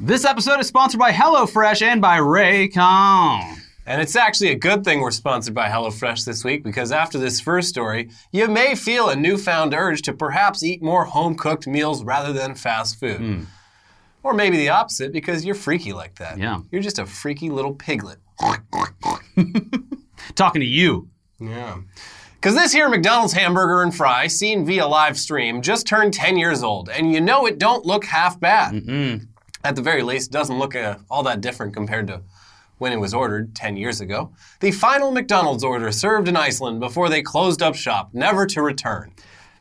This 0.00 0.24
episode 0.24 0.60
is 0.60 0.68
sponsored 0.68 1.00
by 1.00 1.10
HelloFresh 1.10 1.82
and 1.82 2.00
by 2.00 2.18
Raycon. 2.18 3.56
And 3.84 4.00
it's 4.00 4.14
actually 4.14 4.50
a 4.50 4.54
good 4.54 4.84
thing 4.84 5.00
we're 5.00 5.10
sponsored 5.10 5.54
by 5.54 5.68
HelloFresh 5.68 6.24
this 6.24 6.44
week 6.44 6.62
because 6.62 6.92
after 6.92 7.18
this 7.18 7.40
first 7.40 7.68
story, 7.68 8.10
you 8.30 8.46
may 8.46 8.76
feel 8.76 9.08
a 9.08 9.16
newfound 9.16 9.74
urge 9.74 10.02
to 10.02 10.12
perhaps 10.12 10.62
eat 10.62 10.82
more 10.82 11.04
home 11.04 11.34
cooked 11.34 11.66
meals 11.66 12.04
rather 12.04 12.32
than 12.32 12.54
fast 12.54 13.00
food. 13.00 13.16
Hmm. 13.16 13.42
Or 14.22 14.34
maybe 14.34 14.56
the 14.56 14.68
opposite 14.68 15.12
because 15.12 15.44
you're 15.44 15.56
freaky 15.56 15.92
like 15.92 16.16
that. 16.18 16.38
Yeah. 16.38 16.60
You're 16.70 16.82
just 16.82 17.00
a 17.00 17.06
freaky 17.06 17.50
little 17.50 17.74
piglet. 17.74 18.18
Talking 20.36 20.60
to 20.60 20.66
you. 20.66 21.08
Yeah. 21.40 21.78
Because 22.40 22.54
this 22.54 22.72
here 22.72 22.88
McDonald's 22.88 23.32
hamburger 23.32 23.82
and 23.82 23.92
fry, 23.92 24.28
seen 24.28 24.64
via 24.64 24.86
live 24.86 25.18
stream, 25.18 25.60
just 25.60 25.88
turned 25.88 26.14
10 26.14 26.36
years 26.36 26.62
old, 26.62 26.88
and 26.88 27.12
you 27.12 27.20
know 27.20 27.46
it 27.46 27.58
don't 27.58 27.84
look 27.84 28.04
half 28.04 28.38
bad. 28.38 28.74
At 29.68 29.76
the 29.76 29.82
very 29.82 30.02
least, 30.02 30.30
doesn't 30.30 30.58
look 30.58 30.74
uh, 30.74 30.96
all 31.10 31.22
that 31.24 31.42
different 31.42 31.74
compared 31.74 32.06
to 32.06 32.22
when 32.78 32.90
it 32.90 33.00
was 33.00 33.12
ordered 33.12 33.54
10 33.54 33.76
years 33.76 34.00
ago. 34.00 34.32
The 34.60 34.70
final 34.70 35.10
McDonald's 35.10 35.62
order 35.62 35.92
served 35.92 36.26
in 36.26 36.38
Iceland 36.38 36.80
before 36.80 37.10
they 37.10 37.20
closed 37.20 37.62
up 37.62 37.74
shop, 37.74 38.08
never 38.14 38.46
to 38.46 38.62
return. 38.62 39.12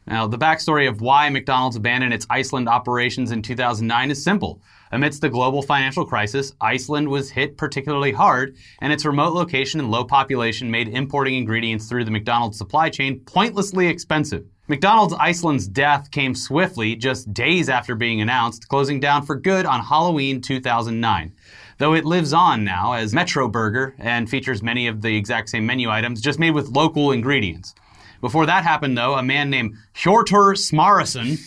Now, 0.08 0.26
the 0.26 0.38
backstory 0.38 0.88
of 0.88 1.02
why 1.02 1.28
McDonald's 1.28 1.76
abandoned 1.76 2.14
its 2.14 2.26
Iceland 2.30 2.70
operations 2.70 3.32
in 3.32 3.42
2009 3.42 4.10
is 4.10 4.24
simple. 4.24 4.62
Amidst 4.94 5.20
the 5.20 5.28
global 5.28 5.62
financial 5.62 6.06
crisis, 6.06 6.54
Iceland 6.62 7.10
was 7.10 7.32
hit 7.32 7.58
particularly 7.58 8.14
hard, 8.14 8.56
and 8.80 8.94
its 8.94 9.04
remote 9.04 9.34
location 9.34 9.82
and 9.82 9.92
low 9.92 10.06
population 10.06 10.72
made 10.72 10.88
importing 10.88 11.36
ingredients 11.36 11.90
through 11.90 12.06
the 12.06 12.12
McDonald's 12.12 12.58
supply 12.58 12.90
chain 12.90 13.20
pointlessly 13.26 13.88
expensive. 13.88 14.46
McDonald's 14.70 15.14
Iceland's 15.18 15.66
death 15.66 16.12
came 16.12 16.36
swiftly, 16.36 16.94
just 16.98 17.34
days 17.34 17.70
after 17.70 17.96
being 17.96 18.20
announced, 18.20 18.68
closing 18.68 19.00
down 19.00 19.26
for 19.26 19.36
good 19.36 19.66
on 19.66 19.80
Halloween 19.80 20.42
2009. 20.42 21.34
Though 21.78 21.94
it 21.94 22.04
lives 22.04 22.34
on 22.34 22.66
now 22.66 22.92
as 22.92 23.14
Metro 23.14 23.48
Burger 23.48 23.96
and 23.98 24.30
features 24.30 24.62
many 24.62 24.88
of 24.88 25.02
the 25.02 25.16
exact 25.16 25.50
same 25.50 25.66
menu 25.66 25.90
items, 25.90 26.20
just 26.20 26.38
made 26.38 26.52
with 26.52 26.68
local 26.68 27.14
ingredients. 27.14 27.76
Before 28.20 28.46
that 28.46 28.66
happened, 28.66 28.98
though, 28.98 29.14
a 29.14 29.24
man 29.24 29.50
named 29.50 29.78
Hjortur 29.96 30.58
Smárason 30.58 31.40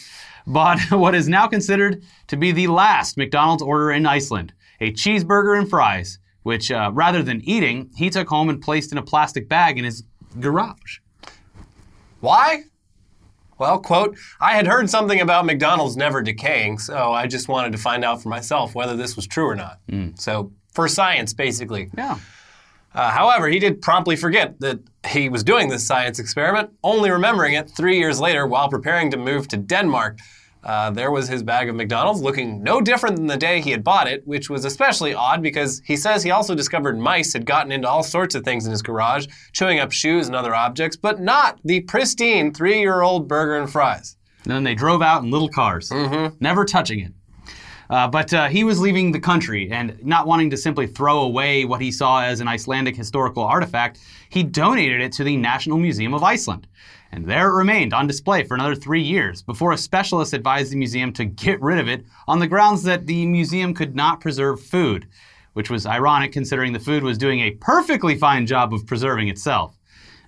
bought 0.47 0.81
what 0.91 1.15
is 1.15 1.29
now 1.29 1.47
considered 1.47 2.03
to 2.29 2.39
be 2.39 2.53
the 2.53 2.69
last 2.69 3.19
McDonald's 3.19 3.63
order 3.63 3.91
in 3.91 4.07
Iceland 4.07 4.55
a 4.81 4.93
cheeseburger 4.93 5.59
and 5.59 5.69
fries, 5.69 6.19
which, 6.43 6.71
uh, 6.71 6.91
rather 6.95 7.23
than 7.23 7.43
eating, 7.43 7.91
he 7.97 8.09
took 8.09 8.29
home 8.29 8.49
and 8.49 8.63
placed 8.63 8.93
in 8.93 8.97
a 8.99 9.03
plastic 9.03 9.47
bag 9.47 9.77
in 9.77 9.85
his 9.85 10.05
garage. 10.39 11.01
Why? 12.21 12.63
Well, 13.61 13.79
quote, 13.79 14.17
I 14.41 14.55
had 14.55 14.67
heard 14.67 14.89
something 14.89 15.21
about 15.21 15.45
McDonald's 15.45 15.95
never 15.95 16.23
decaying, 16.23 16.79
so 16.79 17.13
I 17.13 17.27
just 17.27 17.47
wanted 17.47 17.73
to 17.73 17.79
find 17.79 18.05
out 18.05 18.23
for 18.23 18.31
myself 18.31 18.75
whether 18.75 18.97
this 18.97 19.17
was 19.17 19.27
true 19.27 19.45
or 19.45 19.55
not. 19.55 19.79
So, 20.15 20.51
for 20.73 20.89
science, 20.89 21.35
basically. 21.35 21.91
Yeah. 21.97 22.19
Uh, 22.95 23.11
however, 23.11 23.49
he 23.49 23.59
did 23.59 23.83
promptly 23.83 24.17
forget 24.17 24.59
that 24.61 24.81
he 25.07 25.29
was 25.29 25.45
doing 25.45 25.69
this 25.69 25.87
science 25.87 26.19
experiment, 26.19 26.71
only 26.83 27.11
remembering 27.11 27.53
it 27.55 27.71
three 27.71 27.99
years 27.99 28.19
later 28.19 28.47
while 28.47 28.69
preparing 28.69 29.11
to 29.11 29.17
move 29.17 29.47
to 29.49 29.57
Denmark. 29.57 30.19
Uh, 30.63 30.91
there 30.91 31.11
was 31.11 31.29
his 31.29 31.43
bag 31.43 31.69
of 31.69 31.75
McDonald's 31.75 32.21
looking 32.21 32.63
no 32.63 32.81
different 32.81 33.17
than 33.17 33.27
the 33.27 33.37
day 33.37 33.61
he 33.61 33.71
had 33.71 33.83
bought 33.83 34.07
it, 34.07 34.27
which 34.27 34.51
was 34.51 34.65
especially 34.65 35.15
odd 35.15 35.43
because 35.43 35.81
he 35.87 35.97
says 35.97 36.23
he 36.23 36.31
also 36.31 36.55
discovered 36.55 36.99
mice 36.99 37.33
had 37.33 37.47
gotten 37.47 37.73
into 37.73 37.89
all 37.89 38.03
sorts 38.03 38.35
of 38.35 38.45
things 38.45 38.67
in 38.67 38.71
his 38.71 38.83
garage, 38.83 39.27
chewing 39.53 39.81
up 39.81 39.91
shoes 39.91 40.27
and 40.27 40.37
other 40.37 40.55
objects, 40.55 40.97
but 40.97 41.21
not 41.21 41.59
the 41.65 41.81
pristine 41.83 42.53
three 42.53 42.81
year 42.81 43.01
old 43.01 43.27
burger 43.27 43.57
and 43.57 43.71
fries. 43.71 44.17
And 44.45 44.53
then 44.53 44.65
they 44.65 44.75
drove 44.75 45.03
out 45.03 45.23
in 45.23 45.31
little 45.31 45.49
cars, 45.49 45.91
never 46.41 46.65
touching 46.65 47.01
it. 47.01 47.13
Uh, 47.91 48.07
but 48.07 48.33
uh, 48.33 48.47
he 48.49 48.63
was 48.63 48.81
leaving 48.81 49.11
the 49.11 49.19
country 49.19 49.69
and 49.73 49.99
not 50.05 50.27
wanting 50.27 50.49
to 50.49 50.57
simply 50.57 50.87
throw 50.87 51.23
away 51.23 51.65
what 51.65 51.81
he 51.81 51.91
saw 51.91 52.23
as 52.23 52.41
an 52.41 52.47
Icelandic 52.47 52.97
historical 52.97 53.43
artifact, 53.43 53.99
he 54.29 54.45
donated 54.45 55.01
it 55.01 55.11
to 55.13 55.25
the 55.25 55.37
National 55.37 55.77
Museum 55.77 56.15
of 56.15 56.23
Iceland. 56.23 56.69
And 57.13 57.27
there 57.27 57.49
it 57.49 57.57
remained 57.57 57.93
on 57.93 58.07
display 58.07 58.45
for 58.45 58.55
another 58.55 58.77
three 58.77 59.03
years 59.03 59.43
before 59.43 59.73
a 59.73 59.79
specialist 59.79 60.33
advised 60.33 60.73
the 60.73 60.77
museum 60.77 61.13
to 61.15 61.25
get 61.25 61.61
rid 61.61 61.79
of 61.79 61.89
it 61.89 62.05
on 62.29 62.39
the 62.39 62.47
grounds 62.47 62.83
that 62.85 63.07
the 63.07 63.27
museum 63.27 63.75
could 63.75 63.97
not 63.97 64.21
preserve 64.21 64.61
food, 64.61 65.09
which 65.55 65.71
was 65.71 65.87
ironic 65.87 66.33
considering 66.33 66.73
the 66.73 66.79
food 66.79 67.03
was 67.03 67.19
doing 67.19 67.41
a 67.41 67.51
perfectly 67.53 68.17
fine 68.17 68.47
job 68.47 68.73
of 68.73 68.87
preserving 68.87 69.29
itself. 69.29 69.77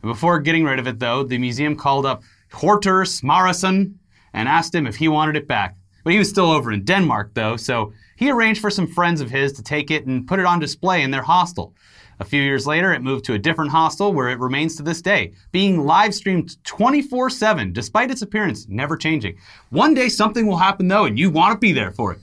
And 0.03 0.11
before 0.11 0.41
getting 0.41 0.65
rid 0.65 0.81
of 0.81 0.89
it, 0.89 0.99
though, 0.99 1.23
the 1.23 1.39
museum 1.39 1.77
called 1.77 2.05
up 2.05 2.23
Hjortur 2.51 3.07
Smárason 3.07 3.95
and 4.33 4.49
asked 4.49 4.75
him 4.75 4.87
if 4.87 4.97
he 4.97 5.09
wanted 5.09 5.37
it 5.37 5.47
back. 5.47 5.77
But 6.03 6.13
he 6.13 6.19
was 6.19 6.29
still 6.29 6.51
over 6.51 6.73
in 6.73 6.85
Denmark, 6.85 7.33
though, 7.35 7.57
so 7.57 7.93
he 8.17 8.31
arranged 8.31 8.61
for 8.61 8.71
some 8.71 8.89
friends 8.89 9.21
of 9.21 9.31
his 9.31 9.53
to 9.53 9.63
take 9.63 9.91
it 9.91 10.07
and 10.07 10.27
put 10.27 10.41
it 10.41 10.47
on 10.47 10.59
display 10.59 11.03
in 11.03 11.13
their 11.13 11.23
hostel. 11.23 11.75
A 12.23 12.25
few 12.25 12.41
years 12.41 12.69
later, 12.69 12.93
it 12.93 13.03
moved 13.03 13.25
to 13.25 13.33
a 13.35 13.39
different 13.39 13.73
hostel 13.73 14.13
where 14.13 14.29
it 14.29 14.39
remains 14.39 14.77
to 14.77 14.85
this 14.85 15.03
day, 15.03 15.33
being 15.51 15.85
live 15.85 16.15
streamed 16.15 16.57
24 16.63 17.29
7, 17.31 17.73
despite 17.73 18.13
its 18.13 18.23
appearance 18.23 18.69
never 18.69 18.97
changing. 18.97 19.37
One 19.71 19.93
day 19.93 20.09
something 20.09 20.47
will 20.47 20.57
happen, 20.57 20.87
though, 20.87 21.07
and 21.07 21.19
you 21.19 21.31
want 21.31 21.55
to 21.55 21.59
be 21.59 21.73
there 21.73 21.91
for 21.91 22.13
it. 22.13 22.21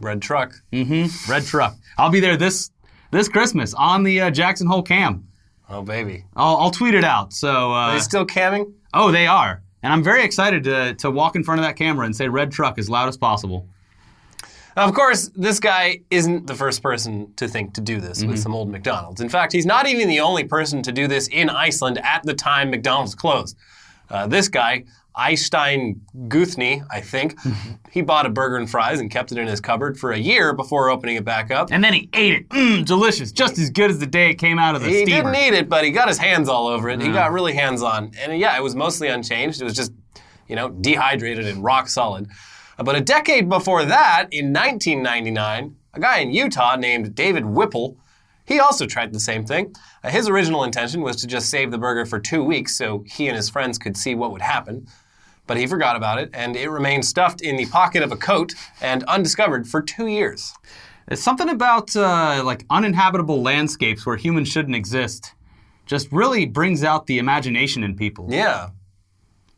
Red 0.00 0.22
truck. 0.22 0.54
Mm-hmm. 0.72 1.30
Red 1.30 1.44
truck. 1.44 1.76
I'll 1.98 2.08
be 2.08 2.18
there 2.18 2.38
this 2.38 2.70
this 3.10 3.28
Christmas 3.28 3.74
on 3.74 4.04
the 4.04 4.22
uh, 4.22 4.30
Jackson 4.30 4.66
Hole 4.66 4.82
cam. 4.82 5.28
Oh, 5.68 5.82
baby. 5.82 6.24
I'll, 6.34 6.56
I'll 6.56 6.70
tweet 6.70 6.94
it 6.94 7.04
out. 7.04 7.34
So, 7.34 7.72
Are 7.72 7.90
uh, 7.90 7.92
they 7.92 8.00
still 8.00 8.24
camming? 8.24 8.72
oh, 8.94 9.12
they 9.12 9.26
are, 9.26 9.62
and 9.82 9.92
I'm 9.92 10.02
very 10.02 10.24
excited 10.24 10.64
to 10.64 10.94
to 10.94 11.10
walk 11.10 11.36
in 11.36 11.44
front 11.44 11.60
of 11.60 11.66
that 11.66 11.76
camera 11.76 12.06
and 12.06 12.16
say 12.16 12.26
"Red 12.26 12.52
Truck" 12.52 12.78
as 12.78 12.88
loud 12.88 13.10
as 13.10 13.18
possible. 13.18 13.68
Now, 14.76 14.86
of 14.86 14.94
course, 14.94 15.30
this 15.34 15.60
guy 15.60 16.00
isn't 16.10 16.46
the 16.46 16.54
first 16.54 16.82
person 16.82 17.32
to 17.36 17.48
think 17.48 17.74
to 17.74 17.80
do 17.80 18.00
this 18.00 18.22
with 18.22 18.30
mm-hmm. 18.30 18.42
some 18.42 18.54
old 18.54 18.70
McDonald's. 18.70 19.20
In 19.20 19.28
fact, 19.28 19.52
he's 19.52 19.66
not 19.66 19.86
even 19.86 20.08
the 20.08 20.20
only 20.20 20.44
person 20.44 20.82
to 20.82 20.92
do 20.92 21.06
this 21.06 21.28
in 21.28 21.50
Iceland 21.50 22.00
at 22.02 22.22
the 22.22 22.34
time 22.34 22.70
McDonald's 22.70 23.14
closed. 23.14 23.56
Uh, 24.10 24.26
this 24.26 24.48
guy, 24.48 24.84
Eystein 25.16 26.00
Guthni, 26.28 26.84
I 26.90 27.00
think, 27.00 27.38
he 27.90 28.00
bought 28.00 28.24
a 28.24 28.30
burger 28.30 28.56
and 28.56 28.70
fries 28.70 29.00
and 29.00 29.10
kept 29.10 29.32
it 29.32 29.38
in 29.38 29.46
his 29.46 29.60
cupboard 29.60 29.98
for 29.98 30.12
a 30.12 30.18
year 30.18 30.54
before 30.54 30.88
opening 30.88 31.16
it 31.16 31.24
back 31.24 31.50
up. 31.50 31.68
And 31.70 31.84
then 31.84 31.92
he 31.92 32.08
ate 32.14 32.34
it. 32.34 32.48
Mmm, 32.48 32.84
delicious, 32.84 33.30
just 33.32 33.58
as 33.58 33.70
good 33.70 33.90
as 33.90 33.98
the 33.98 34.06
day 34.06 34.30
it 34.30 34.34
came 34.34 34.58
out 34.58 34.74
of 34.74 34.82
the 34.82 34.88
He 34.88 35.02
steamer. 35.02 35.32
didn't 35.32 35.54
eat 35.54 35.58
it, 35.58 35.68
but 35.68 35.84
he 35.84 35.90
got 35.90 36.08
his 36.08 36.18
hands 36.18 36.48
all 36.48 36.66
over 36.66 36.88
it. 36.88 37.00
He 37.00 37.08
mm. 37.08 37.12
got 37.12 37.32
really 37.32 37.52
hands 37.52 37.82
on. 37.82 38.12
And 38.18 38.38
yeah, 38.38 38.56
it 38.56 38.62
was 38.62 38.74
mostly 38.74 39.08
unchanged. 39.08 39.60
It 39.60 39.64
was 39.64 39.74
just, 39.74 39.92
you 40.48 40.56
know, 40.56 40.70
dehydrated 40.70 41.46
and 41.46 41.62
rock 41.62 41.88
solid. 41.88 42.28
But 42.78 42.96
a 42.96 43.00
decade 43.00 43.48
before 43.48 43.84
that, 43.84 44.28
in 44.30 44.52
1999, 44.52 45.76
a 45.94 46.00
guy 46.00 46.18
in 46.18 46.32
Utah 46.32 46.76
named 46.76 47.14
David 47.14 47.44
Whipple, 47.44 47.96
he 48.44 48.58
also 48.58 48.86
tried 48.86 49.12
the 49.12 49.20
same 49.20 49.44
thing. 49.44 49.74
Uh, 50.02 50.10
his 50.10 50.28
original 50.28 50.64
intention 50.64 51.02
was 51.02 51.16
to 51.16 51.26
just 51.26 51.48
save 51.48 51.70
the 51.70 51.78
burger 51.78 52.04
for 52.04 52.18
two 52.18 52.42
weeks 52.42 52.76
so 52.76 53.04
he 53.06 53.28
and 53.28 53.36
his 53.36 53.48
friends 53.48 53.78
could 53.78 53.96
see 53.96 54.14
what 54.14 54.32
would 54.32 54.42
happen. 54.42 54.86
But 55.46 55.56
he 55.56 55.66
forgot 55.66 55.96
about 55.96 56.18
it, 56.18 56.30
and 56.32 56.56
it 56.56 56.70
remained 56.70 57.04
stuffed 57.04 57.40
in 57.40 57.56
the 57.56 57.66
pocket 57.66 58.02
of 58.02 58.12
a 58.12 58.16
coat 58.16 58.54
and 58.80 59.02
undiscovered 59.04 59.68
for 59.68 59.82
two 59.82 60.06
years. 60.06 60.54
It's 61.08 61.22
something 61.22 61.48
about 61.48 61.94
uh, 61.96 62.42
like 62.44 62.64
uninhabitable 62.70 63.42
landscapes 63.42 64.06
where 64.06 64.16
humans 64.16 64.48
shouldn't 64.48 64.76
exist. 64.76 65.34
Just 65.84 66.10
really 66.12 66.46
brings 66.46 66.84
out 66.84 67.06
the 67.06 67.18
imagination 67.18 67.82
in 67.82 67.96
people. 67.96 68.28
Yeah. 68.30 68.70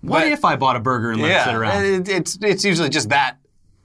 What 0.06 0.20
but- 0.20 0.28
if 0.32 0.44
I 0.44 0.56
bought 0.56 0.76
a 0.76 0.81
burger 0.81 1.10
and 1.12 1.20
let 1.22 1.31
it 1.31 1.44
sit 1.44 1.54
around? 1.54 1.84
it- 1.84 2.09
it's 2.09 2.38
it's 2.42 2.65
usually 2.65 2.88
just 2.88 3.09
that 3.10 3.37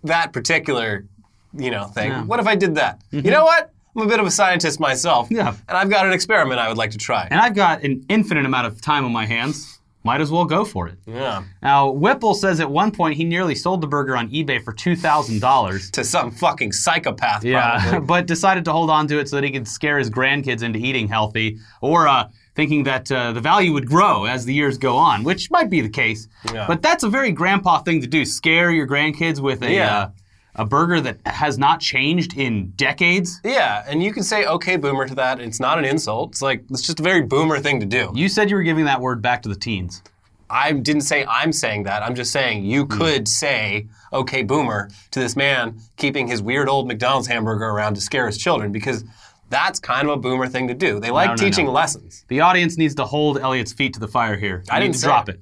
that 0.04 0.34
particular 0.34 1.06
you 1.54 1.72
know 1.72 1.86
thing. 1.86 2.12
Yeah. 2.12 2.24
What 2.24 2.40
if 2.40 2.48
I 2.48 2.56
did 2.56 2.76
that? 2.76 3.02
You 3.12 3.22
know 3.32 3.44
what? 3.46 3.72
I'm 3.96 4.04
a 4.04 4.08
bit 4.08 4.20
of 4.20 4.26
a 4.28 4.32
scientist 4.32 4.80
myself. 4.80 5.28
Yeah. 5.32 5.56
And 5.68 5.78
I've 5.78 5.90
got 5.90 6.06
an 6.06 6.14
experiment 6.14 6.60
I 6.60 6.68
would 6.70 6.78
like 6.78 6.92
to 6.92 6.98
try. 6.98 7.28
and 7.30 7.40
I've 7.42 7.56
got 7.56 7.84
an 7.84 8.06
infinite 8.08 8.46
amount 8.46 8.68
of 8.68 8.80
time 8.82 9.04
on 9.04 9.12
my 9.12 9.26
hands. 9.26 9.76
Might 10.06 10.22
as 10.22 10.32
well 10.32 10.46
go 10.46 10.64
for 10.64 10.88
it. 10.88 10.98
yeah. 11.06 11.44
Now, 11.62 11.90
Whipple 11.90 12.34
says 12.34 12.62
at 12.62 12.72
one 12.72 12.92
point 12.92 13.18
he 13.18 13.26
nearly 13.26 13.54
sold 13.54 13.82
the 13.82 13.88
burger 13.88 14.16
on 14.16 14.30
eBay 14.30 14.64
for 14.64 14.72
$2,000. 14.74 15.92
To 15.92 16.04
some 16.06 16.32
fucking 16.32 16.72
psychopath, 16.72 17.44
Yeah, 17.44 17.80
probably. 17.82 18.00
but 18.08 18.26
decided 18.26 18.64
to 18.66 18.72
hold 18.72 18.90
on 18.90 19.08
to 19.08 19.20
it 19.20 19.28
so 19.28 19.36
that 19.36 19.44
he 19.44 19.52
could 19.52 19.68
scare 19.68 19.98
his 20.00 20.10
grandkids 20.10 20.64
into 20.64 20.80
eating 20.80 21.08
healthy 21.10 21.60
or 21.82 22.08
uh, 22.08 22.30
thinking 22.60 22.84
that 22.84 23.10
uh, 23.10 23.32
the 23.32 23.40
value 23.40 23.72
would 23.72 23.88
grow 23.88 24.26
as 24.26 24.44
the 24.44 24.54
years 24.54 24.78
go 24.78 24.98
on, 24.98 25.24
which 25.24 25.50
might 25.50 25.70
be 25.70 25.80
the 25.80 25.88
case. 26.04 26.28
Yeah. 26.54 26.68
But 26.68 26.82
that's 26.82 27.06
a 27.06 27.10
very 27.10 27.32
grandpa 27.32 27.80
thing 27.84 28.02
to 28.02 28.08
do 28.08 28.26
scare 28.26 28.70
your 28.70 28.86
grandkids 28.86 29.40
with 29.40 29.64
a, 29.64 29.72
Yeah. 29.72 29.98
uh, 29.98 30.10
a 30.56 30.66
burger 30.66 31.00
that 31.00 31.20
has 31.26 31.58
not 31.58 31.80
changed 31.80 32.38
in 32.38 32.72
decades. 32.76 33.40
Yeah, 33.46 33.86
and 33.88 34.04
you 34.04 34.12
can 34.12 34.24
say 34.24 34.46
okay 34.46 34.76
boomer 34.76 35.08
to 35.08 35.16
that. 35.16 35.40
It's 35.40 35.62
not 35.62 35.78
an 35.80 35.86
insult. 35.86 36.32
It's 36.32 36.42
like 36.42 36.66
it's 36.70 36.82
just 36.82 37.00
a 37.00 37.04
very 37.04 37.22
boomer 37.22 37.60
thing 37.60 37.80
to 37.80 37.86
do. 37.86 38.12
You 38.14 38.28
said 38.28 38.50
you 38.50 38.58
were 38.58 38.64
giving 38.64 38.84
that 38.92 39.00
word 39.00 39.22
back 39.22 39.42
to 39.44 39.50
the 39.50 39.56
teens. 39.56 40.04
I 40.50 40.74
didn't 40.74 41.04
say 41.04 41.26
I'm 41.30 41.54
saying 41.54 41.84
that. 41.84 42.04
I'm 42.04 42.16
just 42.16 42.32
saying 42.34 42.66
you 42.66 42.84
Hmm. 42.84 42.98
could 43.00 43.28
say 43.30 43.88
okay 44.12 44.44
boomer 44.44 44.90
to 45.12 45.20
this 45.22 45.36
man 45.38 45.80
keeping 45.96 46.28
his 46.28 46.42
weird 46.42 46.68
old 46.68 46.88
McDonald's 46.90 47.28
hamburger 47.28 47.68
around 47.70 47.94
to 47.94 48.02
scare 48.02 48.26
his 48.28 48.38
children 48.38 48.74
because 48.74 49.06
that's 49.50 49.80
kind 49.80 50.08
of 50.08 50.14
a 50.14 50.18
boomer 50.18 50.48
thing 50.48 50.68
to 50.68 50.74
do. 50.74 51.00
They 51.00 51.12
like 51.12 51.30
no, 51.32 51.36
teaching 51.36 51.66
no. 51.66 51.72
lessons. 51.72 52.26
The 52.28 52.42
audience 52.42 52.78
needs 52.78 52.96
to 52.96 53.06
hold 53.06 53.40
Elliot's 53.40 53.74
feet 53.74 53.94
to 53.96 54.00
the 54.00 54.08
fire 54.08 54.38
here. 54.38 54.64
You 54.66 54.72
I 54.74 54.80
need 54.80 54.92
didn't 54.94 55.02
drop 55.04 55.30
it. 55.30 55.42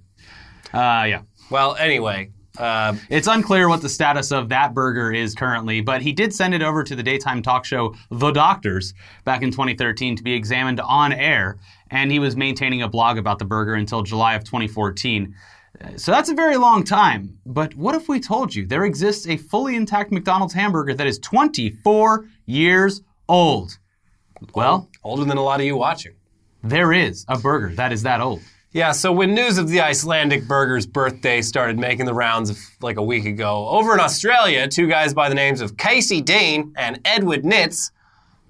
it. 0.73 0.75
Uh, 0.75 1.03
yeah. 1.05 1.21
Well, 1.49 1.75
anyway, 1.75 2.31
Uh, 2.57 2.95
It's 3.09 3.27
unclear 3.27 3.69
what 3.69 3.81
the 3.81 3.89
status 3.89 4.31
of 4.31 4.49
that 4.49 4.73
burger 4.73 5.11
is 5.13 5.35
currently, 5.35 5.79
but 5.81 6.01
he 6.01 6.11
did 6.11 6.33
send 6.33 6.53
it 6.55 6.63
over 6.63 6.83
to 6.83 6.95
the 6.95 7.03
daytime 7.03 7.41
talk 7.43 7.65
show 7.65 7.93
The 8.09 8.31
Doctors 8.31 8.93
back 9.25 9.43
in 9.43 9.51
2013 9.51 10.15
to 10.15 10.23
be 10.23 10.33
examined 10.33 10.79
on 10.79 11.13
air, 11.13 11.57
and 11.91 12.11
he 12.11 12.17
was 12.19 12.35
maintaining 12.35 12.81
a 12.81 12.87
blog 12.89 13.17
about 13.19 13.37
the 13.39 13.45
burger 13.45 13.75
until 13.75 14.01
July 14.01 14.33
of 14.33 14.43
2014. 14.43 15.35
Uh, 15.79 15.89
So 15.97 16.11
that's 16.11 16.29
a 16.29 16.33
very 16.33 16.57
long 16.57 16.83
time. 16.83 17.37
But 17.45 17.75
what 17.75 17.93
if 17.93 18.09
we 18.09 18.19
told 18.19 18.55
you 18.55 18.65
there 18.65 18.85
exists 18.85 19.27
a 19.27 19.37
fully 19.37 19.75
intact 19.75 20.11
McDonald's 20.11 20.55
hamburger 20.55 20.95
that 20.95 21.05
is 21.07 21.19
24 21.19 22.25
years 22.47 23.01
old? 23.29 23.77
Well, 24.55 24.89
older 25.03 25.25
than 25.25 25.37
a 25.37 25.43
lot 25.43 25.59
of 25.59 25.65
you 25.65 25.75
watching. 25.77 26.13
there 26.63 26.91
is 26.93 27.25
a 27.27 27.37
burger 27.37 27.73
that 27.75 27.91
is 27.91 28.03
that 28.03 28.21
old. 28.21 28.41
Yeah, 28.73 28.91
so 28.91 29.11
when 29.11 29.33
news 29.33 29.57
of 29.57 29.69
the 29.69 29.81
Icelandic 29.81 30.47
burger's 30.47 30.85
birthday 30.85 31.41
started 31.41 31.79
making 31.79 32.05
the 32.05 32.13
rounds 32.13 32.49
of, 32.49 32.59
like 32.81 32.97
a 32.97 33.01
week 33.03 33.25
ago, 33.25 33.67
over 33.69 33.93
in 33.93 33.99
Australia, 33.99 34.67
two 34.67 34.87
guys 34.87 35.13
by 35.13 35.29
the 35.29 35.35
names 35.35 35.61
of 35.61 35.77
Casey 35.77 36.21
Dean 36.21 36.73
and 36.77 36.99
Edward 37.05 37.43
Nitz 37.43 37.91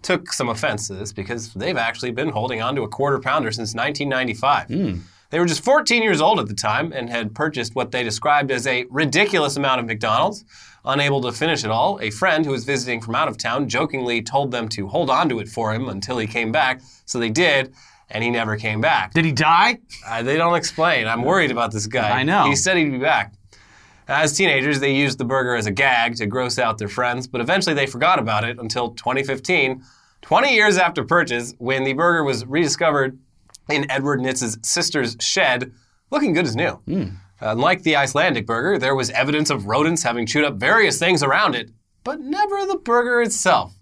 took 0.01 0.33
some 0.33 0.49
offense 0.49 0.87
to 0.87 0.95
this 0.95 1.13
because 1.13 1.53
they've 1.53 1.77
actually 1.77 2.11
been 2.11 2.29
holding 2.29 2.61
on 2.61 2.75
to 2.75 2.81
a 2.81 2.87
quarter 2.87 3.19
pounder 3.19 3.51
since 3.51 3.73
1995. 3.75 4.67
Hmm. 4.67 4.99
They 5.29 5.39
were 5.39 5.45
just 5.45 5.63
14 5.63 6.01
years 6.03 6.19
old 6.21 6.39
at 6.39 6.47
the 6.47 6.53
time 6.53 6.91
and 6.93 7.09
had 7.09 7.35
purchased 7.35 7.75
what 7.75 7.91
they 7.91 8.03
described 8.03 8.49
as 8.49 8.65
a 8.65 8.85
ridiculous 8.89 9.55
amount 9.57 9.81
of 9.81 9.85
McDonald's. 9.85 10.45
Unable 10.87 11.19
to 11.21 11.33
finish 11.33 11.65
it 11.65 11.69
all, 11.69 11.99
a 12.01 12.09
friend 12.09 12.45
who 12.45 12.51
was 12.51 12.63
visiting 12.63 13.01
from 13.01 13.13
out 13.13 13.27
of 13.27 13.37
town 13.37 13.67
jokingly 13.67 14.21
told 14.21 14.51
them 14.51 14.69
to 14.69 14.87
hold 14.87 15.09
on 15.09 15.27
to 15.27 15.39
it 15.39 15.49
for 15.49 15.73
him 15.73 15.89
until 15.89 16.17
he 16.17 16.25
came 16.25 16.49
back. 16.49 16.81
So 17.05 17.19
they 17.19 17.29
did, 17.29 17.73
and 18.09 18.23
he 18.23 18.29
never 18.29 18.55
came 18.55 18.79
back. 18.79 19.13
Did 19.13 19.25
he 19.25 19.33
die? 19.33 19.79
Uh, 20.07 20.23
they 20.23 20.37
don't 20.37 20.55
explain. 20.55 21.05
I'm 21.05 21.23
worried 21.23 21.51
about 21.51 21.73
this 21.73 21.87
guy. 21.87 22.19
I 22.19 22.23
know. 22.23 22.45
He 22.45 22.55
said 22.55 22.77
he'd 22.77 22.89
be 22.89 22.99
back. 22.99 23.33
As 24.07 24.31
teenagers, 24.31 24.79
they 24.79 24.95
used 24.95 25.17
the 25.17 25.25
burger 25.25 25.55
as 25.55 25.65
a 25.65 25.71
gag 25.71 26.15
to 26.15 26.25
gross 26.25 26.57
out 26.57 26.77
their 26.77 26.87
friends, 26.87 27.27
but 27.27 27.41
eventually 27.41 27.75
they 27.75 27.85
forgot 27.85 28.17
about 28.17 28.45
it 28.45 28.57
until 28.57 28.91
2015, 28.91 29.83
20 30.21 30.53
years 30.55 30.77
after 30.77 31.03
purchase, 31.03 31.53
when 31.57 31.83
the 31.83 31.91
burger 31.91 32.23
was 32.23 32.45
rediscovered 32.45 33.19
in 33.69 33.91
Edward 33.91 34.21
Nitz's 34.21 34.57
sister's 34.61 35.17
shed, 35.19 35.73
looking 36.11 36.31
good 36.31 36.45
as 36.45 36.55
new. 36.55 36.79
Unlike 37.39 37.83
the 37.83 37.95
Icelandic 37.95 38.45
burger, 38.45 38.79
there 38.79 38.95
was 38.95 39.09
evidence 39.11 39.49
of 39.49 39.67
rodents 39.67 40.03
having 40.03 40.25
chewed 40.25 40.45
up 40.45 40.55
various 40.55 40.97
things 40.97 41.21
around 41.21 41.55
it, 41.55 41.69
but 42.03 42.19
never 42.19 42.65
the 42.65 42.77
burger 42.77 43.21
itself. 43.21 43.75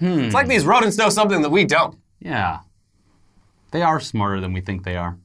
It's 0.00 0.34
like 0.34 0.48
these 0.48 0.64
rodents 0.64 0.98
know 0.98 1.08
something 1.08 1.42
that 1.42 1.50
we 1.50 1.64
don't. 1.64 1.98
Yeah. 2.18 2.60
They 3.70 3.82
are 3.82 4.00
smarter 4.00 4.40
than 4.40 4.52
we 4.52 4.60
think 4.60 4.84
they 4.84 4.96
are. 4.96 5.18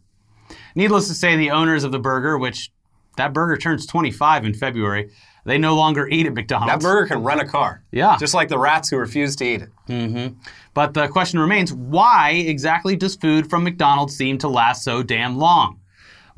Needless 0.75 1.07
to 1.07 1.13
say, 1.13 1.35
the 1.35 1.51
owners 1.51 1.83
of 1.83 1.91
the 1.91 1.99
burger, 1.99 2.37
which 2.37 2.71
that 3.17 3.33
burger 3.33 3.57
turns 3.57 3.85
25 3.85 4.45
in 4.45 4.53
February, 4.53 5.11
they 5.45 5.57
no 5.57 5.75
longer 5.75 6.07
eat 6.07 6.25
at 6.27 6.33
McDonald's. 6.33 6.73
That 6.73 6.81
burger 6.81 7.07
can 7.07 7.23
run 7.23 7.39
a 7.39 7.47
car. 7.47 7.83
Yeah. 7.91 8.17
Just 8.19 8.33
like 8.33 8.49
the 8.49 8.59
rats 8.59 8.89
who 8.89 8.97
refuse 8.97 9.35
to 9.37 9.45
eat 9.45 9.61
it. 9.63 9.69
Mm-hmm. 9.87 10.39
But 10.73 10.93
the 10.93 11.07
question 11.07 11.39
remains 11.39 11.73
why 11.73 12.31
exactly 12.31 12.95
does 12.95 13.15
food 13.15 13.49
from 13.49 13.63
McDonald's 13.63 14.15
seem 14.15 14.37
to 14.39 14.47
last 14.47 14.83
so 14.83 15.01
damn 15.01 15.37
long? 15.37 15.78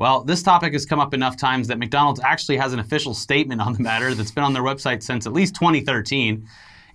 Well, 0.02 0.24
this 0.24 0.42
topic 0.42 0.74
has 0.74 0.88
come 0.88 1.00
up 1.00 1.14
enough 1.14 1.38
times 1.38 1.68
that 1.68 1.78
McDonald's 1.78 2.22
actually 2.22 2.58
has 2.58 2.74
an 2.74 2.80
official 2.80 3.14
statement 3.14 3.62
on 3.62 3.74
the 3.74 3.84
matter 3.84 4.16
that's 4.16 4.32
been 4.32 4.44
on 4.44 4.52
their 4.52 4.64
website 4.64 5.04
since 5.04 5.28
at 5.28 5.32
least 5.32 5.54
2013. 5.54 6.44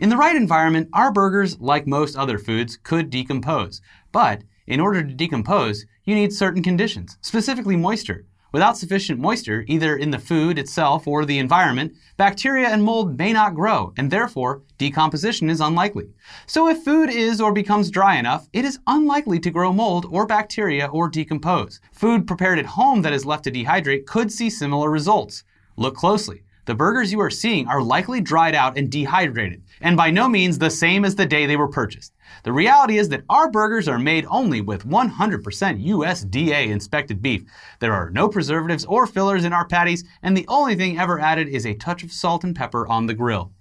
In 0.00 0.08
the 0.08 0.17
right 0.17 0.35
environment, 0.35 0.88
our 0.93 1.12
burgers, 1.12 1.56
like 1.61 1.87
most 1.87 2.17
other 2.17 2.37
foods, 2.37 2.76
could 2.82 3.08
decompose. 3.08 3.81
But 4.11 4.43
in 4.67 4.81
order 4.81 5.05
to 5.05 5.14
decompose, 5.14 5.87
you 6.03 6.17
need 6.17 6.32
certain 6.32 6.64
conditions, 6.64 7.17
specifically 7.20 7.76
moisture. 7.76 8.25
Without 8.56 8.79
sufficient 8.79 9.20
moisture, 9.20 9.67
either 9.69 9.99
in 9.99 10.11
the 10.11 10.19
food 10.19 10.58
itself 10.58 11.06
or 11.06 11.26
the 11.26 11.38
environment, 11.38 11.94
bacteria 12.17 12.69
and 12.70 12.82
mold 12.82 13.19
may 13.19 13.31
not 13.31 13.55
grow, 13.55 13.93
and 13.99 14.11
therefore, 14.11 14.62
decomposition 14.79 15.50
is 15.50 15.61
unlikely. 15.61 16.14
So, 16.47 16.67
if 16.67 16.82
food 16.82 17.11
is 17.11 17.38
or 17.38 17.53
becomes 17.53 17.91
dry 17.91 18.17
enough, 18.17 18.49
it 18.55 18.64
is 18.64 18.79
unlikely 18.87 19.41
to 19.41 19.50
grow 19.50 19.75
mold 19.75 20.06
or 20.08 20.25
bacteria 20.25 20.87
or 20.87 21.11
decompose. 21.11 21.81
Food 21.93 22.26
prepared 22.26 22.58
at 22.58 22.64
home 22.64 23.03
that 23.03 23.12
is 23.12 23.26
left 23.26 23.44
to 23.44 23.50
dehydrate 23.50 24.06
could 24.06 24.32
see 24.32 24.49
similar 24.49 24.91
results. 24.91 25.44
Look 25.76 25.94
closely. 25.94 26.45
The 26.66 26.74
burgers 26.74 27.12
you 27.12 27.20
are 27.20 27.30
seeing 27.30 27.68
are 27.68 27.80
likely 27.80 28.20
dried 28.20 28.56
out 28.56 28.76
and 28.76 28.90
dehydrated, 28.90 29.62
and 29.80 29.96
by 29.96 30.10
no 30.10 30.28
means 30.28 30.58
the 30.58 30.68
same 30.68 31.04
as 31.04 31.14
the 31.14 31.24
day 31.24 31.46
they 31.46 31.56
were 31.56 31.68
purchased. 31.68 32.12
The 32.42 32.52
reality 32.52 32.98
is 32.98 33.08
that 33.10 33.22
our 33.30 33.48
burgers 33.48 33.86
are 33.86 34.00
made 34.00 34.26
only 34.28 34.60
with 34.60 34.84
100% 34.84 35.12
USDA 35.14 36.66
inspected 36.66 37.22
beef. 37.22 37.44
There 37.78 37.92
are 37.92 38.10
no 38.10 38.28
preservatives 38.28 38.84
or 38.84 39.06
fillers 39.06 39.44
in 39.44 39.52
our 39.52 39.64
patties, 39.64 40.02
and 40.22 40.36
the 40.36 40.46
only 40.48 40.74
thing 40.74 40.98
ever 40.98 41.20
added 41.20 41.48
is 41.48 41.64
a 41.64 41.74
touch 41.74 42.02
of 42.02 42.10
salt 42.10 42.42
and 42.42 42.54
pepper 42.54 42.84
on 42.88 43.06
the 43.06 43.14
grill. 43.14 43.52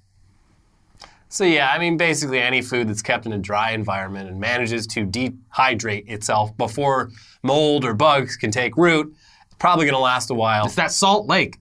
So 1.30 1.44
yeah, 1.44 1.69
I 1.69 1.78
mean 1.78 1.98
basically 1.98 2.40
any 2.40 2.63
food 2.63 2.90
that's 2.90 3.04
kept 3.04 3.28
in 3.28 3.34
a 3.34 3.38
dry 3.38 3.72
environment 3.72 4.30
and 4.30 4.40
manages 4.40 4.88
to 4.88 5.06
dehydrate 5.06 6.10
itself 6.10 6.58
before 6.58 7.12
mold 7.44 7.86
or 7.86 7.94
bugs 7.94 8.36
can 8.36 8.50
take 8.50 8.78
root, 8.78 9.13
it's 9.46 9.56
probably 9.60 9.86
going 9.86 9.96
to 9.96 10.00
last 10.00 10.31
a 10.31 10.34
while. 10.34 10.66
It's 10.66 10.75
that 10.75 10.92
Salt 10.92 11.28
Lake. 11.28 11.58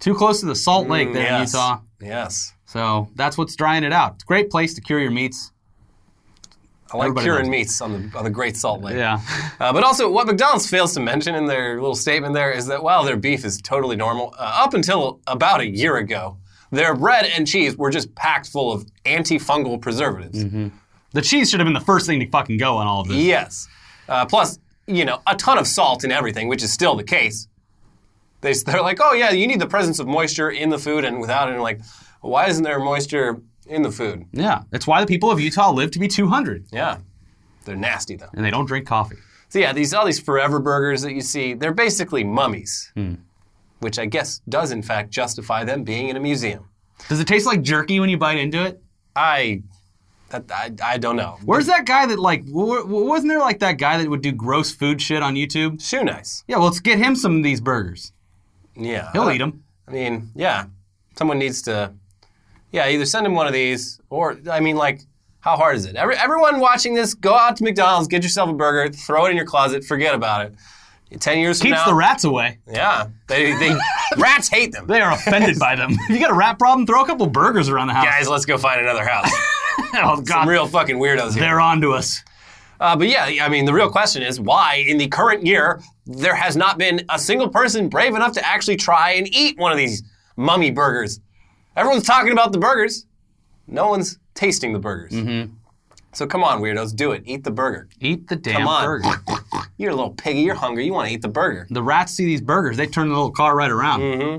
Too 0.00 0.14
close 0.14 0.40
to 0.40 0.46
the 0.46 0.54
Salt 0.54 0.88
Lake 0.88 1.12
there 1.12 1.26
in 1.28 1.34
Mm. 1.42 1.46
Utah. 1.46 1.80
Yes. 2.00 2.52
So 2.66 3.08
that's 3.16 3.36
what's 3.38 3.56
drying 3.56 3.82
it 3.84 3.92
out. 3.92 4.14
It's 4.14 4.24
a 4.24 4.26
great 4.26 4.50
place 4.50 4.74
to 4.74 4.80
cure 4.80 5.00
your 5.00 5.10
meats. 5.10 5.52
I 6.92 6.96
like 6.96 7.06
Everybody 7.06 7.24
curing 7.26 7.50
meats 7.50 7.80
on 7.82 7.92
the 8.10 8.18
on 8.18 8.24
the 8.24 8.30
Great 8.30 8.56
Salt 8.56 8.82
Lake. 8.82 8.96
Yeah. 8.96 9.20
Uh, 9.60 9.72
but 9.72 9.82
also, 9.82 10.08
what 10.08 10.24
McDonald's 10.28 10.70
fails 10.70 10.94
to 10.94 11.00
mention 11.00 11.34
in 11.34 11.46
their 11.46 11.80
little 11.80 11.96
statement 11.96 12.32
there 12.32 12.52
is 12.52 12.66
that 12.66 12.80
while 12.80 13.02
their 13.02 13.16
beef 13.16 13.44
is 13.44 13.58
totally 13.60 13.96
normal, 13.96 14.32
uh, 14.38 14.62
up 14.64 14.72
until 14.72 15.20
about 15.26 15.60
a 15.60 15.66
year 15.66 15.96
ago, 15.96 16.36
their 16.70 16.94
bread 16.94 17.26
and 17.26 17.44
cheese 17.44 17.76
were 17.76 17.90
just 17.90 18.14
packed 18.14 18.46
full 18.48 18.72
of 18.72 18.86
antifungal 19.04 19.82
preservatives. 19.82 20.44
The 21.12 21.22
cheese 21.22 21.50
should 21.50 21.58
have 21.58 21.66
been 21.66 21.72
the 21.74 21.80
first 21.80 22.06
thing 22.06 22.20
to 22.20 22.26
fucking 22.30 22.56
go 22.58 22.76
on 22.76 22.86
all 22.86 23.00
of 23.00 23.08
this. 23.08 23.16
Yes. 23.16 23.66
Uh, 24.08 24.26
plus, 24.26 24.60
you 24.86 25.04
know, 25.04 25.20
a 25.26 25.34
ton 25.34 25.58
of 25.58 25.66
salt 25.66 26.04
in 26.04 26.12
everything, 26.12 26.46
which 26.46 26.62
is 26.62 26.72
still 26.72 26.94
the 26.94 27.02
case. 27.02 27.48
They, 28.40 28.52
they're 28.52 28.82
like, 28.82 28.98
oh, 29.00 29.12
yeah, 29.14 29.30
you 29.30 29.46
need 29.46 29.60
the 29.60 29.66
presence 29.66 29.98
of 29.98 30.06
moisture 30.06 30.50
in 30.50 30.68
the 30.68 30.78
food 30.78 31.04
and 31.04 31.20
without 31.20 31.48
it. 31.48 31.54
And 31.54 31.62
like, 31.62 31.80
why 32.20 32.46
isn't 32.48 32.62
there 32.62 32.78
moisture 32.78 33.40
in 33.66 33.82
the 33.82 33.90
food? 33.90 34.26
Yeah. 34.32 34.62
It's 34.72 34.86
why 34.86 35.00
the 35.00 35.06
people 35.06 35.30
of 35.30 35.40
Utah 35.40 35.70
live 35.72 35.90
to 35.92 35.98
be 35.98 36.08
200 36.08 36.66
Yeah. 36.72 36.98
They're 37.64 37.76
nasty, 37.76 38.16
though. 38.16 38.30
and 38.32 38.44
they 38.44 38.50
don't 38.50 38.66
drink 38.66 38.86
coffee. 38.86 39.16
So, 39.50 39.58
yeah, 39.58 39.72
these 39.72 39.92
all 39.92 40.06
these 40.06 40.20
forever 40.20 40.58
burgers 40.58 41.02
that 41.02 41.12
you 41.12 41.20
see, 41.20 41.54
they're 41.54 41.72
basically 41.72 42.22
mummies, 42.24 42.90
hmm. 42.94 43.14
which 43.80 43.98
I 43.98 44.06
guess 44.06 44.40
does, 44.48 44.72
in 44.72 44.82
fact, 44.82 45.10
justify 45.10 45.64
them 45.64 45.84
being 45.84 46.08
in 46.08 46.16
a 46.16 46.20
museum. 46.20 46.68
Does 47.08 47.20
it 47.20 47.26
taste 47.26 47.46
like 47.46 47.62
jerky 47.62 48.00
when 48.00 48.08
you 48.10 48.18
bite 48.18 48.38
into 48.38 48.64
it? 48.64 48.82
I, 49.16 49.62
that, 50.30 50.44
I, 50.50 50.70
I 50.82 50.98
don't 50.98 51.16
know. 51.16 51.38
Where's 51.44 51.66
that 51.66 51.86
guy 51.86 52.06
that 52.06 52.18
like 52.18 52.42
wasn't 52.46 53.30
there 53.30 53.38
like 53.38 53.60
that 53.60 53.78
guy 53.78 53.98
that 53.98 54.08
would 54.08 54.22
do 54.22 54.32
gross 54.32 54.72
food 54.72 55.00
shit 55.00 55.22
on 55.22 55.34
YouTube? 55.34 55.78
Shoenice. 55.78 56.44
Yeah, 56.46 56.56
well, 56.56 56.66
let's 56.66 56.80
get 56.80 56.98
him 56.98 57.16
some 57.16 57.36
of 57.38 57.42
these 57.42 57.60
burgers. 57.60 58.12
Yeah. 58.78 59.10
He'll 59.12 59.30
eat 59.30 59.38
them. 59.38 59.64
I 59.86 59.90
mean, 59.90 60.30
yeah, 60.34 60.66
someone 61.16 61.38
needs 61.38 61.62
to, 61.62 61.92
yeah, 62.72 62.88
either 62.88 63.06
send 63.06 63.26
him 63.26 63.34
one 63.34 63.46
of 63.46 63.52
these 63.52 64.00
or, 64.10 64.38
I 64.50 64.60
mean, 64.60 64.76
like, 64.76 65.00
how 65.40 65.56
hard 65.56 65.76
is 65.76 65.86
it? 65.86 65.96
Every, 65.96 66.16
everyone 66.16 66.60
watching 66.60 66.94
this, 66.94 67.14
go 67.14 67.34
out 67.34 67.56
to 67.56 67.64
McDonald's, 67.64 68.08
get 68.08 68.22
yourself 68.22 68.50
a 68.50 68.52
burger, 68.52 68.92
throw 68.92 69.26
it 69.26 69.30
in 69.30 69.36
your 69.36 69.46
closet, 69.46 69.84
forget 69.84 70.14
about 70.14 70.46
it. 70.46 70.54
Ten 71.20 71.38
years 71.38 71.58
from 71.58 71.68
Keeps 71.68 71.78
now, 71.80 71.86
the 71.86 71.94
rats 71.94 72.24
away. 72.24 72.58
yeah, 72.70 73.06
they, 73.28 73.52
they 73.54 73.74
rats 74.18 74.48
hate 74.50 74.72
them. 74.72 74.86
They 74.86 75.00
are 75.00 75.12
offended 75.12 75.58
by 75.58 75.74
them. 75.74 75.92
If 75.92 76.10
you 76.10 76.18
got 76.18 76.30
a 76.30 76.34
rat 76.34 76.58
problem, 76.58 76.86
throw 76.86 77.02
a 77.02 77.06
couple 77.06 77.26
burgers 77.28 77.70
around 77.70 77.86
the 77.86 77.94
house. 77.94 78.04
Guys, 78.04 78.28
let's 78.28 78.44
go 78.44 78.58
find 78.58 78.78
another 78.82 79.06
house. 79.06 79.30
oh 79.94 80.22
Some 80.26 80.46
real 80.46 80.66
fucking 80.66 80.96
weirdos 80.98 81.32
here. 81.32 81.40
they're 81.44 81.60
on 81.60 81.80
to 81.80 81.92
us. 81.92 82.22
Uh, 82.80 82.96
but 82.96 83.08
yeah, 83.08 83.24
I 83.42 83.48
mean, 83.48 83.64
the 83.64 83.72
real 83.72 83.90
question 83.90 84.22
is 84.22 84.40
why 84.40 84.84
in 84.86 84.98
the 84.98 85.08
current 85.08 85.44
year 85.44 85.80
there 86.06 86.34
has 86.34 86.56
not 86.56 86.78
been 86.78 87.04
a 87.10 87.18
single 87.18 87.48
person 87.48 87.88
brave 87.88 88.14
enough 88.14 88.32
to 88.32 88.46
actually 88.46 88.76
try 88.76 89.12
and 89.12 89.26
eat 89.34 89.58
one 89.58 89.72
of 89.72 89.78
these 89.78 90.02
mummy 90.36 90.70
burgers. 90.70 91.20
Everyone's 91.76 92.04
talking 92.06 92.32
about 92.32 92.52
the 92.52 92.58
burgers. 92.58 93.06
No 93.66 93.88
one's 93.88 94.18
tasting 94.34 94.72
the 94.72 94.78
burgers. 94.78 95.12
Mm-hmm. 95.12 95.52
So 96.12 96.26
come 96.26 96.42
on, 96.42 96.60
weirdos, 96.60 96.96
do 96.96 97.12
it. 97.12 97.22
Eat 97.26 97.44
the 97.44 97.50
burger. 97.50 97.88
Eat 98.00 98.28
the 98.28 98.36
damn 98.36 98.56
Come 98.56 98.68
on. 98.68 98.84
burger. 98.84 99.08
You're 99.76 99.90
a 99.92 99.94
little 99.94 100.12
piggy. 100.12 100.40
You're 100.40 100.54
hungry. 100.54 100.86
You 100.86 100.92
want 100.92 101.08
to 101.08 101.14
eat 101.14 101.22
the 101.22 101.28
burger. 101.28 101.66
The 101.70 101.82
rats 101.82 102.12
see 102.14 102.24
these 102.24 102.40
burgers, 102.40 102.76
they 102.76 102.86
turn 102.86 103.08
the 103.08 103.14
little 103.14 103.30
car 103.30 103.54
right 103.54 103.70
around. 103.70 104.00
Mm-hmm. 104.00 104.38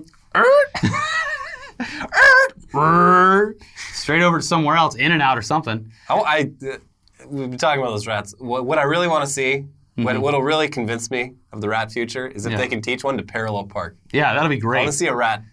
Straight 3.93 4.21
over 4.21 4.39
to 4.39 4.43
somewhere 4.43 4.75
else, 4.75 4.95
in 4.95 5.11
and 5.11 5.21
out 5.21 5.37
or 5.37 5.41
something. 5.41 5.91
I, 6.09 6.15
I, 6.15 6.51
uh, 6.67 6.77
we've 7.29 7.49
been 7.49 7.59
talking 7.59 7.81
about 7.81 7.91
those 7.91 8.07
rats. 8.07 8.33
What, 8.39 8.65
what 8.65 8.77
I 8.77 8.83
really 8.83 9.07
want 9.07 9.25
to 9.25 9.31
see, 9.31 9.65
what, 9.95 10.17
what'll 10.19 10.41
really 10.43 10.69
convince 10.69 11.09
me 11.11 11.33
of 11.51 11.61
the 11.61 11.69
rat 11.69 11.91
future, 11.91 12.27
is 12.27 12.45
if 12.45 12.51
Mm-hmm. 12.51 12.59
Yeah. 12.59 12.65
they 12.65 12.69
can 12.69 12.81
teach 12.81 13.03
one 13.03 13.17
to 13.17 13.23
parallel 13.23 13.65
park. 13.65 13.97
Yeah, 14.13 14.33
that'll 14.33 14.49
be 14.49 14.57
great. 14.57 14.79
I 14.79 14.83
want 14.83 14.91
to 14.91 14.97
see 14.97 15.07
a 15.07 15.15
rat 15.15 15.43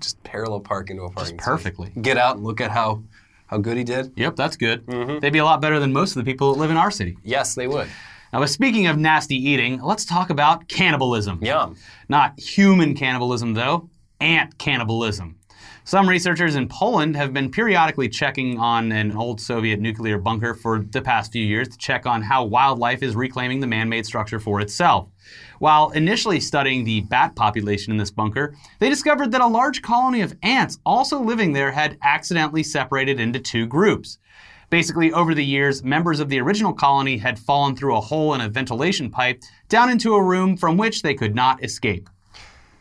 just 0.00 0.22
parallel 0.24 0.60
park 0.60 0.90
into 0.90 1.02
a 1.04 1.10
parking 1.10 1.36
space. 1.38 1.44
perfectly. 1.44 1.92
Get 2.00 2.16
out 2.16 2.36
and 2.36 2.44
look 2.44 2.60
at 2.60 2.70
how 2.70 3.02
how 3.46 3.56
good 3.58 3.76
he 3.78 3.84
did. 3.84 4.12
Yep, 4.16 4.36
that's 4.36 4.56
good. 4.56 4.84
Mm-hmm. 4.86 5.20
They'd 5.20 5.32
be 5.32 5.38
a 5.38 5.44
lot 5.44 5.62
better 5.62 5.80
than 5.80 5.92
most 5.92 6.16
of 6.16 6.22
the 6.24 6.30
people 6.30 6.52
that 6.52 6.60
live 6.60 6.70
in 6.70 6.76
our 6.76 6.90
city. 6.90 7.16
Yes, 7.22 7.54
they 7.54 7.66
would. 7.66 7.88
Now, 8.30 8.40
but 8.40 8.50
speaking 8.50 8.88
of 8.88 8.98
nasty 8.98 9.36
eating, 9.36 9.80
let's 9.80 10.04
talk 10.04 10.28
about 10.28 10.68
cannibalism. 10.68 11.42
Yum. 11.42 11.76
Not 12.10 12.38
human 12.38 12.94
cannibalism, 12.94 13.54
though. 13.54 13.88
ant 14.20 14.58
cannibalism. 14.58 15.36
Some 15.88 16.06
researchers 16.06 16.54
in 16.54 16.68
Poland 16.68 17.16
have 17.16 17.32
been 17.32 17.50
periodically 17.50 18.10
checking 18.10 18.58
on 18.58 18.92
an 18.92 19.16
old 19.16 19.40
Soviet 19.40 19.80
nuclear 19.80 20.18
bunker 20.18 20.52
for 20.52 20.80
the 20.80 21.00
past 21.00 21.32
few 21.32 21.42
years 21.42 21.66
to 21.66 21.78
check 21.78 22.04
on 22.04 22.20
how 22.20 22.44
wildlife 22.44 23.02
is 23.02 23.16
reclaiming 23.16 23.60
the 23.60 23.66
man 23.66 23.88
made 23.88 24.04
structure 24.04 24.38
for 24.38 24.60
itself. 24.60 25.08
While 25.60 25.88
initially 25.92 26.40
studying 26.40 26.84
the 26.84 27.00
bat 27.00 27.34
population 27.36 27.90
in 27.90 27.96
this 27.96 28.10
bunker, 28.10 28.54
they 28.80 28.90
discovered 28.90 29.32
that 29.32 29.40
a 29.40 29.46
large 29.46 29.80
colony 29.80 30.20
of 30.20 30.36
ants 30.42 30.78
also 30.84 31.20
living 31.20 31.54
there 31.54 31.72
had 31.72 31.96
accidentally 32.02 32.64
separated 32.64 33.18
into 33.18 33.40
two 33.40 33.64
groups. 33.66 34.18
Basically, 34.68 35.10
over 35.14 35.34
the 35.34 35.42
years, 35.42 35.82
members 35.82 36.20
of 36.20 36.28
the 36.28 36.38
original 36.38 36.74
colony 36.74 37.16
had 37.16 37.38
fallen 37.38 37.74
through 37.74 37.96
a 37.96 38.02
hole 38.02 38.34
in 38.34 38.42
a 38.42 38.50
ventilation 38.50 39.08
pipe 39.10 39.42
down 39.70 39.88
into 39.88 40.16
a 40.16 40.22
room 40.22 40.54
from 40.54 40.76
which 40.76 41.00
they 41.00 41.14
could 41.14 41.34
not 41.34 41.64
escape. 41.64 42.10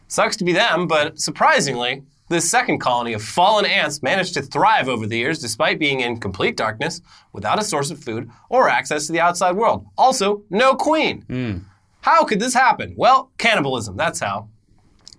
Sucks 0.10 0.36
to 0.36 0.44
be 0.44 0.52
them, 0.52 0.90
but 0.90 1.22
surprisingly, 1.22 2.04
this 2.30 2.50
second 2.50 2.80
colony 2.80 3.14
of 3.14 3.22
fallen 3.22 3.66
ants 3.66 4.04
managed 4.04 4.34
to 4.34 4.42
thrive 4.42 4.90
over 4.90 5.08
the 5.08 5.18
years 5.18 5.40
despite 5.40 5.80
being 5.80 6.02
in 6.02 6.20
complete 6.20 6.58
darkness, 6.58 7.02
without 7.34 7.60
a 7.60 7.64
source 7.64 7.92
of 7.92 8.04
food 8.04 8.30
or 8.50 8.70
access 8.70 9.08
to 9.08 9.14
the 9.14 9.20
outside 9.20 9.56
world. 9.56 9.86
Also, 9.98 10.44
no 10.50 10.76
queen. 10.76 11.22
Hmm. 11.24 11.58
How 12.02 12.24
could 12.24 12.40
this 12.40 12.54
happen? 12.54 12.94
Well, 12.98 13.32
cannibalism, 13.38 13.98
that's 13.98 14.20
how. 14.20 14.50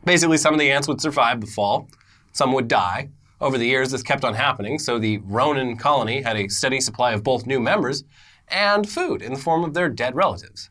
Basically, 0.04 0.38
some 0.38 0.54
of 0.54 0.60
the 0.60 0.70
ants 0.70 0.88
would 0.88 1.00
survive 1.00 1.40
the 1.40 1.46
fall, 1.46 1.88
some 2.32 2.52
would 2.52 2.68
die. 2.68 3.10
Over 3.40 3.56
the 3.56 3.66
years, 3.66 3.90
this 3.90 4.02
kept 4.02 4.24
on 4.24 4.34
happening, 4.34 4.78
so 4.78 4.98
the 4.98 5.18
Ronin 5.18 5.76
colony 5.76 6.22
had 6.22 6.36
a 6.36 6.48
steady 6.48 6.80
supply 6.80 7.12
of 7.12 7.22
both 7.22 7.46
new 7.46 7.60
members 7.60 8.04
and 8.48 8.88
food 8.88 9.22
in 9.22 9.34
the 9.34 9.38
form 9.38 9.64
of 9.64 9.74
their 9.74 9.88
dead 9.88 10.16
relatives 10.16 10.70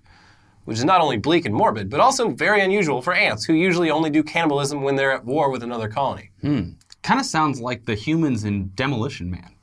which 0.67 0.79
is 0.79 0.83
not 0.83 0.99
only 0.99 1.15
bleak 1.15 1.45
and 1.45 1.55
morbid, 1.55 1.89
but 1.89 2.01
also 2.01 2.27
very 2.27 2.59
unusual 2.59 3.01
for 3.01 3.13
ants, 3.13 3.45
who 3.45 3.53
usually 3.53 3.89
only 3.89 4.09
do 4.09 4.21
cannibalism 4.21 4.81
when 4.81 4.97
they're 4.97 5.13
at 5.13 5.23
war 5.23 5.49
with 5.49 5.63
another 5.63 5.87
colony. 5.87 6.31
Hmm. 6.41 6.71
Kind 7.03 7.21
of 7.21 7.25
sounds 7.25 7.61
like 7.61 7.85
the 7.85 7.95
humans 7.95 8.43
in 8.43 8.71
Demolition 8.75 9.31
Man, 9.31 9.55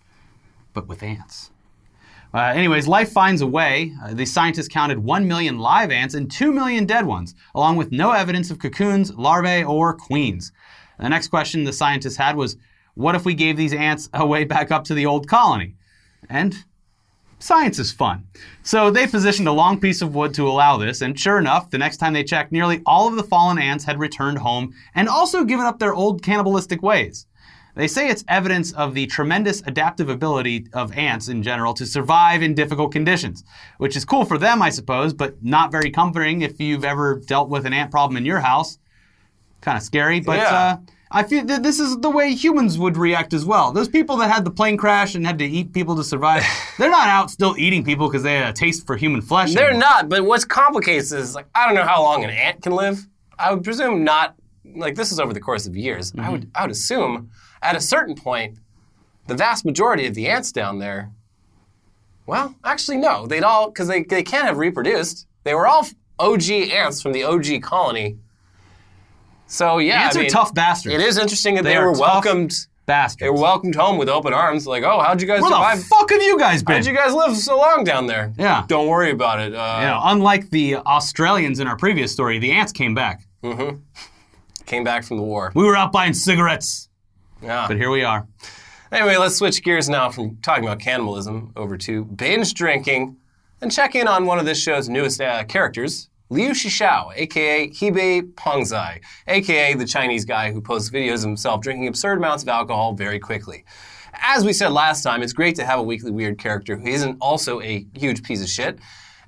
but 0.73 0.89
with 0.89 1.03
ants. 1.03 1.51
Uh, 2.33 2.55
anyways, 2.55 2.89
life 2.89 3.13
finds 3.13 3.43
a 3.43 3.47
way. 3.47 3.93
Uh, 4.03 4.15
the 4.15 4.25
scientists 4.25 4.67
counted 4.67 4.99
1 4.99 5.29
million 5.29 5.59
live 5.59 5.91
ants 5.91 6.15
and 6.15 6.31
2 6.31 6.51
million 6.51 6.87
dead 6.87 7.05
ones, 7.05 7.35
along 7.55 7.77
with 7.77 7.93
no 7.93 8.13
evidence 8.13 8.51
of 8.51 8.59
cocoons, 8.59 9.13
larvae, 9.15 9.63
or 9.63 9.93
queens. 9.93 10.53
The 10.99 11.11
next 11.11 11.29
question 11.29 11.65
the 11.65 11.73
scientists 11.75 12.17
had 12.17 12.35
was 12.35 12.57
what 12.95 13.15
if 13.15 13.27
we 13.27 13.35
gave 13.35 13.59
these 13.59 13.75
ants 13.75 14.09
a 14.15 14.27
way 14.27 14.45
back 14.45 14.71
up 14.71 14.85
to 14.85 14.95
the 14.95 15.05
old 15.05 15.29
colony? 15.29 15.75
And 16.31 16.65
science 17.45 17.79
is 17.79 17.93
fun. 17.93 18.27
So 18.63 18.91
they 18.91 19.07
positioned 19.07 19.47
a 19.49 19.53
long 19.53 19.79
piece 19.79 20.01
of 20.01 20.15
wood 20.15 20.33
to 20.35 20.49
allow 20.49 20.79
this, 20.79 21.03
and 21.03 21.19
sure 21.19 21.39
enough, 21.39 21.71
the 21.71 21.79
next 21.79 21.99
time 21.99 22.15
they 22.15 22.25
checked, 22.25 22.53
nearly 22.53 22.81
all 22.87 23.07
of 23.07 23.17
the 23.17 23.23
fallen 23.23 23.59
ants 23.59 23.85
had 23.85 23.99
returned 24.01 24.39
home 24.39 24.73
and 24.95 25.09
also 25.09 25.45
given 25.45 25.67
up 25.67 25.79
their 25.79 25.95
old 25.95 26.23
cannibalistic 26.23 26.83
ways. 26.83 27.27
They 27.77 27.89
say 27.89 28.09
it's 28.09 28.25
evidence 28.29 28.73
of 28.73 28.95
the 28.95 29.07
tremendous 29.07 29.61
adaptive 29.67 30.09
ability 30.09 30.69
of 30.73 30.97
ants 30.97 31.29
in 31.29 31.43
general 31.43 31.75
to 31.75 31.85
survive 31.85 32.41
in 32.41 32.55
difficult 32.55 32.93
conditions, 32.93 33.45
which 33.79 33.97
is 33.97 34.05
cool 34.05 34.25
for 34.25 34.39
them, 34.39 34.63
I 34.63 34.71
suppose, 34.71 35.13
but 35.13 35.43
not 35.43 35.73
very 35.73 35.91
comforting 35.91 36.43
if 36.43 36.61
you've 36.61 36.85
ever 36.85 37.21
dealt 37.27 37.51
with 37.51 37.67
an 37.67 37.73
ant 37.73 37.91
problem 37.91 38.17
in 38.17 38.25
your 38.25 38.41
house. 38.41 38.79
Kind 39.61 39.77
of 39.77 39.83
scary, 39.83 40.21
but 40.21 40.39
Yeah. 40.39 40.55
uh, 40.55 40.77
I 41.15 41.23
feel 41.23 41.45
that 41.45 41.63
this 41.63 41.79
is 41.79 41.97
the 41.99 42.11
way 42.11 42.35
humans 42.35 42.77
would 42.77 42.97
react 42.97 43.33
as 43.35 43.45
well. 43.45 43.71
Those 43.71 43.89
people 43.89 44.17
that 44.17 44.33
had 44.33 44.45
the 44.45 44.51
plane 44.51 44.77
crash 44.77 45.15
and 45.15 45.25
had 45.25 45.39
to 45.39 45.45
eat 45.45 45.73
people 45.73 45.95
to 45.95 46.03
survive, 46.03 46.43
they're 46.79 46.91
not 46.91 47.07
out 47.07 47.31
still 47.31 47.55
eating 47.57 47.85
people 47.85 48.09
because 48.09 48.25
they 48.25 48.35
had 48.35 48.51
a 48.51 48.53
taste 48.53 48.85
for 48.85 48.97
human 48.97 49.23
flesh. 49.23 49.55
They're 49.55 49.73
not, 49.73 50.09
but 50.09 50.25
what's 50.25 50.45
complicates 50.45 51.13
is 51.13 51.37
like 51.37 51.47
I 51.55 51.67
don't 51.67 51.77
know 51.77 51.85
how 51.85 52.03
long 52.03 52.25
an 52.25 52.31
ant 52.31 52.63
can 52.63 52.73
live. 52.73 53.07
I 53.39 53.55
would 53.55 53.63
presume 53.63 54.03
not. 54.03 54.35
Like 54.77 54.97
this 54.97 55.13
is 55.13 55.21
over 55.21 55.33
the 55.33 55.41
course 55.41 55.69
of 55.69 55.77
years. 55.77 56.13
I 56.19 56.31
would 56.31 56.41
mm-hmm. 56.43 56.51
I 56.57 56.63
would 56.63 56.73
assume 56.73 57.31
at 57.63 57.77
a 57.77 57.81
certain 57.81 58.17
point, 58.17 58.59
the 59.29 59.37
vast 59.37 59.65
majority 59.65 60.07
of 60.07 60.15
the 60.15 60.27
ants 60.27 60.51
down 60.51 60.81
there. 60.81 61.13
Well, 62.27 62.57
actually 62.65 62.97
no, 62.97 63.29
they'd 63.29 63.45
all 63.45 63.69
because 63.71 63.87
they 63.87 64.03
they 64.03 64.25
can't 64.25 64.49
have 64.49 64.59
reproduced. 64.59 65.29
They 65.45 65.55
were 65.55 65.69
all 65.69 65.87
OG 66.19 66.51
ants 66.51 67.01
from 67.01 67.13
the 67.13 67.23
OG 67.23 67.63
colony. 67.63 68.19
So 69.47 69.79
yeah, 69.79 70.03
Ants 70.05 70.17
I 70.17 70.25
are 70.25 70.29
tough 70.29 70.55
bastards. 70.55 70.95
It 70.95 71.01
is 71.01 71.19
interesting 71.19 71.55
that 71.57 71.65
They 71.65 71.75
they, 71.75 71.79
were 71.79 71.93
welcomed. 71.93 72.53
bastards. 72.87 73.21
They 73.21 73.31
were 73.31 73.41
welcomed 73.41 73.75
home 73.75 73.99
with 73.99 74.09
open 74.09 74.33
arms. 74.33 74.67
Like, 74.67 74.83
oh, 74.83 75.01
how'd 75.01 75.21
you 75.21 75.27
guys 75.29 75.43
Where 75.43 75.51
survive? 75.51 75.79
the 75.79 75.85
fuck 75.85 76.11
have 76.11 76.23
you 76.23 76.39
guys 76.39 76.63
been? 76.63 76.77
How'd 76.77 76.87
you 76.87 76.95
guys 76.95 77.13
live 77.15 77.37
so 77.37 77.57
long 77.59 77.85
down 77.85 78.07
there? 78.07 78.33
Yeah. 78.39 78.65
Don't 78.67 78.89
worry 78.89 79.11
about 79.11 79.41
it. 79.41 79.55
Uh, 79.55 79.81
know, 79.83 80.01
unlike 80.05 80.51
the 80.51 80.77
Australians 80.77 81.61
in 81.61 81.67
our 81.67 81.77
previous 81.77 82.13
story, 82.13 82.39
the 82.39 82.53
ants 82.53 82.73
came 82.73 82.95
back. 82.95 83.27
Mm-hmm. 83.43 83.77
Came 84.67 84.85
back 84.85 85.05
from 85.05 85.19
the 85.19 85.23
war. 85.23 85.53
We 85.55 85.65
were 85.65 85.77
out 85.77 85.93
buying 85.93 86.15
cigarettes, 86.15 86.89
Yeah. 87.43 87.67
but 87.69 87.77
here 87.77 87.91
we 87.91 88.03
are. 88.03 88.27
Anyway, 88.91 89.17
let's 89.17 89.37
switch 89.37 89.63
gears 89.63 89.89
now 89.89 90.09
from 90.09 90.37
talking 90.41 90.65
about 90.65 90.79
cannibalism 90.81 91.53
over 91.57 91.77
to 91.79 92.05
binge 92.05 92.55
drinking 92.55 93.17
and 93.61 93.71
check 93.73 93.95
in 93.95 94.07
on 94.09 94.25
one 94.25 94.39
of 94.39 94.47
this 94.47 94.59
show's 94.61 94.89
newest 94.89 95.21
uh, 95.21 95.45
characters, 95.45 96.09
Liu 96.35 96.51
Shishao, 96.51 97.13
aka 97.15 97.71
Hebei 97.71 98.23
Pengzai, 98.35 99.01
aka 99.29 99.75
the 99.75 99.87
Chinese 99.87 100.25
guy 100.25 100.51
who 100.51 100.61
posts 100.61 100.91
videos 100.91 101.19
of 101.19 101.27
himself 101.27 101.61
drinking 101.61 101.87
absurd 101.87 102.19
amounts 102.19 102.43
of 102.43 102.49
alcohol 102.49 102.93
very 102.93 103.21
quickly. 103.21 103.65
As 104.15 104.45
we 104.45 104.53
said 104.53 104.73
last 104.73 105.03
time, 105.05 105.23
it's 105.23 105.33
great 105.33 105.55
to 105.55 105.65
have 105.65 105.79
a 105.79 105.83
weekly 105.83 106.11
weird 106.11 106.37
character 106.37 106.77
who 106.77 106.89
isn't 106.89 107.19
also 107.21 107.61
a 107.61 107.87
huge 107.95 108.25
piece 108.25 108.43
of 108.43 108.49
shit. 108.49 108.81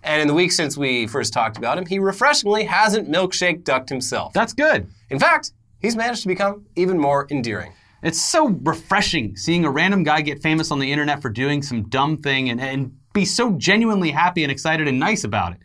And 0.03 0.21
in 0.21 0.27
the 0.27 0.35
week 0.35 0.51
since 0.51 0.77
we 0.77 1.07
first 1.07 1.33
talked 1.33 1.57
about 1.57 1.79
him, 1.79 1.87
he 1.87 2.01
refreshingly 2.01 2.65
hasn't 2.65 3.09
milkshake 3.09 3.63
ducked 3.63 3.89
himself. 3.89 4.33
That's 4.33 4.53
good. 4.53 4.89
In 5.09 5.21
fact, 5.21 5.53
he's 5.79 5.95
managed 5.95 6.23
to 6.23 6.29
become 6.29 6.67
even 6.75 6.99
more 6.99 7.29
endearing. 7.31 7.73
It's 8.03 8.21
so 8.21 8.49
refreshing 8.65 9.37
seeing 9.37 9.65
a 9.65 9.71
random 9.71 10.03
guy 10.03 10.23
get 10.23 10.43
famous 10.43 10.73
on 10.73 10.81
the 10.81 10.91
internet 10.91 11.23
for 11.23 11.29
doing 11.29 11.63
some 11.63 11.85
dumb 11.85 12.17
thing 12.17 12.51
and, 12.51 12.61
and 12.61 12.97
be 13.13 13.25
so 13.25 13.53
genuinely 13.53 14.11
happy 14.11 14.43
and 14.43 14.51
excited 14.51 14.89
and 14.89 14.99
nice 14.99 15.23
about 15.23 15.53
it. 15.53 15.59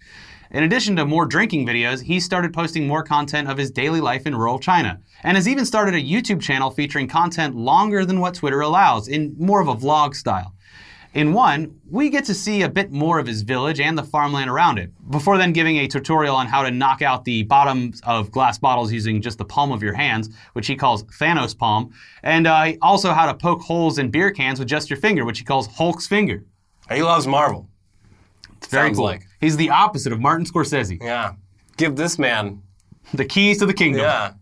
In 0.51 0.63
addition 0.63 0.97
to 0.97 1.05
more 1.05 1.25
drinking 1.25 1.65
videos, 1.65 2.03
he 2.03 2.19
started 2.19 2.53
posting 2.53 2.85
more 2.85 3.03
content 3.03 3.49
of 3.49 3.57
his 3.57 3.71
daily 3.71 4.01
life 4.01 4.27
in 4.27 4.35
rural 4.35 4.59
China, 4.59 4.99
and 5.23 5.37
has 5.37 5.47
even 5.47 5.65
started 5.65 5.95
a 5.95 6.01
YouTube 6.01 6.41
channel 6.41 6.69
featuring 6.69 7.07
content 7.07 7.55
longer 7.55 8.03
than 8.03 8.19
what 8.19 8.35
Twitter 8.35 8.59
allows, 8.59 9.07
in 9.07 9.33
more 9.39 9.61
of 9.61 9.69
a 9.69 9.75
vlog 9.75 10.13
style. 10.13 10.53
In 11.13 11.31
one, 11.31 11.79
we 11.89 12.09
get 12.09 12.25
to 12.25 12.33
see 12.33 12.63
a 12.63 12.69
bit 12.69 12.91
more 12.91 13.17
of 13.17 13.27
his 13.27 13.43
village 13.43 13.79
and 13.79 13.97
the 13.97 14.03
farmland 14.03 14.49
around 14.49 14.77
it, 14.77 14.91
before 15.09 15.37
then 15.37 15.53
giving 15.53 15.77
a 15.77 15.87
tutorial 15.87 16.35
on 16.35 16.47
how 16.47 16.63
to 16.63 16.71
knock 16.71 17.01
out 17.01 17.23
the 17.23 17.43
bottoms 17.43 18.01
of 18.05 18.29
glass 18.29 18.57
bottles 18.57 18.91
using 18.91 19.21
just 19.21 19.37
the 19.37 19.45
palm 19.45 19.71
of 19.71 19.81
your 19.81 19.93
hands, 19.93 20.29
which 20.51 20.67
he 20.67 20.75
calls 20.75 21.03
Thanos 21.03 21.57
palm, 21.57 21.93
and 22.23 22.45
uh, 22.45 22.73
also 22.81 23.13
how 23.13 23.25
to 23.25 23.33
poke 23.33 23.61
holes 23.61 23.99
in 23.99 24.11
beer 24.11 24.31
cans 24.31 24.59
with 24.59 24.67
just 24.67 24.89
your 24.89 24.97
finger, 24.97 25.23
which 25.23 25.39
he 25.39 25.45
calls 25.45 25.67
Hulk's 25.67 26.07
finger. 26.07 26.43
He 26.89 27.01
loves 27.01 27.25
Marvel. 27.25 27.69
Very 28.69 28.89
Sounds 28.89 28.97
cool. 28.97 29.05
like. 29.05 29.27
He's 29.41 29.57
the 29.57 29.71
opposite 29.71 30.13
of 30.13 30.21
Martin 30.21 30.45
Scorsese. 30.45 31.01
Yeah. 31.01 31.33
Give 31.77 31.95
this 31.95 32.17
man. 32.17 32.61
The 33.13 33.25
keys 33.25 33.57
to 33.57 33.65
the 33.65 33.73
kingdom. 33.73 34.03
Yeah. 34.03 34.33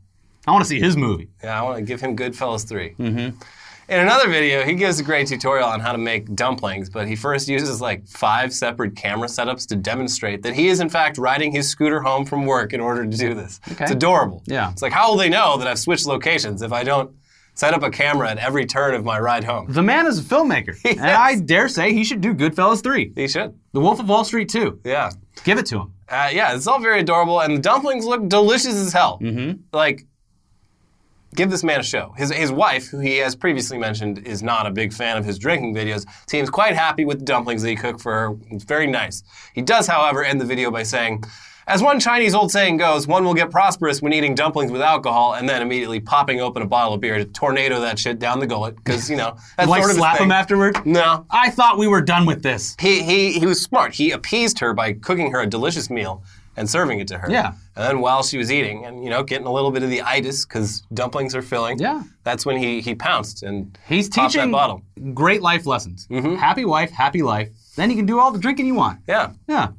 I 0.45 0.51
want 0.51 0.63
to 0.63 0.69
see 0.69 0.79
his 0.79 0.97
movie. 0.97 1.29
Yeah, 1.43 1.59
I 1.59 1.63
want 1.63 1.77
to 1.77 1.83
give 1.83 2.01
him 2.01 2.15
Goodfellas 2.15 2.67
3. 2.67 2.95
Mm-hmm. 2.95 3.41
In 3.89 3.99
another 3.99 4.29
video, 4.29 4.63
he 4.63 4.75
gives 4.75 4.99
a 4.99 5.03
great 5.03 5.27
tutorial 5.27 5.67
on 5.67 5.79
how 5.79 5.91
to 5.91 5.97
make 5.97 6.35
dumplings, 6.35 6.91
but 6.91 7.07
he 7.07 7.15
first 7.15 7.47
uses 7.47 7.81
like 7.81 8.07
five 8.07 8.53
separate 8.53 8.95
camera 8.95 9.27
setups 9.27 9.67
to 9.69 9.75
demonstrate 9.75 10.43
that 10.43 10.53
he 10.53 10.67
is 10.67 10.79
in 10.79 10.89
fact 10.89 11.17
riding 11.17 11.51
his 11.51 11.67
scooter 11.67 11.99
home 11.99 12.23
from 12.23 12.45
work 12.45 12.71
in 12.71 12.81
order 12.81 13.03
to 13.03 13.17
do 13.17 13.33
this. 13.33 13.59
Okay. 13.71 13.85
It's 13.85 13.91
adorable. 13.91 14.43
Yeah. 14.45 14.71
It's 14.71 14.83
like, 14.83 14.93
how 14.93 15.09
will 15.09 15.17
they 15.17 15.29
know 15.29 15.57
that 15.57 15.67
I've 15.67 15.79
switched 15.79 16.05
locations 16.05 16.61
if 16.61 16.71
I 16.71 16.83
don't 16.83 17.11
set 17.59 17.73
up 17.73 17.83
a 17.83 17.89
camera 17.89 18.29
at 18.29 18.37
every 18.37 18.65
turn 18.65 18.95
of 18.95 19.03
my 19.03 19.19
ride 19.19 19.43
home? 19.43 19.65
The 19.69 19.83
man 19.83 20.07
is 20.07 20.17
a 20.17 20.23
filmmaker, 20.23 20.79
and 20.85 21.01
I 21.01 21.35
dare 21.35 21.67
say 21.67 21.93
he 21.93 22.05
should 22.05 22.21
do 22.21 22.33
Goodfellas 22.33 22.81
3. 22.81 23.11
He 23.15 23.27
should. 23.27 23.59
The 23.73 23.81
Wolf 23.81 23.99
of 23.99 24.07
Wall 24.07 24.23
Street 24.23 24.47
2. 24.47 24.79
Yeah. 24.85 25.11
Give 25.43 25.57
it 25.57 25.65
to 25.67 25.79
him. 25.81 25.93
Uh, 26.07 26.29
yeah, 26.31 26.55
it's 26.55 26.67
all 26.67 26.79
very 26.79 27.01
adorable, 27.01 27.41
and 27.41 27.57
the 27.57 27.61
dumplings 27.61 28.05
look 28.05 28.29
delicious 28.29 28.75
as 28.75 28.93
hell. 28.93 29.19
Mm-hmm. 29.21 29.61
Like, 29.73 30.07
give 31.35 31.49
this 31.49 31.61
man 31.61 31.81
a 31.81 31.83
show. 31.83 32.13
His, 32.17 32.31
his 32.31 32.49
wife, 32.49 32.87
who 32.87 32.99
he 32.99 33.17
has 33.17 33.35
previously 33.35 33.77
mentioned 33.77 34.25
is 34.25 34.41
not 34.41 34.65
a 34.65 34.71
big 34.71 34.93
fan 34.93 35.17
of 35.17 35.25
his 35.25 35.37
drinking 35.37 35.75
videos, 35.75 36.05
seems 36.29 36.49
quite 36.49 36.75
happy 36.75 37.03
with 37.03 37.19
the 37.19 37.25
dumplings 37.25 37.61
that 37.63 37.69
he 37.69 37.75
cooked 37.75 37.99
for 37.99 38.13
her. 38.13 38.37
It's 38.51 38.63
very 38.63 38.87
nice. 38.87 39.21
He 39.53 39.61
does, 39.61 39.85
however, 39.85 40.23
end 40.23 40.39
the 40.39 40.45
video 40.45 40.71
by 40.71 40.83
saying, 40.83 41.25
as 41.69 41.81
one 41.81 41.99
Chinese 41.99 42.33
old 42.35 42.51
saying 42.51 42.77
goes, 42.77 43.07
one 43.07 43.23
will 43.23 43.33
get 43.33 43.51
prosperous 43.51 44.01
when 44.01 44.11
eating 44.11 44.35
dumplings 44.35 44.71
with 44.71 44.81
alcohol, 44.81 45.35
and 45.35 45.47
then 45.47 45.61
immediately 45.61 45.99
popping 45.99 46.41
open 46.41 46.61
a 46.61 46.65
bottle 46.65 46.93
of 46.95 47.01
beer 47.01 47.17
to 47.17 47.25
tornado 47.25 47.79
that 47.79 47.97
shit 47.97 48.19
down 48.19 48.39
the 48.39 48.47
gullet, 48.47 48.75
because, 48.75 49.09
you 49.09 49.15
know, 49.15 49.37
that's 49.57 49.69
Like 49.69 49.81
sort 49.83 49.91
of 49.91 49.95
his 49.95 49.97
slap 49.97 50.17
thing. 50.17 50.25
him 50.25 50.31
afterward? 50.31 50.85
No, 50.85 51.25
I 51.29 51.49
thought 51.51 51.77
we 51.77 51.87
were 51.87 52.01
done 52.01 52.25
with 52.25 52.43
this. 52.43 52.75
he, 52.79 53.03
he, 53.03 53.31
he 53.39 53.45
was 53.45 53.61
smart. 53.61 53.93
He 53.93 54.11
appeased 54.11 54.59
her 54.59 54.73
by 54.73 54.93
cooking 54.93 55.31
her 55.31 55.41
a 55.41 55.47
delicious 55.47 55.89
meal 55.89 56.23
and 56.57 56.69
serving 56.69 56.99
it 56.99 57.07
to 57.07 57.17
her. 57.17 57.31
Yeah. 57.31 57.53
And 57.77 57.85
then 57.85 57.99
while 58.01 58.21
she 58.23 58.37
was 58.37 58.51
eating 58.51 58.83
and, 58.85 59.01
you 59.03 59.09
know, 59.09 59.23
getting 59.23 59.47
a 59.47 59.51
little 59.53 59.71
bit 59.71 59.81
of 59.83 59.89
the 59.89 60.01
itis 60.01 60.45
because 60.45 60.81
dumplings 60.93 61.33
are 61.33 61.41
filling. 61.41 61.79
Yeah. 61.79 62.03
That's 62.23 62.45
when 62.45 62.57
he, 62.57 62.81
he 62.81 62.95
pounced 62.95 63.43
and 63.43 63.77
He's 63.87 64.09
popped 64.09 64.33
teaching 64.33 64.51
that 64.51 64.57
bottle. 64.57 64.81
great 65.13 65.41
life 65.41 65.65
lessons. 65.65 66.05
Mm-hmm. 66.11 66.35
Happy 66.35 66.65
wife, 66.65 66.91
happy 66.91 67.21
life. 67.21 67.49
Then 67.77 67.89
you 67.89 67.95
can 67.95 68.05
do 68.05 68.19
all 68.19 68.31
the 68.31 68.39
drinking 68.39 68.65
you 68.65 68.75
want. 68.75 68.99
Yeah. 69.07 69.31
Yeah. 69.47 69.69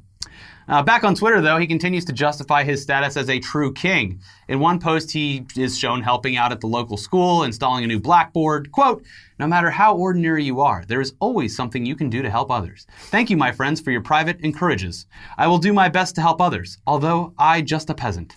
Uh, 0.71 0.81
back 0.81 1.03
on 1.03 1.17
Twitter, 1.17 1.41
though, 1.41 1.59
he 1.59 1.67
continues 1.67 2.05
to 2.05 2.13
justify 2.13 2.63
his 2.63 2.81
status 2.81 3.17
as 3.17 3.29
a 3.29 3.41
true 3.41 3.73
king. 3.73 4.21
In 4.47 4.61
one 4.61 4.79
post, 4.79 5.11
he 5.11 5.45
is 5.57 5.77
shown 5.77 6.01
helping 6.01 6.37
out 6.37 6.53
at 6.53 6.61
the 6.61 6.69
local 6.69 6.97
school, 6.97 7.43
installing 7.43 7.83
a 7.83 7.89
new 7.89 7.99
blackboard. 7.99 8.71
Quote, 8.71 9.05
No 9.41 9.49
matter 9.49 9.69
how 9.69 9.97
ordinary 9.97 10.45
you 10.45 10.61
are, 10.61 10.85
there 10.87 11.01
is 11.01 11.15
always 11.19 11.57
something 11.57 11.85
you 11.85 11.97
can 11.97 12.09
do 12.09 12.23
to 12.23 12.31
help 12.31 12.53
others. 12.53 12.87
Thank 13.07 13.31
you, 13.31 13.37
my 13.37 13.51
friends, 13.51 13.81
for 13.81 13.91
your 13.91 14.01
private 14.01 14.39
encourages. 14.43 15.07
I 15.37 15.49
will 15.49 15.59
do 15.59 15.73
my 15.73 15.89
best 15.89 16.15
to 16.15 16.21
help 16.21 16.41
others, 16.41 16.79
although 16.87 17.35
I 17.37 17.63
just 17.63 17.91
a 17.91 17.95
peasant. 17.95 18.37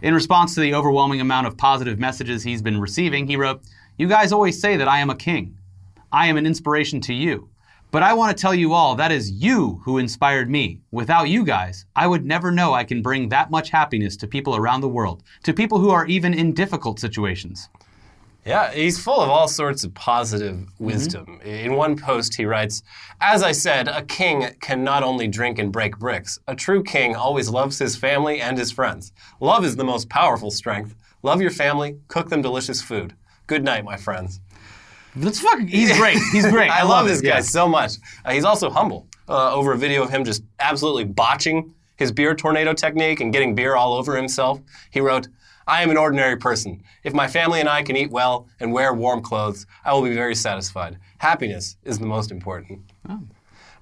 In 0.00 0.14
response 0.14 0.54
to 0.54 0.62
the 0.62 0.72
overwhelming 0.72 1.20
amount 1.20 1.48
of 1.48 1.58
positive 1.58 1.98
messages 1.98 2.42
he's 2.42 2.62
been 2.62 2.80
receiving, 2.80 3.26
he 3.26 3.36
wrote, 3.36 3.60
You 3.98 4.08
guys 4.08 4.32
always 4.32 4.58
say 4.58 4.78
that 4.78 4.88
I 4.88 5.00
am 5.00 5.10
a 5.10 5.14
king. 5.14 5.58
I 6.10 6.28
am 6.28 6.38
an 6.38 6.46
inspiration 6.46 7.02
to 7.02 7.12
you. 7.12 7.50
But 7.94 8.02
I 8.02 8.12
want 8.12 8.36
to 8.36 8.42
tell 8.42 8.56
you 8.56 8.72
all 8.72 8.96
that 8.96 9.12
is 9.12 9.30
you 9.30 9.80
who 9.84 9.98
inspired 9.98 10.50
me. 10.50 10.80
Without 10.90 11.28
you 11.28 11.44
guys, 11.44 11.86
I 11.94 12.08
would 12.08 12.24
never 12.24 12.50
know 12.50 12.74
I 12.74 12.82
can 12.82 13.02
bring 13.02 13.28
that 13.28 13.52
much 13.52 13.70
happiness 13.70 14.16
to 14.16 14.26
people 14.26 14.56
around 14.56 14.80
the 14.80 14.88
world, 14.88 15.22
to 15.44 15.52
people 15.54 15.78
who 15.78 15.90
are 15.90 16.04
even 16.06 16.34
in 16.34 16.54
difficult 16.54 16.98
situations. 16.98 17.68
Yeah, 18.44 18.72
he's 18.72 18.98
full 18.98 19.20
of 19.20 19.30
all 19.30 19.46
sorts 19.46 19.84
of 19.84 19.94
positive 19.94 20.56
mm-hmm. 20.56 20.84
wisdom. 20.84 21.40
In 21.44 21.76
one 21.76 21.96
post, 21.96 22.34
he 22.34 22.46
writes 22.46 22.82
As 23.20 23.44
I 23.44 23.52
said, 23.52 23.86
a 23.86 24.02
king 24.02 24.56
can 24.60 24.82
not 24.82 25.04
only 25.04 25.28
drink 25.28 25.60
and 25.60 25.70
break 25.70 25.96
bricks, 25.96 26.40
a 26.48 26.56
true 26.56 26.82
king 26.82 27.14
always 27.14 27.48
loves 27.48 27.78
his 27.78 27.94
family 27.94 28.40
and 28.40 28.58
his 28.58 28.72
friends. 28.72 29.12
Love 29.38 29.64
is 29.64 29.76
the 29.76 29.84
most 29.84 30.08
powerful 30.08 30.50
strength. 30.50 30.96
Love 31.22 31.40
your 31.40 31.52
family, 31.52 32.00
cook 32.08 32.28
them 32.28 32.42
delicious 32.42 32.82
food. 32.82 33.14
Good 33.46 33.62
night, 33.62 33.84
my 33.84 33.96
friends. 33.96 34.40
That's 35.16 35.40
fucking. 35.40 35.68
He's 35.68 35.96
great. 35.96 36.18
He's 36.32 36.46
great. 36.46 36.70
I, 36.80 36.82
love, 36.82 37.06
this 37.06 37.20
guy 37.20 37.28
Yeah. 37.36 37.40
so 37.40 37.68
much. 37.68 37.92
Uh, 38.24 38.32
he's 38.32 38.44
also 38.44 38.70
humble. 38.70 39.06
Uh, 39.28 39.54
over 39.54 39.72
a 39.72 39.78
video 39.78 40.02
of 40.02 40.10
him 40.10 40.22
just 40.24 40.42
absolutely 40.60 41.04
botching 41.04 41.72
his 41.96 42.12
beer 42.12 42.34
tornado 42.34 42.72
technique 42.74 43.20
and 43.20 43.32
getting 43.32 43.54
beer 43.54 43.74
all 43.76 43.94
over 43.94 44.16
himself, 44.16 44.60
he 44.90 45.00
wrote, 45.00 45.28
I 45.66 45.82
am 45.82 45.90
an 45.90 45.96
ordinary 45.96 46.36
person. 46.36 46.82
If 47.04 47.14
my 47.14 47.26
family 47.26 47.60
and 47.60 47.68
I 47.68 47.82
can 47.82 47.96
eat 47.96 48.10
well 48.10 48.48
and 48.60 48.70
wear 48.72 48.92
warm 48.92 49.22
clothes, 49.22 49.64
I 49.84 49.94
will 49.94 50.02
be 50.02 50.12
very 50.14 50.34
satisfied. 50.34 50.98
Happiness 51.18 51.76
is 51.84 51.98
the 51.98 52.04
most 52.06 52.30
important. 52.30 52.80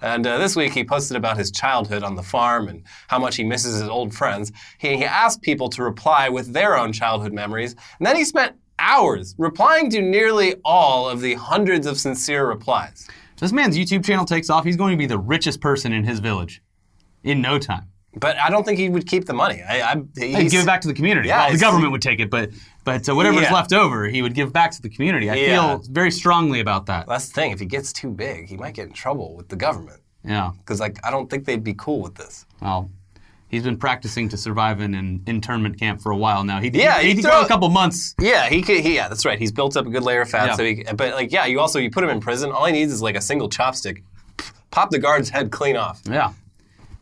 And 0.01 0.27
uh, 0.27 0.39
this 0.39 0.55
week 0.57 0.73
he 0.75 0.85
posted 0.85 1.17
about 1.17 1.37
his 1.39 1.51
childhood 1.51 2.03
on 2.03 2.15
the 2.17 2.23
farm 2.23 2.69
and 2.69 2.83
how 3.09 3.19
much 3.19 3.37
he 3.37 3.45
misses 3.45 3.81
his 3.81 3.89
old 3.89 4.15
friends. 4.15 4.53
He, 4.79 4.97
he 4.97 5.05
asked 5.05 5.43
people 5.43 5.69
to 5.71 5.83
reply 5.83 6.29
with 6.29 6.53
their 6.53 6.77
own 6.77 6.93
childhood 6.93 7.33
memories, 7.33 7.75
and 7.99 8.07
then 8.07 8.17
he 8.17 8.25
spent 8.25 8.57
hours 8.83 9.35
replying 9.39 9.89
to 9.91 10.03
nearly 10.03 10.57
all 10.65 11.09
of 11.09 11.21
the 11.21 11.35
hundreds 11.35 11.87
of 11.87 11.99
sincere 11.99 12.47
replies. 12.47 13.09
This 13.39 13.53
man's 13.53 13.77
YouTube 13.79 14.05
channel 14.05 14.25
takes 14.25 14.51
off. 14.51 14.65
He's 14.65 14.77
going 14.77 14.93
to 14.93 14.97
be 14.99 15.07
the 15.07 15.19
richest 15.19 15.61
person 15.61 15.93
in 15.93 16.05
his 16.05 16.21
village 16.21 16.63
in 17.25 17.41
no 17.41 17.59
time. 17.59 17.89
But 18.15 18.37
I 18.39 18.51
don't 18.51 18.65
think 18.65 18.79
he 18.79 18.91
would 18.91 19.07
keep 19.07 19.25
the 19.25 19.33
money. 19.33 19.63
I, 19.67 19.93
I, 19.93 19.95
He'd 20.21 20.51
give 20.51 20.61
it 20.63 20.67
back 20.67 20.83
to 20.83 20.89
the 20.89 20.93
community. 20.95 21.29
Yeah, 21.29 21.45
well, 21.45 21.53
the 21.53 21.59
government 21.59 21.93
would 21.93 22.03
take 22.03 22.21
it, 22.21 22.29
but 22.31 22.51
but 22.85 23.09
uh, 23.09 23.15
whatever's 23.15 23.43
Yeah. 23.45 23.55
left 23.55 23.73
over, 23.73 24.07
he 24.07 24.21
would 24.21 24.35
give 24.35 24.53
back 24.53 24.71
to 24.73 24.83
the 24.83 24.91
community. 24.91 25.31
I 25.31 25.35
Yeah. 25.37 25.79
feel 25.79 25.83
very 25.91 26.11
strongly 26.11 26.61
about 26.61 26.85
that. 26.87 27.07
That's 27.09 27.29
the 27.29 27.33
thing. 27.35 27.53
If 27.53 27.61
he 27.61 27.65
gets 27.67 27.91
too 27.93 28.11
big, 28.11 28.49
he 28.51 28.57
might 28.59 28.75
get 28.75 28.87
in 28.89 28.93
trouble 28.93 29.35
with 29.35 29.49
the 29.49 29.57
government. 29.57 30.03
Yeah. 30.25 30.51
Because 30.59 30.79
like 30.79 30.99
I 31.05 31.11
don't 31.11 31.31
think 31.31 31.47
they'd 31.47 31.65
be 31.65 31.75
cool 31.75 32.03
with 32.03 32.15
this. 32.17 32.45
Well, 32.61 32.91
he's 33.53 33.63
been 33.63 33.77
practicing 33.77 34.29
to 34.31 34.37
survive 34.37 34.81
in 34.81 34.95
an 34.95 35.23
internment 35.29 35.79
camp 35.79 36.01
for 36.01 36.11
a 36.11 36.17
while 36.17 36.43
now. 36.43 36.59
He 36.61 36.71
did 36.71 36.81
Yeah, 36.83 37.01
he, 37.01 37.15
he 37.15 37.23
throw- 37.23 37.43
a 37.43 37.47
couple 37.47 37.69
months. 37.69 38.17
Yeah, 38.21 38.49
he 38.49 38.61
could. 38.63 38.81
He, 38.81 38.97
yeah, 38.97 39.07
that's 39.09 39.25
right. 39.25 39.39
He's 39.39 39.53
built 39.53 39.77
up 39.77 39.87
a 39.87 39.91
good 39.91 40.03
layer 40.03 40.23
of 40.23 40.31
fat. 40.31 40.47
Yeah. 40.49 40.57
So, 40.57 40.65
he, 40.65 40.83
but 40.97 41.15
like, 41.15 41.31
yeah, 41.31 41.47
you 41.47 41.61
also 41.61 41.79
you 41.79 41.91
put 41.91 42.03
him 42.03 42.11
in 42.11 42.19
prison. 42.19 42.51
All 42.51 42.65
he 42.65 42.73
needs 42.73 42.93
is 42.93 43.01
like 43.01 43.15
a 43.15 43.21
single 43.21 43.49
chopstick. 43.49 44.03
Pop 44.73 44.91
the 44.91 44.99
guard's 44.99 45.29
head 45.29 45.53
clean 45.53 45.77
off. 45.77 46.01
Yeah. 46.11 46.33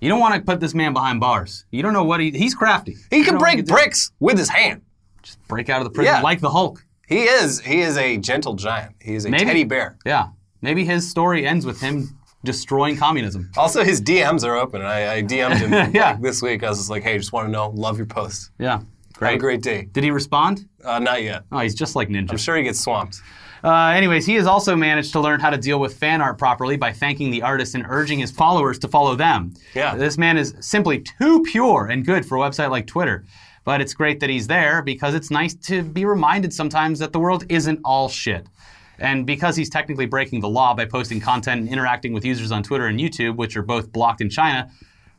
You 0.00 0.09
don't 0.09 0.21
want 0.21 0.35
to 0.35 0.40
put 0.40 0.61
this 0.61 0.75
man 0.75 0.92
behind 0.92 1.21
bars. 1.21 1.64
You 1.71 1.83
don't 1.83 1.92
know 1.92 2.04
what 2.04 2.21
he 2.21 2.30
he's 2.33 2.54
crafty. 2.54 2.97
He 3.11 3.19
You 3.19 3.25
can 3.25 3.38
break 3.38 3.64
bricks 3.66 4.11
with 4.19 4.37
his 4.38 4.49
hand. 4.49 4.83
Just 5.23 5.38
break 5.47 5.69
out 5.69 5.80
of 5.80 5.85
the 5.85 5.90
prison 5.90 6.14
Yeah. 6.14 6.21
like 6.23 6.40
the 6.40 6.50
Hulk. 6.50 6.85
He 7.07 7.23
is. 7.25 7.61
He 7.61 7.80
is 7.80 7.97
a 7.97 8.16
gentle 8.16 8.54
giant. 8.54 8.95
He 9.00 9.14
is 9.14 9.25
a 9.25 9.30
Maybe. 9.30 9.45
teddy 9.45 9.64
bear. 9.64 9.99
Yeah. 10.07 10.28
Maybe 10.62 10.85
his 10.85 11.09
story 11.11 11.47
ends 11.47 11.64
with 11.66 11.80
him 11.80 12.16
destroying 12.44 12.97
communism. 12.97 13.50
Also, 13.56 13.85
his 13.85 14.00
DMs 14.00 14.44
are 14.47 14.56
open. 14.56 14.82
I, 14.82 15.16
I 15.16 15.23
DM'd 15.23 15.59
him 15.59 15.73
Yeah. 15.94 16.12
like, 16.12 16.22
this 16.22 16.40
week. 16.42 16.62
I 16.64 16.68
was 16.68 16.79
just 16.79 16.90
like, 16.90 17.03
hey, 17.03 17.16
just 17.18 17.33
want 17.33 17.46
to 17.48 17.53
know, 17.53 17.70
love 17.70 17.96
your 17.98 18.07
posts. 18.07 18.50
Yeah. 18.59 18.79
Have 18.79 18.83
a 18.83 19.18
Great. 19.18 19.40
great 19.40 19.62
day. 19.62 19.83
Did 19.92 20.03
he 20.05 20.11
respond? 20.11 20.66
Uh, 20.83 20.98
not 20.98 21.22
yet. 21.22 21.44
Oh, 21.53 21.59
he's 21.59 21.74
just 21.74 21.94
like 21.94 22.09
Ninja. 22.09 22.31
I'm 22.31 22.38
sure 22.38 22.57
he 22.57 22.62
gets 22.62 22.81
swamped. 22.81 23.20
Uh, 23.62 23.88
anyways, 23.88 24.24
he 24.24 24.35
has 24.37 24.46
also 24.46 24.74
managed 24.74 25.12
to 25.12 25.20
learn 25.20 25.38
how 25.40 25.50
to 25.50 25.59
deal 25.59 25.79
with 25.79 25.94
fan 25.98 26.22
art 26.22 26.38
properly 26.38 26.79
by 26.79 26.90
thanking 26.90 27.31
the 27.31 27.42
artist 27.42 27.74
and 27.74 27.85
urging 27.87 28.18
his 28.18 28.31
followers 28.31 28.79
to 28.79 28.88
follow 28.88 29.14
them. 29.14 29.53
Yeah. 29.74 29.94
This 29.94 30.16
man 30.16 30.38
is 30.38 30.55
simply 30.61 31.00
too 31.00 31.42
pure 31.42 31.88
and 31.88 32.07
good 32.07 32.24
for 32.24 32.38
a 32.38 32.40
website 32.40 32.70
like 32.70 32.87
Twitter. 32.87 33.26
But 33.64 33.83
it's 33.83 33.92
great 33.92 34.20
that 34.20 34.31
he's 34.31 34.46
there 34.46 34.81
because 34.81 35.14
it's 35.14 35.31
nice 35.31 35.53
to 35.66 35.83
be 35.83 36.07
reminded 36.07 36.55
sometimes 36.55 36.98
that 37.00 37.12
the 37.12 37.20
world 37.20 37.44
isn't 37.50 37.79
all 37.85 38.09
shit. 38.09 38.46
And 39.00 39.26
because 39.26 39.56
he's 39.56 39.70
technically 39.70 40.06
breaking 40.06 40.40
the 40.40 40.48
law 40.48 40.74
by 40.74 40.84
posting 40.84 41.20
content 41.20 41.62
and 41.62 41.68
interacting 41.70 42.12
with 42.12 42.24
users 42.24 42.52
on 42.52 42.62
Twitter 42.62 42.86
and 42.86 43.00
YouTube, 43.00 43.36
which 43.36 43.56
are 43.56 43.62
both 43.62 43.90
blocked 43.92 44.20
in 44.20 44.28
China, 44.30 44.70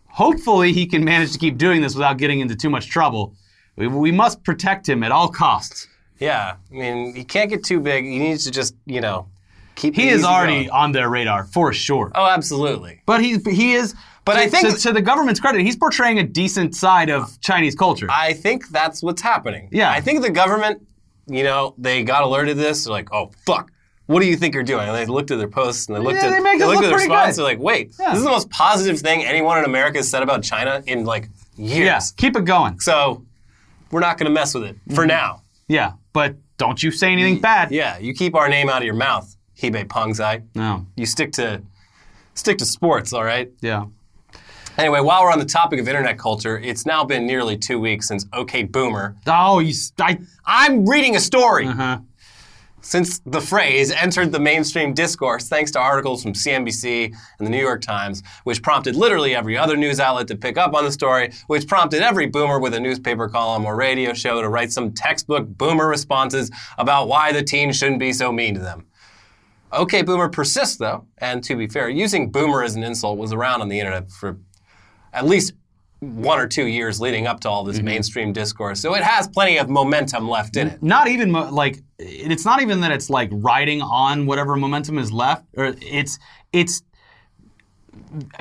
hopefully 0.07 0.71
he 0.71 0.85
can 0.85 1.03
manage 1.03 1.31
to 1.33 1.39
keep 1.39 1.57
doing 1.57 1.81
this 1.81 1.95
without 1.95 2.17
getting 2.17 2.39
into 2.39 2.55
too 2.55 2.69
much 2.69 2.89
trouble. 2.89 3.33
We, 3.75 3.87
we 3.87 4.11
must 4.11 4.43
protect 4.43 4.87
him 4.87 5.03
at 5.03 5.11
all 5.11 5.29
costs. 5.29 5.87
Yeah, 6.19 6.55
I 6.69 6.73
mean, 6.73 7.15
he 7.15 7.23
can't 7.23 7.49
get 7.49 7.63
too 7.63 7.79
big. 7.79 8.05
He 8.05 8.19
needs 8.19 8.43
to 8.43 8.51
just, 8.51 8.75
you 8.85 9.01
know, 9.01 9.27
keep. 9.75 9.95
He 9.95 10.09
is 10.09 10.23
already 10.23 10.65
going. 10.65 10.69
on 10.69 10.91
their 10.91 11.09
radar 11.09 11.45
for 11.45 11.73
sure. 11.73 12.11
Oh, 12.13 12.27
absolutely. 12.27 13.01
But 13.07 13.21
he's 13.23 13.43
he 13.47 13.73
is. 13.73 13.95
But 14.23 14.33
to, 14.33 14.39
I 14.41 14.47
think- 14.47 14.75
to, 14.75 14.81
to 14.83 14.93
the 14.93 15.01
government's 15.01 15.39
credit, 15.39 15.61
he's 15.61 15.75
portraying 15.75 16.19
a 16.19 16.23
decent 16.23 16.75
side 16.75 17.09
of 17.09 17.41
Chinese 17.41 17.73
culture. 17.73 18.05
I 18.11 18.33
think 18.33 18.69
that's 18.69 19.01
what's 19.01 19.23
happening. 19.23 19.67
Yeah. 19.71 19.89
I 19.89 19.99
think 19.99 20.21
the 20.21 20.29
government, 20.29 20.85
you 21.33 21.43
know, 21.43 21.73
they 21.77 22.03
got 22.03 22.23
alerted 22.23 22.57
to 22.57 22.61
this. 22.61 22.83
They're 22.85 22.91
like, 22.93 23.11
oh 23.13 23.31
fuck. 23.45 23.71
What 24.07 24.19
do 24.21 24.27
you 24.27 24.35
think 24.35 24.53
you're 24.53 24.63
doing? 24.63 24.89
And 24.89 24.95
they 24.97 25.05
looked 25.05 25.31
at 25.31 25.37
their 25.37 25.47
posts 25.47 25.87
and 25.87 25.95
they 25.95 26.01
looked 26.01 26.21
Yeah, 26.21 26.29
at 26.35 26.43
they 26.43 26.49
us 26.49 26.59
looked 26.59 26.75
look 26.75 26.83
at 26.83 26.89
the 26.89 26.95
response. 26.95 27.35
good. 27.37 27.45
They're 27.45 27.51
like, 27.53 27.59
wait, 27.59 27.95
Yeah. 27.97 28.09
this 28.09 28.17
is 28.17 28.23
the 28.25 28.29
most 28.29 28.49
positive 28.49 28.99
thing 28.99 29.23
anyone 29.23 29.57
in 29.59 29.63
America 29.65 29.99
has 29.99 30.09
said 30.09 30.21
about 30.21 30.43
China 30.43 30.83
in 30.85 31.05
like 31.05 31.29
years. 31.55 31.79
yeah, 31.79 31.99
keep 32.17 32.35
it 32.35 32.43
going. 32.43 32.79
So 32.81 33.23
we're 33.89 34.01
not 34.01 34.17
going 34.17 34.25
to 34.25 34.33
mess 34.33 34.53
with 34.53 34.63
it 34.63 34.75
for 34.89 35.01
mm-hmm. 35.01 35.07
now. 35.07 35.43
Yeah, 35.69 35.93
but 36.11 36.35
don't 36.57 36.81
you 36.83 36.91
say 36.91 37.11
anything 37.13 37.39
bad. 37.39 37.71
Yeah, 37.71 37.97
you 37.99 38.13
keep 38.13 38.35
our 38.35 38.49
name 38.49 38.69
out 38.69 38.79
of 38.79 38.85
your 38.85 38.95
mouth, 38.95 39.33
Hebei 39.57 39.85
Pengzai. 39.85 40.43
No. 40.55 40.85
You 40.97 41.05
stick 41.05 41.31
to 41.33 41.61
stick 42.33 42.57
to 42.57 42.65
sports, 42.65 43.13
all 43.13 43.23
right? 43.23 43.49
Yeah. 43.61 43.85
Anyway, 44.77 44.99
while 44.99 45.23
we're 45.23 45.31
on 45.31 45.39
the 45.39 45.45
topic 45.45 45.79
of 45.79 45.87
internet 45.87 46.17
culture, 46.17 46.57
it's 46.59 46.85
now 46.85 47.03
been 47.03 47.25
nearly 47.25 47.57
two 47.57 47.79
weeks 47.79 48.07
since 48.07 48.25
OK 48.33 48.63
Boomer. 48.63 49.15
Oh, 49.27 49.59
you. 49.59 49.73
I. 49.99 50.19
I'm 50.45 50.87
reading 50.87 51.15
a 51.15 51.19
story. 51.19 51.67
Uh-huh. 51.67 51.99
Since 52.83 53.19
the 53.19 53.41
phrase 53.41 53.91
entered 53.91 54.31
the 54.31 54.39
mainstream 54.39 54.93
discourse 54.93 55.47
thanks 55.47 55.69
to 55.71 55.79
articles 55.79 56.23
from 56.23 56.33
CNBC 56.33 57.13
and 57.37 57.47
the 57.47 57.51
New 57.51 57.59
York 57.59 57.81
Times, 57.81 58.23
which 58.43 58.63
prompted 58.63 58.95
literally 58.95 59.35
every 59.35 59.55
other 59.55 59.77
news 59.77 59.99
outlet 59.99 60.27
to 60.29 60.35
pick 60.35 60.57
up 60.57 60.73
on 60.73 60.83
the 60.83 60.91
story, 60.91 61.31
which 61.45 61.67
prompted 61.67 62.01
every 62.01 62.25
boomer 62.25 62.59
with 62.59 62.73
a 62.73 62.79
newspaper 62.79 63.29
column 63.29 63.65
or 63.65 63.75
radio 63.75 64.13
show 64.13 64.41
to 64.41 64.49
write 64.49 64.71
some 64.71 64.91
textbook 64.93 65.47
boomer 65.47 65.87
responses 65.87 66.49
about 66.79 67.07
why 67.07 67.31
the 67.31 67.43
teens 67.43 67.77
shouldn't 67.77 67.99
be 67.99 68.11
so 68.11 68.31
mean 68.31 68.55
to 68.55 68.61
them. 68.61 68.87
OK 69.71 70.01
Boomer 70.01 70.27
persists, 70.27 70.75
though, 70.75 71.05
and 71.19 71.43
to 71.43 71.55
be 71.55 71.67
fair, 71.67 71.87
using 71.87 72.29
boomer 72.29 72.63
as 72.63 72.75
an 72.75 72.83
insult 72.83 73.17
was 73.17 73.31
around 73.31 73.61
on 73.61 73.69
the 73.69 73.79
internet 73.79 74.09
for 74.09 74.37
at 75.13 75.25
least 75.25 75.53
one 75.99 76.39
or 76.39 76.47
two 76.47 76.65
years 76.65 76.99
leading 76.99 77.27
up 77.27 77.39
to 77.41 77.49
all 77.49 77.63
this 77.63 77.77
mm-hmm. 77.77 77.85
mainstream 77.85 78.33
discourse. 78.33 78.79
So 78.79 78.95
it 78.95 79.03
has 79.03 79.27
plenty 79.27 79.57
of 79.57 79.69
momentum 79.69 80.27
left 80.27 80.57
in 80.57 80.69
it. 80.69 80.81
Not 80.81 81.07
even 81.07 81.31
mo- 81.31 81.51
like 81.51 81.83
it's 81.99 82.45
not 82.45 82.61
even 82.61 82.81
that 82.81 82.91
it's 82.91 83.09
like 83.09 83.29
riding 83.31 83.81
on 83.81 84.25
whatever 84.25 84.55
momentum 84.55 84.97
is 84.97 85.11
left, 85.11 85.45
or 85.55 85.75
it's 85.79 86.17
it's 86.51 86.81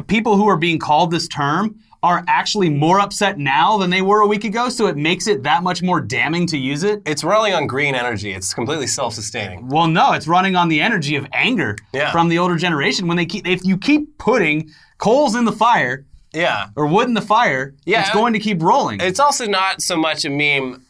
people 0.07 0.37
who 0.37 0.49
are 0.49 0.57
being 0.57 0.79
called 0.79 1.11
this 1.11 1.29
term 1.29 1.79
are 2.03 2.25
actually 2.29 2.71
more 2.71 2.99
upset 2.99 3.39
now 3.39 3.77
than 3.77 3.91
they 3.91 4.01
were 4.01 4.23
a 4.23 4.27
week 4.27 4.45
ago. 4.45 4.71
So 4.71 4.87
it 4.87 4.97
makes 4.97 5.27
it 5.27 5.43
that 5.43 5.63
much 5.63 5.83
more 5.83 6.01
damning 6.01 6.47
to 6.47 6.57
use 6.57 6.83
it. 6.83 7.03
It's 7.05 7.23
running 7.23 7.53
on 7.53 7.67
green 7.67 7.95
energy. 7.95 8.33
It's 8.33 8.55
completely 8.55 8.87
self-sustaining. 8.87 9.69
Well, 9.69 9.87
no, 9.87 10.13
it's 10.13 10.27
running 10.27 10.57
on 10.57 10.71
the 10.71 10.81
energy 10.81 11.17
of 11.17 11.27
anger 11.35 11.77
Yeah. 11.93 12.11
from 12.11 12.31
the 12.31 12.39
older 12.39 12.57
generation. 12.57 13.07
When 13.07 13.19
they 13.19 13.27
keep, 13.27 13.47
if 13.47 13.67
you 13.67 13.77
keep 13.77 14.17
putting 14.17 14.71
coals 14.97 15.35
in 15.35 15.45
the 15.45 15.53
fire 15.53 16.07
Yeah. 16.33 16.69
or 16.77 16.87
wood 16.87 17.09
in 17.09 17.15
the 17.15 17.21
fire, 17.23 17.75
Yeah, 17.85 18.01
it's 18.03 18.11
going 18.13 18.33
to 18.35 18.39
keep 18.39 18.63
rolling. 18.63 19.01
It's 19.01 19.21
also 19.21 19.47
not 19.47 19.83
so 19.83 19.97
much 19.97 20.25
a 20.25 20.31
meme 20.31 20.83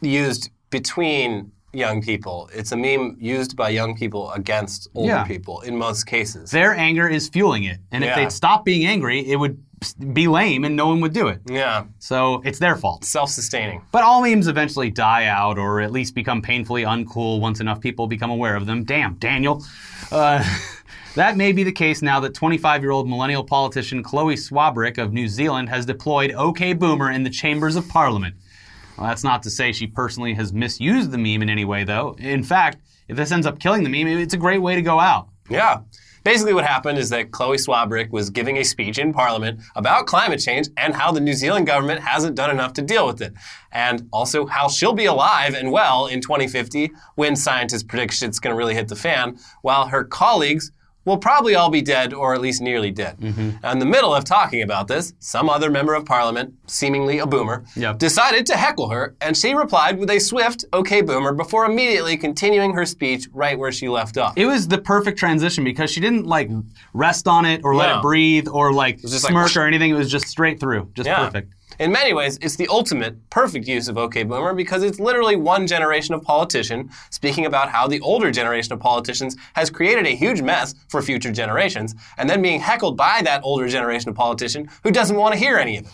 used 0.00 0.50
between 0.70 1.52
young 1.72 2.00
people. 2.00 2.48
It's 2.54 2.72
a 2.72 2.76
meme 2.76 3.16
used 3.20 3.54
by 3.56 3.68
young 3.68 3.96
people 3.96 4.30
against 4.32 4.88
older 4.94 5.12
Yeah. 5.12 5.24
people 5.24 5.60
in 5.60 5.76
most 5.76 6.04
cases. 6.06 6.50
Their 6.50 6.74
anger 6.74 7.06
is 7.08 7.28
fueling 7.28 7.64
it, 7.64 7.78
and 7.92 8.02
if 8.02 8.08
Yeah. 8.08 8.16
they'd 8.16 8.32
stop 8.32 8.64
being 8.64 8.86
angry, 8.86 9.20
it 9.30 9.36
would 9.36 9.62
be 10.12 10.26
lame, 10.28 10.64
and 10.64 10.74
no 10.74 10.86
one 10.88 11.00
would 11.00 11.12
do 11.12 11.28
it. 11.28 11.40
Yeah. 11.48 11.84
So 11.98 12.42
it's 12.44 12.58
their 12.58 12.76
fault. 12.76 13.04
Self-sustaining. 13.04 13.82
But 13.92 14.04
all 14.04 14.22
memes 14.22 14.48
eventually 14.48 14.90
die 14.90 15.26
out, 15.26 15.58
or 15.58 15.80
at 15.80 15.92
least 15.92 16.14
become 16.14 16.42
painfully 16.42 16.84
uncool 16.84 17.40
once 17.40 17.60
enough 17.60 17.80
people 17.80 18.06
become 18.06 18.30
aware 18.30 18.56
of 18.56 18.66
them. 18.66 18.84
Damn, 18.84 19.14
Daniel. 19.14 19.64
Uh, 20.10 20.42
That 21.16 21.38
may 21.38 21.52
be 21.52 21.64
the 21.64 21.72
case 21.72 22.02
now 22.02 22.20
that 22.20 22.34
25 22.34 22.82
year 22.82 22.90
old 22.90 23.08
millennial 23.08 23.42
politician 23.42 24.02
Chloe 24.02 24.34
Swarbrick 24.34 24.98
of 24.98 25.14
New 25.14 25.28
Zealand 25.28 25.70
has 25.70 25.86
deployed 25.86 26.32
OK 26.32 26.74
Boomer 26.74 27.10
in 27.10 27.22
the 27.22 27.30
chambers 27.30 27.74
of 27.74 27.88
parliament. 27.88 28.34
Well, 28.98 29.06
that's 29.06 29.24
not 29.24 29.42
to 29.44 29.50
say 29.50 29.72
she 29.72 29.86
personally 29.86 30.34
has 30.34 30.52
misused 30.52 31.10
the 31.10 31.16
meme 31.16 31.40
in 31.40 31.48
any 31.48 31.64
way, 31.64 31.84
though. 31.84 32.16
In 32.18 32.42
fact, 32.42 32.82
if 33.08 33.16
this 33.16 33.32
ends 33.32 33.46
up 33.46 33.58
killing 33.58 33.82
the 33.82 33.88
meme, 33.88 34.08
it's 34.08 34.34
a 34.34 34.38
great 34.38 34.60
way 34.60 34.74
to 34.74 34.82
go 34.82 35.00
out. 35.00 35.28
Yeah. 35.48 35.80
Basically, 36.26 36.54
what 36.54 36.64
happened 36.64 36.98
is 36.98 37.08
that 37.10 37.30
Chloe 37.30 37.56
Swarbrick 37.56 38.10
was 38.10 38.30
giving 38.30 38.56
a 38.56 38.64
speech 38.64 38.98
in 38.98 39.12
Parliament 39.12 39.60
about 39.76 40.06
climate 40.06 40.40
change 40.40 40.66
and 40.76 40.92
how 40.92 41.12
the 41.12 41.20
New 41.20 41.34
Zealand 41.34 41.68
government 41.68 42.00
hasn't 42.00 42.34
done 42.34 42.50
enough 42.50 42.72
to 42.72 42.82
deal 42.82 43.06
with 43.06 43.22
it. 43.22 43.32
And 43.70 44.08
also 44.12 44.44
how 44.44 44.66
she'll 44.66 44.92
be 44.92 45.04
alive 45.04 45.54
and 45.54 45.70
well 45.70 46.08
in 46.08 46.20
2050 46.20 46.90
when 47.14 47.36
scientists 47.36 47.84
predict 47.84 48.12
shit's 48.12 48.40
going 48.40 48.52
to 48.52 48.58
really 48.58 48.74
hit 48.74 48.88
the 48.88 48.96
fan, 48.96 49.38
while 49.62 49.86
her 49.86 50.02
colleagues 50.02 50.72
will 51.06 51.16
probably 51.16 51.54
all 51.54 51.70
be 51.70 51.80
dead 51.80 52.12
or 52.12 52.34
at 52.34 52.40
least 52.42 52.60
nearly 52.60 52.90
dead. 52.90 53.16
Mm-hmm. 53.18 53.64
In 53.64 53.78
the 53.78 53.86
middle 53.86 54.14
of 54.14 54.24
talking 54.24 54.60
about 54.62 54.88
this, 54.88 55.14
some 55.20 55.48
other 55.48 55.70
member 55.70 55.94
of 55.94 56.04
parliament, 56.04 56.52
seemingly 56.66 57.18
a 57.20 57.26
boomer, 57.26 57.64
Yep. 57.76 57.98
decided 57.98 58.44
to 58.46 58.56
heckle 58.56 58.90
her, 58.90 59.14
and 59.20 59.36
she 59.36 59.54
replied 59.54 59.98
with 59.98 60.10
a 60.10 60.18
swift, 60.18 60.64
okay, 60.74 61.00
boomer, 61.00 61.32
before 61.32 61.64
immediately 61.64 62.16
continuing 62.18 62.74
her 62.74 62.84
speech 62.84 63.28
right 63.32 63.58
where 63.58 63.72
she 63.72 63.88
left 63.88 64.18
off. 64.18 64.34
It 64.36 64.46
was 64.46 64.68
the 64.68 64.78
perfect 64.78 65.18
transition 65.18 65.64
because 65.64 65.90
she 65.90 66.00
didn't 66.00 66.26
like 66.26 66.50
rest 66.92 67.28
on 67.28 67.44
it 67.46 67.60
or 67.64 67.74
let 67.74 67.88
No. 67.88 67.98
it 67.98 68.02
breathe 68.02 68.48
or 68.48 68.72
like 68.72 69.00
just 69.00 69.24
like, 69.24 69.30
smirk 69.30 69.56
or 69.56 69.66
anything. 69.66 69.90
It 69.90 69.94
was 69.94 70.10
just 70.10 70.26
straight 70.26 70.58
through, 70.60 70.90
just 70.94 71.06
Yeah. 71.06 71.24
perfect. 71.24 71.52
In 71.78 71.92
many 71.92 72.12
ways, 72.12 72.38
it's 72.40 72.56
the 72.56 72.66
ultimate 72.68 73.28
perfect 73.30 73.66
use 73.68 73.88
of 73.88 73.98
OK 73.98 74.22
Boomer 74.22 74.54
because 74.54 74.82
it's 74.82 74.98
literally 74.98 75.36
one 75.36 75.66
generation 75.66 76.14
of 76.14 76.22
politician 76.22 76.90
speaking 77.10 77.46
about 77.46 77.68
how 77.68 77.86
the 77.86 78.00
older 78.00 78.30
generation 78.30 78.72
of 78.72 78.80
politicians 78.80 79.36
has 79.54 79.70
created 79.70 80.06
a 80.06 80.10
huge 80.10 80.40
mess 80.42 80.74
for 80.88 81.02
future 81.02 81.30
generations, 81.32 81.94
and 82.18 82.28
then 82.30 82.40
being 82.42 82.60
heckled 82.60 82.96
by 82.96 83.20
that 83.22 83.40
older 83.44 83.68
generation 83.68 84.08
of 84.08 84.14
politician 84.16 84.68
who 84.82 84.90
doesn't 84.90 85.16
want 85.16 85.32
to 85.34 85.38
hear 85.38 85.58
any 85.58 85.78
of 85.78 85.84
it. 85.86 85.92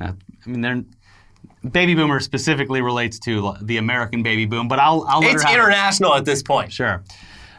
Uh, 0.00 0.12
I 0.44 0.48
mean, 0.48 0.60
they're. 0.60 0.84
Baby 1.72 1.94
boomer 1.96 2.20
specifically 2.20 2.80
relates 2.80 3.18
to 3.20 3.54
the 3.60 3.78
American 3.78 4.22
baby 4.22 4.46
boom, 4.46 4.68
but 4.68 4.78
I'll, 4.78 5.04
I'll 5.08 5.18
let 5.18 5.34
It's 5.34 5.42
her 5.42 5.48
have 5.48 5.58
it. 5.58 5.62
international 5.62 6.14
at 6.14 6.24
this 6.24 6.40
point. 6.40 6.72
Sure. 6.72 7.02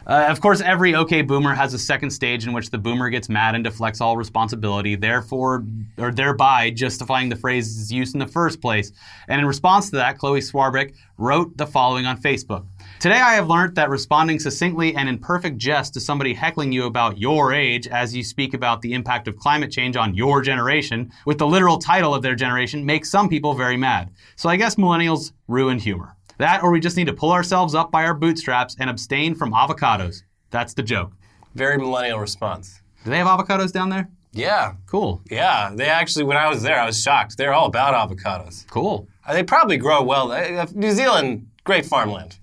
Uh, 0.08 0.26
of 0.30 0.40
course, 0.40 0.62
every 0.62 0.94
OK 0.94 1.20
boomer 1.20 1.54
has 1.54 1.74
a 1.74 1.78
second 1.78 2.08
stage 2.08 2.46
in 2.46 2.54
which 2.54 2.70
the 2.70 2.78
boomer 2.78 3.10
gets 3.10 3.28
mad 3.28 3.54
and 3.54 3.62
deflects 3.62 4.00
all 4.00 4.16
responsibility, 4.16 4.96
therefore, 4.96 5.66
or 5.98 6.10
thereby 6.10 6.70
justifying 6.70 7.28
the 7.28 7.36
phrase's 7.36 7.92
use 7.92 8.14
in 8.14 8.18
the 8.18 8.26
first 8.26 8.62
place. 8.62 8.90
And 9.28 9.38
in 9.38 9.46
response 9.46 9.90
to 9.90 9.96
that, 9.96 10.16
Chloe 10.16 10.40
Swarbrick 10.40 10.94
wrote 11.18 11.58
the 11.58 11.66
following 11.66 12.06
on 12.06 12.22
Facebook. 12.22 12.64
Today 13.00 13.20
I 13.20 13.34
have 13.34 13.50
learned 13.50 13.74
that 13.74 13.90
responding 13.90 14.38
succinctly 14.38 14.96
and 14.96 15.10
in 15.10 15.18
perfect 15.18 15.58
jest 15.58 15.92
to 15.92 16.00
somebody 16.00 16.32
heckling 16.32 16.72
you 16.72 16.86
about 16.86 17.18
your 17.18 17.52
age 17.52 17.86
as 17.86 18.16
you 18.16 18.24
speak 18.24 18.54
about 18.54 18.80
the 18.80 18.94
impact 18.94 19.28
of 19.28 19.36
climate 19.36 19.70
change 19.70 19.94
on 19.94 20.14
your 20.14 20.40
generation, 20.40 21.12
with 21.26 21.36
the 21.36 21.46
literal 21.46 21.76
title 21.76 22.14
of 22.14 22.22
their 22.22 22.34
generation, 22.34 22.86
makes 22.86 23.10
some 23.10 23.28
people 23.28 23.52
very 23.52 23.76
mad. 23.76 24.10
So 24.36 24.48
I 24.48 24.56
guess 24.56 24.76
millennials 24.76 25.32
ruin 25.48 25.78
humor. 25.78 26.16
That 26.38 26.62
or 26.62 26.70
we 26.70 26.80
just 26.80 26.96
need 26.96 27.06
to 27.08 27.12
pull 27.12 27.32
ourselves 27.32 27.74
up 27.74 27.90
by 27.90 28.04
our 28.04 28.14
bootstraps 28.14 28.76
and 28.78 28.88
abstain 28.88 29.34
from 29.34 29.52
avocados. 29.52 30.22
That's 30.50 30.74
the 30.74 30.82
joke. 30.82 31.12
Very 31.54 31.76
millennial 31.78 32.18
response. 32.20 32.80
Do 33.04 33.10
they 33.10 33.18
have 33.18 33.26
avocados 33.26 33.72
down 33.72 33.88
there? 33.90 34.08
Yeah. 34.32 34.74
Cool. 34.86 35.22
Yeah, 35.30 35.70
they 35.74 35.86
actually, 35.86 36.24
when 36.24 36.36
I 36.36 36.48
was 36.48 36.62
there, 36.62 36.78
I 36.80 36.86
was 36.86 37.00
shocked. 37.02 37.36
They're 37.36 37.52
all 37.54 37.66
about 37.66 37.94
avocados. 37.94 38.66
Cool. 38.68 39.08
Uh, 39.26 39.32
They 39.32 39.42
probably 39.42 39.76
grow 39.78 40.02
well. 40.02 40.30
Uh, 40.32 40.66
New 40.74 40.92
Zealand, 40.92 41.48
great 41.64 41.84
farmland. 41.86 42.38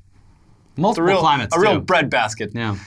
Multiple 0.77 1.07
A 1.07 1.11
real, 1.13 1.19
climates. 1.21 1.55
a 1.55 1.59
real 1.59 1.75
too. 1.75 1.81
breadbasket. 1.81 2.51
yeah. 2.53 2.77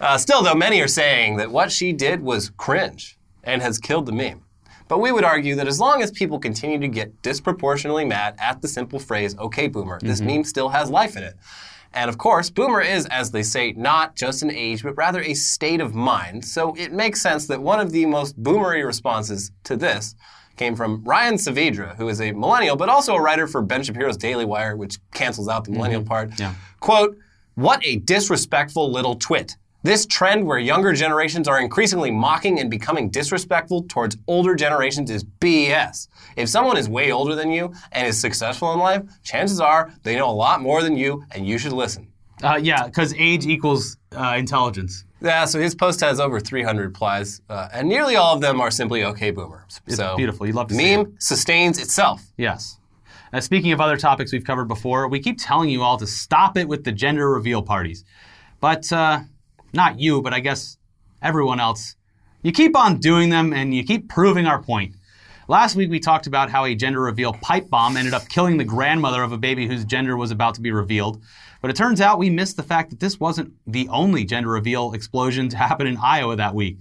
Uh, 0.00 0.18
still, 0.18 0.42
though, 0.42 0.54
many 0.54 0.80
are 0.80 0.88
saying 0.88 1.36
that 1.36 1.50
what 1.50 1.72
she 1.72 1.92
did 1.92 2.22
was 2.22 2.50
cringe 2.50 3.18
and 3.44 3.62
has 3.62 3.78
killed 3.78 4.06
the 4.06 4.12
meme. 4.12 4.42
But 4.92 4.98
we 4.98 5.10
would 5.10 5.24
argue 5.24 5.54
that 5.54 5.66
as 5.66 5.80
long 5.80 6.02
as 6.02 6.10
people 6.10 6.38
continue 6.38 6.78
to 6.78 6.86
get 6.86 7.22
disproportionately 7.22 8.04
mad 8.04 8.34
at 8.38 8.60
the 8.60 8.68
simple 8.68 8.98
phrase, 8.98 9.34
okay, 9.38 9.66
boomer, 9.66 9.98
this 10.02 10.18
mm-hmm. 10.18 10.26
meme 10.26 10.44
still 10.44 10.68
has 10.68 10.90
life 10.90 11.16
in 11.16 11.22
it. 11.22 11.34
And 11.94 12.10
of 12.10 12.18
course, 12.18 12.50
boomer 12.50 12.82
is, 12.82 13.06
as 13.06 13.30
they 13.30 13.42
say, 13.42 13.72
not 13.72 14.16
just 14.16 14.42
an 14.42 14.50
age, 14.50 14.82
but 14.82 14.94
rather 14.98 15.22
a 15.22 15.32
state 15.32 15.80
of 15.80 15.94
mind. 15.94 16.44
So 16.44 16.74
it 16.74 16.92
makes 16.92 17.22
sense 17.22 17.46
that 17.46 17.62
one 17.62 17.80
of 17.80 17.90
the 17.90 18.04
most 18.04 18.38
boomery 18.42 18.84
responses 18.84 19.50
to 19.64 19.78
this 19.78 20.14
came 20.58 20.76
from 20.76 21.02
Ryan 21.04 21.36
Saavedra, 21.36 21.96
who 21.96 22.10
is 22.10 22.20
a 22.20 22.32
millennial, 22.32 22.76
but 22.76 22.90
also 22.90 23.14
a 23.14 23.22
writer 23.22 23.46
for 23.46 23.62
Ben 23.62 23.82
Shapiro's 23.82 24.18
Daily 24.18 24.44
Wire, 24.44 24.76
which 24.76 24.98
cancels 25.14 25.48
out 25.48 25.64
the 25.64 25.70
millennial 25.70 26.02
mm-hmm. 26.02 26.08
part. 26.08 26.38
Yeah. 26.38 26.54
Quote, 26.80 27.16
what 27.54 27.80
a 27.82 27.96
disrespectful 27.96 28.92
little 28.92 29.14
twit. 29.14 29.56
This 29.84 30.06
trend 30.06 30.46
where 30.46 30.60
younger 30.60 30.92
generations 30.92 31.48
are 31.48 31.60
increasingly 31.60 32.12
mocking 32.12 32.60
and 32.60 32.70
becoming 32.70 33.10
disrespectful 33.10 33.82
towards 33.88 34.16
older 34.28 34.54
generations 34.54 35.10
is 35.10 35.24
BS. 35.24 36.06
If 36.36 36.48
someone 36.48 36.76
is 36.76 36.88
way 36.88 37.10
older 37.10 37.34
than 37.34 37.50
you 37.50 37.74
and 37.90 38.06
is 38.06 38.20
successful 38.20 38.72
in 38.72 38.78
life, 38.78 39.02
chances 39.24 39.60
are 39.60 39.92
they 40.04 40.14
know 40.14 40.30
a 40.30 40.32
lot 40.32 40.60
more 40.60 40.82
than 40.82 40.96
you 40.96 41.24
and 41.32 41.44
you 41.44 41.58
should 41.58 41.72
listen. 41.72 42.06
Uh, 42.44 42.60
yeah, 42.62 42.86
because 42.86 43.12
age 43.14 43.44
equals 43.44 43.96
uh, 44.16 44.34
intelligence. 44.38 45.04
Yeah, 45.20 45.44
so 45.46 45.60
his 45.60 45.74
post 45.74 46.00
has 46.00 46.20
over 46.20 46.38
300 46.40 46.82
replies, 46.82 47.40
uh, 47.48 47.68
and 47.72 47.88
nearly 47.88 48.16
all 48.16 48.34
of 48.34 48.40
them 48.40 48.60
are 48.60 48.70
simply 48.70 49.04
okay 49.04 49.30
boomer. 49.30 49.66
It's 49.86 49.96
so 49.96 50.16
beautiful. 50.16 50.46
You 50.46 50.52
love 50.52 50.68
to 50.68 50.74
see 50.74 50.96
meme 50.96 51.16
sustains 51.18 51.80
itself. 51.80 52.22
Yes. 52.36 52.78
Uh, 53.32 53.40
speaking 53.40 53.72
of 53.72 53.80
other 53.80 53.96
topics 53.96 54.32
we've 54.32 54.44
covered 54.44 54.66
before, 54.66 55.08
we 55.08 55.20
keep 55.20 55.38
telling 55.40 55.70
you 55.70 55.82
all 55.82 55.96
to 55.96 56.06
stop 56.06 56.56
it 56.56 56.68
with 56.68 56.84
the 56.84 56.92
gender 56.92 57.30
reveal 57.30 57.62
parties. 57.62 58.04
But, 58.60 58.92
uh, 58.92 59.20
not 59.72 59.98
you, 59.98 60.22
but 60.22 60.32
I 60.32 60.40
guess 60.40 60.78
everyone 61.20 61.60
else. 61.60 61.96
You 62.42 62.52
keep 62.52 62.76
on 62.76 62.98
doing 62.98 63.30
them 63.30 63.52
and 63.52 63.74
you 63.74 63.84
keep 63.84 64.08
proving 64.08 64.46
our 64.46 64.60
point. 64.60 64.96
Last 65.48 65.76
week 65.76 65.90
we 65.90 66.00
talked 66.00 66.26
about 66.26 66.50
how 66.50 66.64
a 66.64 66.74
gender 66.74 67.00
reveal 67.00 67.32
pipe 67.34 67.68
bomb 67.68 67.96
ended 67.96 68.14
up 68.14 68.28
killing 68.28 68.56
the 68.56 68.64
grandmother 68.64 69.22
of 69.22 69.32
a 69.32 69.38
baby 69.38 69.66
whose 69.66 69.84
gender 69.84 70.16
was 70.16 70.30
about 70.30 70.54
to 70.54 70.60
be 70.60 70.72
revealed. 70.72 71.22
But 71.60 71.70
it 71.70 71.76
turns 71.76 72.00
out 72.00 72.18
we 72.18 72.30
missed 72.30 72.56
the 72.56 72.62
fact 72.62 72.90
that 72.90 73.00
this 73.00 73.20
wasn't 73.20 73.52
the 73.66 73.88
only 73.88 74.24
gender 74.24 74.50
reveal 74.50 74.92
explosion 74.92 75.48
to 75.50 75.56
happen 75.56 75.86
in 75.86 75.96
Iowa 75.96 76.36
that 76.36 76.54
week. 76.54 76.78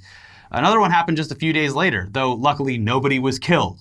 Another 0.51 0.80
one 0.80 0.91
happened 0.91 1.17
just 1.17 1.32
a 1.32 1.36
few 1.36 1.54
days 1.54 1.73
later, 1.73 2.08
though 2.12 2.34
luckily 2.34 2.77
nobody 2.77 3.19
was 3.19 3.39
killed. 3.39 3.80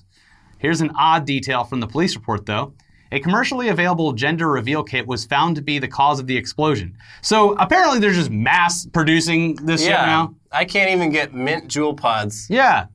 Here's 0.58 0.82
an 0.82 0.92
odd 0.94 1.24
detail 1.24 1.64
from 1.64 1.80
the 1.80 1.86
police 1.86 2.14
report, 2.14 2.44
though. 2.44 2.74
A 3.12 3.18
commercially 3.20 3.68
available 3.68 4.12
gender 4.12 4.48
reveal 4.48 4.82
kit 4.84 5.06
was 5.06 5.24
found 5.24 5.56
to 5.56 5.62
be 5.62 5.78
the 5.78 5.88
cause 5.88 6.20
of 6.20 6.26
the 6.26 6.36
explosion. 6.36 6.96
So 7.22 7.54
apparently 7.56 7.98
they're 7.98 8.12
just 8.12 8.30
mass 8.30 8.86
producing 8.86 9.56
this 9.56 9.82
shit 9.82 9.90
now. 9.90 10.34
I 10.52 10.64
can't 10.64 10.90
even 10.90 11.10
get 11.10 11.34
mint 11.34 11.68
Juul 11.68 11.96
pods. 11.96 12.46
Yeah. 12.48 12.86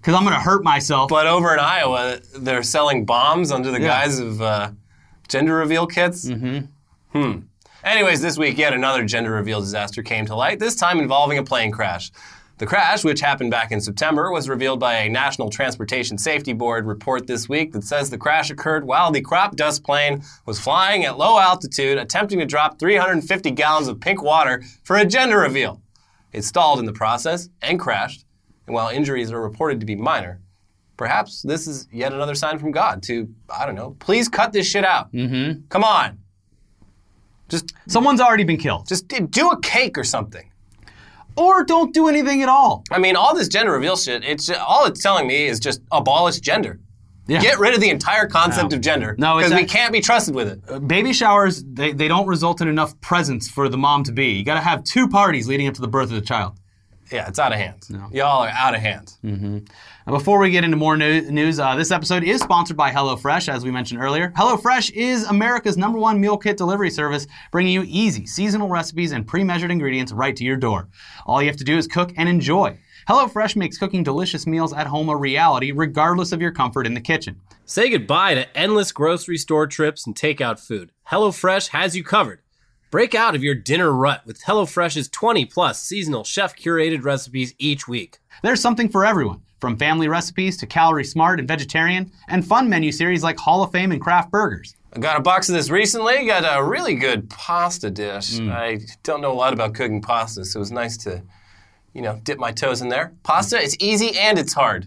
Because 0.00 0.14
I'm 0.14 0.22
going 0.22 0.34
to 0.34 0.40
hurt 0.40 0.62
myself. 0.62 1.08
But 1.10 1.26
over 1.26 1.52
in 1.52 1.58
Iowa, 1.58 2.20
they're 2.38 2.62
selling 2.62 3.04
bombs 3.04 3.50
under 3.50 3.70
the 3.72 3.80
Yeah. 3.80 3.88
guise 3.88 4.20
of 4.20 4.40
uh, 4.40 4.70
gender 5.28 5.54
reveal 5.56 5.86
kits. 5.88 6.24
Mm-hmm. 6.26 6.66
Hmm. 7.20 7.38
Anyways, 7.84 8.20
this 8.20 8.38
week 8.38 8.58
yet 8.58 8.72
another 8.74 9.04
gender 9.04 9.30
reveal 9.32 9.60
disaster 9.60 10.02
came 10.02 10.26
to 10.26 10.34
light. 10.36 10.58
This 10.58 10.76
time 10.76 10.98
involving 11.00 11.38
a 11.38 11.42
plane 11.44 11.70
crash. 11.72 12.10
The 12.58 12.66
crash, 12.66 13.04
which 13.04 13.20
happened 13.20 13.52
back 13.52 13.70
in 13.70 13.80
September, 13.80 14.32
was 14.32 14.48
revealed 14.48 14.80
by 14.80 14.94
a 14.94 15.08
National 15.08 15.48
Transportation 15.48 16.18
Safety 16.18 16.52
Board 16.52 16.86
report 16.86 17.28
this 17.28 17.48
week 17.48 17.72
that 17.72 17.84
says 17.84 18.10
the 18.10 18.18
crash 18.18 18.50
occurred 18.50 18.84
while 18.84 19.12
the 19.12 19.20
crop 19.20 19.54
dust 19.54 19.84
plane 19.84 20.24
was 20.44 20.58
flying 20.58 21.04
at 21.04 21.16
low 21.16 21.38
altitude, 21.38 21.98
attempting 21.98 22.40
to 22.40 22.44
drop 22.46 22.80
350 22.80 23.52
gallons 23.52 23.86
of 23.86 24.00
pink 24.00 24.20
water 24.24 24.64
for 24.82 24.96
a 24.96 25.04
gender 25.06 25.38
reveal. 25.38 25.80
It 26.32 26.42
stalled 26.42 26.80
in 26.80 26.84
the 26.84 26.92
process 26.92 27.48
and 27.62 27.78
crashed, 27.78 28.24
and 28.66 28.74
while 28.74 28.88
injuries 28.88 29.30
are 29.30 29.40
reported 29.40 29.78
to 29.78 29.86
be 29.86 29.94
minor, 29.94 30.40
perhaps 30.96 31.42
this 31.42 31.68
is 31.68 31.86
yet 31.92 32.12
another 32.12 32.34
sign 32.34 32.58
from 32.58 32.72
God 32.72 33.04
to, 33.04 33.32
I 33.56 33.66
don't 33.66 33.76
know, 33.76 33.94
please 34.00 34.28
cut 34.28 34.52
this 34.52 34.66
shit 34.68 34.84
out. 34.84 35.12
Mm-hmm. 35.12 35.60
Come 35.68 35.84
on. 35.84 36.18
Just, 37.48 37.72
Someone's 37.86 38.20
already 38.20 38.42
been 38.44 38.58
killed. 38.58 38.88
just 38.88 39.06
do 39.06 39.50
a 39.50 39.60
cake 39.60 39.96
or 39.96 40.02
something. 40.02 40.47
Or 41.38 41.64
don't 41.64 41.94
do 41.94 42.08
anything 42.08 42.42
at 42.42 42.48
all. 42.48 42.84
I 42.90 42.98
mean, 42.98 43.16
all 43.16 43.34
this 43.34 43.48
gender 43.48 43.72
reveal 43.72 43.96
shit, 43.96 44.24
it's 44.24 44.50
all 44.50 44.86
it's 44.86 45.02
telling 45.02 45.26
me 45.26 45.46
is 45.46 45.60
just 45.60 45.80
abolish 45.92 46.40
gender. 46.40 46.80
Yeah. 47.28 47.40
Get 47.42 47.58
rid 47.58 47.74
of 47.74 47.80
the 47.82 47.90
entire 47.90 48.26
concept 48.26 48.70
No. 48.70 48.76
of 48.76 48.80
gender. 48.82 49.14
No, 49.18 49.36
because 49.36 49.52
we 49.52 49.66
can't 49.66 49.92
be 49.92 50.00
trusted 50.00 50.34
with 50.34 50.48
it. 50.48 50.60
Uh, 50.66 50.78
baby 50.78 51.12
showers, 51.12 51.62
they, 51.62 51.92
they 51.92 52.08
don't 52.08 52.26
result 52.26 52.62
in 52.62 52.68
enough 52.68 52.98
presents 53.02 53.50
for 53.50 53.68
the 53.68 53.76
mom 53.76 54.02
to 54.04 54.12
be. 54.12 54.28
You 54.32 54.44
got 54.44 54.54
to 54.54 54.60
have 54.60 54.82
two 54.82 55.08
parties 55.08 55.46
leading 55.46 55.68
up 55.68 55.74
to 55.74 55.82
the 55.82 55.88
birth 55.88 56.08
of 56.08 56.14
the 56.14 56.22
child. 56.22 56.58
Yeah, 57.12 57.28
it's 57.28 57.38
out 57.38 57.52
of 57.52 57.58
hand. 57.58 57.84
No. 57.90 58.08
Y'all 58.12 58.42
are 58.44 58.48
out 58.48 58.74
of 58.74 58.80
hand. 58.80 59.12
Mm-hmm. 59.22 59.58
Now, 60.08 60.14
before 60.14 60.38
we 60.38 60.50
get 60.50 60.64
into 60.64 60.78
more 60.78 60.96
news, 60.96 61.60
uh, 61.60 61.74
this 61.74 61.90
episode 61.90 62.24
is 62.24 62.40
sponsored 62.40 62.78
by 62.78 62.90
HelloFresh, 62.90 63.52
as 63.52 63.62
we 63.62 63.70
mentioned 63.70 64.00
earlier. 64.00 64.30
HelloFresh 64.38 64.92
is 64.92 65.24
America's 65.24 65.76
number 65.76 65.98
one 65.98 66.18
meal 66.18 66.38
kit 66.38 66.56
delivery 66.56 66.88
service, 66.88 67.26
bringing 67.52 67.74
you 67.74 67.84
easy, 67.86 68.24
seasonal 68.24 68.70
recipes 68.70 69.12
and 69.12 69.26
pre 69.26 69.44
measured 69.44 69.70
ingredients 69.70 70.10
right 70.10 70.34
to 70.34 70.44
your 70.44 70.56
door. 70.56 70.88
All 71.26 71.42
you 71.42 71.48
have 71.48 71.58
to 71.58 71.64
do 71.64 71.76
is 71.76 71.86
cook 71.86 72.14
and 72.16 72.26
enjoy. 72.26 72.78
HelloFresh 73.06 73.54
makes 73.54 73.76
cooking 73.76 74.02
delicious 74.02 74.46
meals 74.46 74.72
at 74.72 74.86
home 74.86 75.10
a 75.10 75.14
reality, 75.14 75.72
regardless 75.72 76.32
of 76.32 76.40
your 76.40 76.52
comfort 76.52 76.86
in 76.86 76.94
the 76.94 77.02
kitchen. 77.02 77.42
Say 77.66 77.90
goodbye 77.90 78.34
to 78.34 78.56
endless 78.56 78.92
grocery 78.92 79.36
store 79.36 79.66
trips 79.66 80.06
and 80.06 80.16
takeout 80.16 80.58
food. 80.58 80.90
HelloFresh 81.10 81.68
has 81.68 81.94
you 81.94 82.02
covered. 82.02 82.40
Break 82.90 83.14
out 83.14 83.34
of 83.34 83.44
your 83.44 83.54
dinner 83.54 83.92
rut 83.92 84.22
with 84.24 84.42
HelloFresh's 84.44 85.10
20 85.10 85.44
plus 85.44 85.82
seasonal 85.82 86.24
chef 86.24 86.56
curated 86.56 87.04
recipes 87.04 87.54
each 87.58 87.86
week. 87.86 88.20
There's 88.42 88.62
something 88.62 88.88
for 88.88 89.04
everyone, 89.04 89.42
from 89.58 89.76
family 89.76 90.08
recipes 90.08 90.56
to 90.58 90.66
calorie 90.66 91.04
smart 91.04 91.38
and 91.38 91.48
vegetarian, 91.48 92.10
and 92.28 92.46
fun 92.46 92.68
menu 92.68 92.92
series 92.92 93.22
like 93.22 93.38
Hall 93.38 93.62
of 93.62 93.72
Fame 93.72 93.92
and 93.92 94.00
craft 94.00 94.30
burgers. 94.30 94.74
I 94.92 95.00
got 95.00 95.18
a 95.18 95.20
box 95.20 95.48
of 95.48 95.54
this 95.54 95.68
recently. 95.68 96.26
Got 96.26 96.44
a 96.44 96.62
really 96.62 96.94
good 96.94 97.28
pasta 97.28 97.90
dish. 97.90 98.38
Mm. 98.38 98.52
I 98.52 98.80
don't 99.02 99.20
know 99.20 99.32
a 99.32 99.34
lot 99.34 99.52
about 99.52 99.74
cooking 99.74 100.00
pasta, 100.00 100.44
so 100.44 100.58
it 100.58 100.60
was 100.60 100.72
nice 100.72 100.96
to, 100.98 101.22
you 101.92 102.02
know, 102.02 102.20
dip 102.24 102.38
my 102.38 102.52
toes 102.52 102.80
in 102.80 102.88
there. 102.88 103.12
Pasta, 103.22 103.62
it's 103.62 103.76
easy 103.80 104.18
and 104.18 104.38
it's 104.38 104.54
hard, 104.54 104.86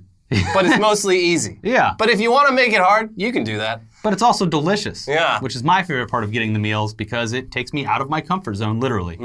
but 0.54 0.66
it's 0.66 0.80
mostly 0.80 1.20
easy. 1.20 1.60
Yeah. 1.62 1.94
But 1.98 2.10
if 2.10 2.20
you 2.20 2.32
want 2.32 2.50
to 2.50 2.56
make 2.56 2.74
it 2.74 2.82
hard, 2.82 3.12
you 3.16 3.32
can 3.32 3.44
do 3.44 3.58
that. 3.58 3.82
But 4.04 4.14
it's 4.14 4.22
also 4.22 4.46
delicious. 4.46 5.08
Yeah. 5.08 5.40
Which 5.40 5.56
is 5.56 5.64
my 5.64 5.84
favorite 5.84 6.10
part 6.10 6.24
of 6.24 6.32
getting 6.32 6.54
the 6.54 6.60
meals 6.60 6.94
because 6.94 7.34
it 7.34 7.52
takes 7.52 7.72
me 7.74 7.86
out 7.86 8.02
of 8.02 8.10
my 8.10 8.22
comfort 8.22 8.56
zone, 8.56 8.80
literally. 8.80 9.18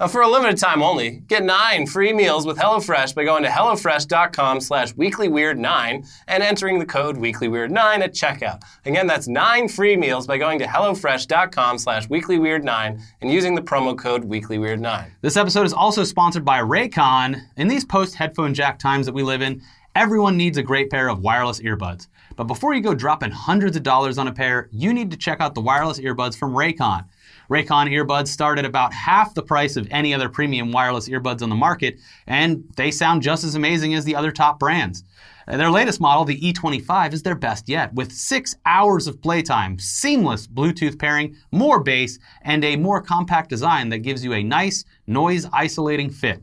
Uh, 0.00 0.08
for 0.08 0.22
a 0.22 0.28
limited 0.28 0.58
time 0.58 0.82
only, 0.82 1.22
get 1.28 1.44
nine 1.44 1.86
free 1.86 2.12
meals 2.12 2.46
with 2.46 2.58
HelloFresh 2.58 3.14
by 3.14 3.24
going 3.24 3.42
to 3.42 3.48
HelloFresh.com 3.48 4.60
slash 4.60 4.92
WeeklyWeird9 4.94 6.06
and 6.28 6.42
entering 6.42 6.78
the 6.78 6.86
code 6.86 7.16
WeeklyWeird9 7.16 8.00
at 8.00 8.12
checkout. 8.12 8.62
Again, 8.84 9.06
that's 9.06 9.28
nine 9.28 9.68
free 9.68 9.96
meals 9.96 10.26
by 10.26 10.38
going 10.38 10.58
to 10.58 10.66
HelloFresh.com 10.66 11.78
slash 11.78 12.06
WeeklyWeird9 12.08 13.00
and 13.22 13.30
using 13.30 13.54
the 13.54 13.62
promo 13.62 13.96
code 13.96 14.28
WeeklyWeird9. 14.28 15.10
This 15.22 15.36
episode 15.36 15.64
is 15.66 15.72
also 15.72 16.04
sponsored 16.04 16.44
by 16.44 16.60
Raycon. 16.60 17.40
In 17.56 17.68
these 17.68 17.84
post 17.84 18.14
headphone 18.14 18.54
jack 18.54 18.78
times 18.78 19.06
that 19.06 19.14
we 19.14 19.22
live 19.22 19.42
in, 19.42 19.62
everyone 19.94 20.36
needs 20.36 20.58
a 20.58 20.62
great 20.62 20.90
pair 20.90 21.08
of 21.08 21.20
wireless 21.20 21.60
earbuds. 21.60 22.08
But 22.36 22.44
before 22.44 22.74
you 22.74 22.80
go 22.80 22.94
dropping 22.94 23.30
hundreds 23.30 23.76
of 23.76 23.82
dollars 23.82 24.18
on 24.18 24.28
a 24.28 24.32
pair, 24.32 24.68
you 24.72 24.92
need 24.92 25.10
to 25.10 25.16
check 25.16 25.40
out 25.40 25.54
the 25.54 25.60
wireless 25.60 25.98
earbuds 26.00 26.36
from 26.36 26.52
Raycon. 26.52 27.04
Raycon 27.50 27.90
earbuds 27.90 28.28
start 28.28 28.58
at 28.58 28.64
about 28.64 28.94
half 28.94 29.34
the 29.34 29.42
price 29.42 29.76
of 29.76 29.86
any 29.90 30.14
other 30.14 30.28
premium 30.28 30.72
wireless 30.72 31.08
earbuds 31.08 31.42
on 31.42 31.50
the 31.50 31.54
market, 31.54 31.98
and 32.26 32.64
they 32.76 32.90
sound 32.90 33.22
just 33.22 33.44
as 33.44 33.54
amazing 33.54 33.94
as 33.94 34.04
the 34.04 34.16
other 34.16 34.32
top 34.32 34.58
brands. 34.58 35.04
Uh, 35.46 35.56
Their 35.56 35.70
latest 35.70 36.00
model, 36.00 36.24
the 36.24 36.40
E25, 36.40 37.12
is 37.12 37.22
their 37.22 37.34
best 37.34 37.68
yet, 37.68 37.92
with 37.94 38.12
six 38.12 38.54
hours 38.64 39.06
of 39.06 39.20
playtime, 39.20 39.78
seamless 39.78 40.46
Bluetooth 40.46 40.98
pairing, 40.98 41.36
more 41.50 41.80
bass, 41.80 42.18
and 42.42 42.64
a 42.64 42.76
more 42.76 43.02
compact 43.02 43.50
design 43.50 43.88
that 43.90 43.98
gives 43.98 44.24
you 44.24 44.32
a 44.32 44.42
nice, 44.42 44.84
noise 45.06 45.46
isolating 45.52 46.10
fit. 46.10 46.42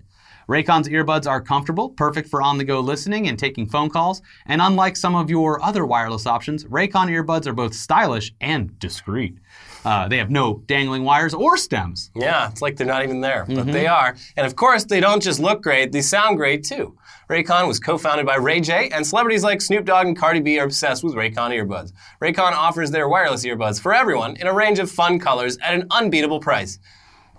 Raycon's 0.49 0.89
earbuds 0.89 1.27
are 1.27 1.39
comfortable, 1.39 1.89
perfect 1.89 2.27
for 2.27 2.41
on 2.41 2.57
the 2.57 2.63
go 2.63 2.79
listening 2.79 3.27
and 3.27 3.37
taking 3.37 3.69
phone 3.69 3.87
calls, 3.87 4.23
and 4.47 4.63
unlike 4.63 4.97
some 4.97 5.13
of 5.13 5.29
your 5.29 5.63
other 5.63 5.85
wireless 5.85 6.25
options, 6.25 6.65
Raycon 6.65 7.07
earbuds 7.07 7.45
are 7.45 7.53
both 7.53 7.75
stylish 7.75 8.33
and 8.41 8.77
discreet. 8.79 9.37
Uh, 9.85 10.07
they 10.07 10.17
have 10.17 10.31
no 10.31 10.63
dangling 10.65 11.03
wires 11.03 11.35
or 11.35 11.55
stems. 11.55 12.09
Yeah, 12.15 12.49
it's 12.49 12.63
like 12.63 12.77
they're 12.77 12.87
not 12.87 13.03
even 13.03 13.21
there, 13.21 13.45
but 13.47 13.67
they 13.67 13.85
are. 13.85 14.15
And 14.35 14.47
of 14.47 14.55
course, 14.55 14.85
they 14.85 14.99
don't 14.99 15.21
just 15.21 15.39
look 15.39 15.61
great, 15.61 15.91
they 15.91 16.01
sound 16.01 16.37
great 16.37 16.63
too. 16.63 16.97
Raycon 17.29 17.67
was 17.67 17.79
co-founded 17.79 18.25
by 18.25 18.37
Ray 18.37 18.59
J, 18.59 18.89
and 18.89 19.05
celebrities 19.05 19.43
like 19.43 19.61
Snoop 19.61 19.85
Dogg 19.85 20.07
and 20.07 20.17
Cardi 20.17 20.39
B 20.39 20.57
are 20.57 20.65
obsessed 20.65 21.03
with 21.03 21.13
Raycon 21.13 21.51
earbuds. 21.51 21.93
Raycon 22.23 22.53
offers 22.53 22.89
their 22.89 23.07
wireless 23.07 23.45
earbuds 23.45 23.79
for 23.79 23.93
everyone 23.93 24.35
in 24.37 24.47
a 24.47 24.53
range 24.53 24.79
of 24.79 24.89
fun 24.89 25.19
colors 25.19 25.59
at 25.59 25.75
an 25.75 25.85
unbeatable 25.91 26.39
price. 26.39 26.79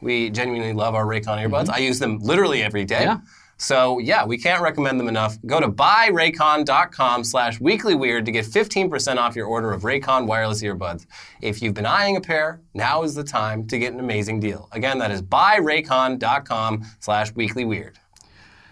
We 0.01 0.31
genuinely 0.31 0.73
love 0.73 0.95
our 0.95 1.05
Raycon 1.05 1.47
earbuds. 1.47 1.69
I 1.69 1.79
use 1.79 1.99
them 1.99 2.19
literally 2.19 2.63
every 2.63 2.85
day. 2.85 3.03
Yeah. 3.03 3.19
So 3.61 3.99
yeah, 3.99 4.25
we 4.25 4.39
can't 4.39 4.63
recommend 4.63 4.99
them 4.99 5.07
enough. 5.09 5.37
Go 5.45 5.61
to 5.61 5.69
buyraycon.com 5.69 7.25
slash 7.25 7.59
weeklyweird 7.59 8.25
to 8.25 8.33
get 8.33 8.47
15% 8.47 9.19
off 9.19 9.37
your 9.37 9.47
order 9.47 9.73
of 9.73 9.83
Raycon 9.83 10.27
wireless 10.27 10.63
earbuds. 10.63 11.05
If 11.43 11.61
you've 11.61 11.75
been 11.75 11.85
eyeing 11.85 12.17
a 12.17 12.23
pair, 12.23 12.63
now 12.73 13.03
is 13.03 13.15
the 13.15 13.23
time 13.23 13.67
to 13.67 13.79
get 13.79 13.93
an 13.93 14.01
amazing 14.01 14.41
deal. 14.41 14.67
Again, 14.73 14.99
that 15.01 15.11
is 15.11 15.21
buyraycon.com 15.21 16.87
slash 17.01 17.33
weeklyweird. 17.35 17.97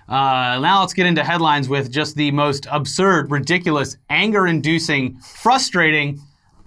Uh, 0.08 0.58
now 0.58 0.80
let's 0.80 0.94
get 0.94 1.04
into 1.04 1.22
headlines 1.22 1.68
with 1.68 1.92
just 1.92 2.16
the 2.16 2.30
most 2.30 2.66
absurd, 2.70 3.30
ridiculous, 3.30 3.98
anger-inducing, 4.08 5.18
frustrating, 5.18 6.18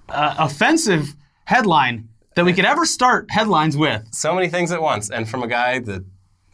uh, 0.09 0.35
offensive 0.37 1.15
headline 1.45 2.07
that 2.35 2.45
we 2.45 2.53
could 2.53 2.65
ever 2.65 2.85
start 2.85 3.29
headlines 3.29 3.75
with. 3.75 4.07
So 4.13 4.33
many 4.33 4.47
things 4.49 4.71
at 4.71 4.81
once, 4.81 5.09
and 5.09 5.27
from 5.27 5.43
a 5.43 5.47
guy 5.47 5.79
that 5.79 6.03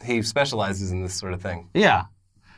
he 0.04 0.22
specializes 0.22 0.90
in 0.90 1.02
this 1.02 1.14
sort 1.14 1.32
of 1.32 1.42
thing. 1.42 1.68
Yeah. 1.74 2.04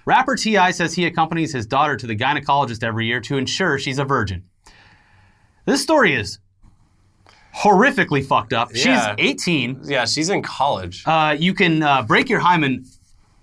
Rapper 0.07 0.37
T.I. 0.37 0.71
says 0.71 0.95
he 0.95 1.05
accompanies 1.07 1.53
his 1.53 1.67
daughter 1.67 1.97
to 1.97 2.07
the 2.07 2.17
gynecologist 2.17 2.83
every 2.83 3.07
year 3.07 3.21
to 3.21 3.37
ensure 3.37 3.79
she's 3.79 3.99
a 3.99 4.05
virgin. 4.05 4.45
This 5.67 5.83
story 5.83 6.15
is 6.15 6.39
horrifically 7.55 8.25
fucked 8.25 8.53
up. 8.53 8.71
Yeah. 8.75 9.15
She's 9.17 9.27
18. 9.27 9.83
Yeah, 9.85 10.07
she's 10.07 10.31
in 10.31 10.43
college. 10.43 11.03
Uh, 11.07 11.37
you 11.39 11.55
can 11.55 11.83
uh, 11.83 12.03
break 12.03 12.29
your 12.29 12.41
hymen 12.41 12.85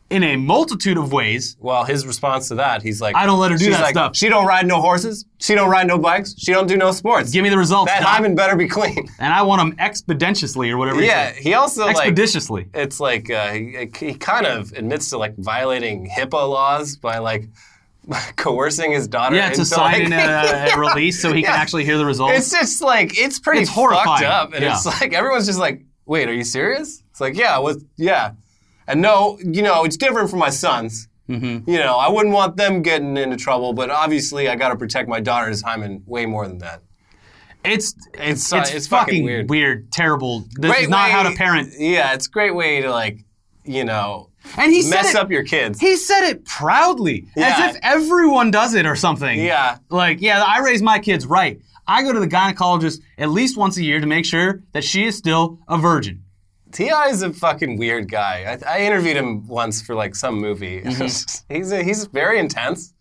in 0.09 0.23
a 0.23 0.35
multitude 0.37 0.97
of 0.97 1.11
ways. 1.11 1.57
Well, 1.59 1.83
his 1.83 2.05
response 2.07 2.47
to 2.47 2.55
that, 2.55 2.81
he's 2.81 3.01
like, 3.01 3.15
I 3.15 3.25
don't 3.25 3.39
let 3.39 3.51
her 3.51 3.57
do 3.57 3.65
she's 3.65 3.73
that 3.75 3.81
like, 3.81 3.93
stuff. 3.93 4.15
She 4.15 4.29
don't 4.29 4.45
ride 4.45 4.65
no 4.65 4.79
horses. 4.81 5.25
She 5.39 5.53
don't 5.53 5.69
ride 5.69 5.85
no 5.87 5.97
bikes. 5.97 6.33
She 6.37 6.51
don't 6.53 6.67
do 6.67 6.77
no 6.77 6.91
sports. 6.91 7.31
Give 7.31 7.43
me 7.43 7.49
the 7.49 7.57
results. 7.57 7.91
that 7.91 8.03
hymen 8.03 8.33
better 8.35 8.55
be 8.55 8.67
clean. 8.69 9.07
and 9.19 9.33
I 9.33 9.41
want 9.41 9.59
them 9.59 9.75
expeditiously 9.79 10.69
or 10.71 10.77
whatever. 10.77 11.01
yeah, 11.01 11.31
he 11.31 11.53
also 11.55 11.85
like 11.85 11.97
expeditiously. 11.97 12.69
it's 12.73 12.99
like 12.99 13.29
uh, 13.29 13.51
he, 13.51 13.89
he 13.99 14.13
kind 14.13 14.45
of 14.45 14.71
admits 14.73 15.09
to 15.09 15.17
like 15.17 15.35
violating 15.37 16.09
HIPAA 16.09 16.49
laws 16.49 16.95
by 16.95 17.17
like 17.17 17.49
coercing 18.37 18.91
his 18.93 19.07
daughter. 19.07 19.35
yeah, 19.35 19.47
to 19.47 19.53
into, 19.53 19.65
sign 19.65 20.01
in 20.03 20.11
like- 20.11 20.71
a, 20.71 20.73
a 20.73 20.79
release 20.79 21.21
so 21.21 21.33
he 21.33 21.43
can 21.43 21.51
actually 21.53 21.83
hear 21.85 21.97
the 21.97 22.05
results. 22.05 22.37
It's 22.37 22.51
just 22.51 22.81
like 22.81 23.17
it's 23.19 23.39
pretty 23.39 23.61
It's 23.61 23.69
horrifying. 23.69 24.05
fucked 24.07 24.23
up, 24.23 24.53
and 24.53 24.63
Yeah. 24.63 24.75
it's 24.75 24.85
like 24.85 25.13
everyone's 25.13 25.45
just 25.47 25.59
like, 25.59 25.83
"Wait, 26.05 26.29
are 26.29 26.33
you 26.33 26.45
serious?" 26.45 27.03
It's 27.11 27.19
like, 27.19 27.35
"Yeah, 27.35 27.57
with 27.59 27.85
yeah," 27.97 28.31
and 28.88 29.02
no, 29.02 29.38
you 29.43 29.62
know, 29.62 29.84
it's 29.84 29.97
different 29.97 30.30
for 30.30 30.38
my 30.38 30.50
sons. 30.50 31.08
Mm-hmm. 31.30 31.69
You 31.69 31.78
know, 31.80 31.97
I 31.97 32.10
wouldn't 32.10 32.34
want 32.34 32.56
them 32.56 32.82
getting 32.82 33.17
into 33.17 33.36
trouble, 33.36 33.73
but 33.73 33.89
obviously, 33.89 34.47
I 34.47 34.56
got 34.56 34.69
to 34.69 34.76
protect 34.78 35.10
my 35.10 35.19
daughter's 35.19 35.62
hymen 35.62 36.04
way 36.06 36.26
more 36.26 36.47
than 36.47 36.60
that. 36.60 36.82
It's 37.65 37.93
It's, 38.13 38.52
it's, 38.52 38.54
uh, 38.54 38.58
it's, 38.76 38.88
fucking 38.88 39.26
fucking 39.28 39.47
weird. 39.50 39.91
terrible. 39.91 40.45
This 40.56 40.71
Great 40.71 40.84
is 40.84 40.89
not 40.89 41.10
how 41.10 41.23
to 41.23 41.36
parent. 41.36 41.73
Yeah, 41.78 42.13
it's 42.13 42.28
a 42.28 42.30
great 42.30 42.56
way 42.56 42.82
to 42.82 42.89
like, 42.91 43.26
you 43.65 43.84
know, 43.84 44.30
And 44.58 44.71
he 44.71 44.89
mess 44.89 45.08
said 45.12 45.17
it, 45.19 45.21
up 45.21 45.30
your 45.30 45.43
kids. 45.43 45.80
He 45.82 45.97
said 45.97 46.30
it 46.30 46.45
proudly, 46.45 47.28
Yeah. 47.36 47.56
as 47.58 47.76
if 47.76 47.82
everyone 47.84 48.50
does 48.52 48.73
it 48.73 48.86
or 48.86 48.95
something. 48.95 49.38
yeah, 49.38 49.80
Like, 49.89 50.21
yeah, 50.21 50.41
I 50.41 50.60
raise 50.60 50.82
my 50.82 51.00
kids 51.00 51.26
right. 51.26 51.60
I 51.89 52.04
go 52.04 52.13
to 52.13 52.19
the 52.21 52.28
gynecologist 52.28 53.02
at 53.17 53.30
least 53.30 53.58
once 53.58 53.76
a 53.76 53.84
year 53.84 54.00
to 54.00 54.08
make 54.08 54.23
sure 54.26 54.62
that 54.71 54.84
she 54.86 55.06
is 55.06 55.17
still 55.17 55.60
a 55.67 55.78
virgin. 55.78 56.23
T.I. 56.77 57.07
is 57.07 57.23
a 57.23 57.33
fucking 57.33 57.77
weird 57.77 58.07
guy. 58.07 58.59
I, 58.63 58.75
I 58.77 58.81
interviewed 58.85 59.17
him 59.17 59.47
once 59.47 59.81
for 59.81 59.95
like 59.95 60.13
some 60.15 60.35
movie. 60.39 60.81
Mm-hmm. 60.87 61.53
he's 61.55 61.71
a, 61.71 61.83
he's 61.83 62.05
very 62.05 62.37
intense. 62.39 62.93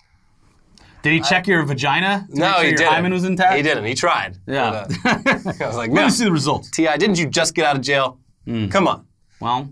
Did 1.03 1.13
he 1.13 1.21
check 1.21 1.47
your 1.47 1.63
vagina 1.63 2.27
No, 2.31 2.53
sure 2.55 2.63
he 2.63 2.69
your 2.71 2.79
didn't. 2.79 2.93
hymen 2.95 3.13
was 3.13 3.25
intact? 3.25 3.55
He 3.55 3.63
didn't. 3.63 3.85
He 3.85 3.95
tried. 3.95 4.39
Yeah. 4.47 4.87
But, 5.05 5.29
uh, 5.29 5.53
I 5.65 5.67
was 5.67 5.77
like, 5.77 5.91
Let 5.91 6.01
no. 6.01 6.05
me 6.07 6.11
see 6.11 6.25
the 6.25 6.33
results. 6.33 6.71
T.I., 6.71 6.97
didn't 6.97 7.19
you 7.19 7.27
just 7.29 7.55
get 7.55 7.67
out 7.67 7.77
of 7.77 7.83
jail? 7.83 8.19
Mm. 8.47 8.71
Come 8.71 8.89
on. 8.89 9.07
Well, 9.41 9.69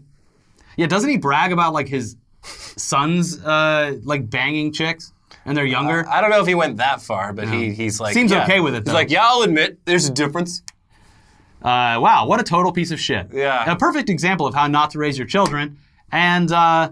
yeah. 0.76 0.86
Doesn't 0.86 1.08
he 1.08 1.16
brag 1.16 1.50
about 1.52 1.72
like 1.72 1.88
his 1.88 2.16
sons 2.42 3.42
uh, 3.42 3.96
like 4.04 4.28
banging 4.28 4.70
chicks 4.72 5.12
and 5.46 5.56
they're 5.56 5.64
younger? 5.64 6.06
I 6.08 6.20
don't 6.20 6.28
know 6.30 6.40
if 6.42 6.46
he 6.46 6.54
went 6.54 6.76
that 6.76 7.00
far, 7.00 7.32
but 7.32 7.48
he, 7.48 7.72
he's 7.72 8.00
like 8.00 8.12
Seems 8.12 8.30
yeah. 8.32 8.44
okay 8.44 8.60
with 8.60 8.74
it, 8.74 8.84
He's 8.84 8.92
like, 8.92 9.10
yeah, 9.10 9.24
I'll 9.26 9.42
admit 9.42 9.78
there's 9.86 10.06
a 10.06 10.12
difference. 10.12 10.62
Uh, 11.64 11.98
wow, 11.98 12.26
what 12.26 12.38
a 12.40 12.44
total 12.44 12.70
piece 12.72 12.90
of 12.90 13.00
shit. 13.00 13.28
Yeah. 13.32 13.70
A 13.70 13.74
perfect 13.76 14.10
example 14.10 14.46
of 14.46 14.54
how 14.54 14.66
not 14.66 14.90
to 14.90 14.98
raise 14.98 15.16
your 15.16 15.26
children. 15.26 15.78
And 16.12 16.52
uh, 16.52 16.90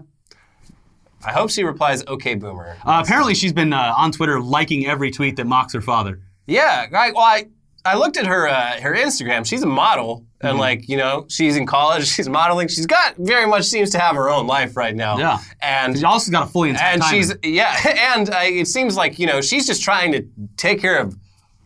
I 1.25 1.31
hope 1.31 1.51
she 1.51 1.63
replies, 1.63 2.03
okay, 2.07 2.35
boomer. 2.35 2.75
uh, 2.85 3.01
apparently, 3.03 3.35
she's 3.35 3.53
been 3.53 3.71
uh, 3.71 3.93
on 3.95 4.11
Twitter 4.11 4.41
liking 4.41 4.87
every 4.87 5.11
tweet 5.11 5.37
that 5.37 5.45
mocks 5.47 5.73
her 5.73 5.81
father. 5.81 6.19
Yeah, 6.47 6.87
I, 6.91 7.11
well, 7.11 7.21
I, 7.21 7.45
I 7.85 7.95
looked 7.95 8.17
at 8.17 8.25
her 8.25 8.47
uh, 8.49 8.81
her 8.81 8.93
Instagram. 8.95 9.45
She's 9.45 9.63
a 9.63 9.67
model, 9.67 10.25
Mm-hmm. 10.43 10.49
and 10.49 10.59
like 10.59 10.89
you 10.89 10.97
know, 10.97 11.25
she's 11.29 11.55
in 11.55 11.65
college. 11.65 12.05
She's 12.15 12.27
modeling. 12.27 12.67
She's 12.67 12.85
got 12.85 13.15
very 13.15 13.45
much 13.47 13.63
seems 13.63 13.91
to 13.91 13.99
have 13.99 14.17
her 14.17 14.29
own 14.29 14.45
life 14.45 14.75
right 14.75 14.93
now. 14.93 15.17
Yeah. 15.17 15.39
and 15.61 15.97
She 15.97 16.03
also 16.03 16.31
got 16.31 16.49
a 16.49 16.51
fully 16.51 16.71
and 16.71 16.77
hymen. 16.77 17.01
she's 17.09 17.33
yeah, 17.43 17.73
and 18.17 18.29
uh, 18.29 18.39
it 18.41 18.67
seems 18.67 18.97
like 18.97 19.19
you 19.19 19.25
know 19.27 19.39
she's 19.39 19.65
just 19.65 19.81
trying 19.81 20.11
to 20.11 20.27
take 20.57 20.81
care 20.81 20.99
of 20.99 21.15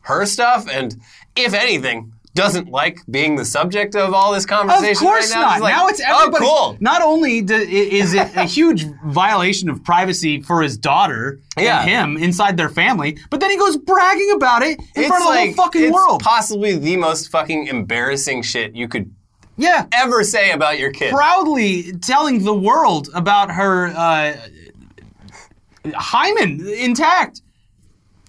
her 0.01 0.27
stuff, 0.27 0.67
and 0.69 0.95
if 1.35 1.55
anything, 1.55 2.13
doesn't 2.37 2.69
like 2.69 2.99
being 3.09 3.35
the 3.35 3.43
subject 3.45 3.95
of 3.95 4.13
all 4.13 4.31
this 4.31 4.45
conversation. 4.45 4.91
Of 4.91 4.97
course 4.99 5.29
right 5.31 5.35
now. 5.39 5.41
not. 5.47 5.53
She's 5.55 5.61
like, 5.63 5.75
now 5.75 5.87
it's 5.87 5.99
everybody. 5.99 6.45
oh, 6.45 6.71
cool. 6.71 6.77
Not 6.79 7.01
only 7.01 7.41
do, 7.41 7.55
is 7.55 8.13
it 8.13 8.35
a 8.35 8.43
huge 8.45 8.85
violation 9.05 9.69
of 9.69 9.83
privacy 9.83 10.41
for 10.41 10.61
his 10.61 10.77
daughter 10.77 11.39
Yeah. 11.57 11.81
and 11.81 11.89
him 12.17 12.23
inside 12.23 12.55
their 12.57 12.69
family, 12.69 13.17
but 13.29 13.39
then 13.41 13.51
he 13.51 13.57
goes 13.57 13.75
bragging 13.77 14.31
about 14.35 14.61
it 14.61 14.79
in 14.79 14.85
It's 14.95 15.07
front 15.07 15.25
of 15.25 15.33
the 15.33 15.39
whole 15.39 15.53
fucking 15.53 15.83
it's 15.83 15.91
world. 15.93 16.21
possibly 16.21 16.77
the 16.77 16.95
most 16.97 17.29
fucking 17.29 17.67
embarrassing 17.67 18.41
shit 18.43 18.75
you 18.75 18.87
could 18.87 19.13
yeah. 19.57 19.85
ever 19.93 20.23
say 20.23 20.51
about 20.51 20.77
your 20.79 20.91
kid. 20.91 21.11
Proudly 21.13 21.91
telling 21.99 22.43
the 22.43 22.53
world 22.53 23.09
about 23.15 23.51
her 23.51 23.87
uh, 23.87 24.35
hymen 25.95 26.65
intact. 26.67 27.41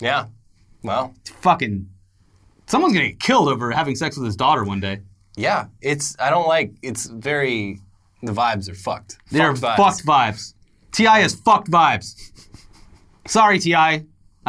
Yeah. 0.01 0.27
Well, 0.83 1.15
Fucking. 1.41 1.88
Someone's 2.69 2.95
gonna 2.95 3.09
get 3.09 3.21
killed 3.21 3.49
over 3.49 3.71
having 3.73 3.97
sex 3.97 4.17
with 4.17 4.27
his 4.27 4.37
daughter 4.37 4.63
one 4.65 4.79
day. 4.81 5.01
Yeah, 5.37 5.67
it's 5.81 6.17
I 6.21 6.31
don't 6.31 6.47
like. 6.47 6.73
It's 6.83 7.07
very. 7.07 7.81
The 8.23 8.33
vibes 8.33 8.69
are 8.69 8.75
fucked. 8.75 9.19
They're 9.31 9.55
Fucked 9.55 9.79
vibes. 9.79 10.03
fucked 10.03 10.07
vibes. 10.07 10.55
T.I. 10.93 11.21
is 11.21 11.35
fucked 11.35 11.71
vibes. 11.71 12.15
Sorry, 13.27 13.59
Ti. 13.59 13.75
I 13.75 14.05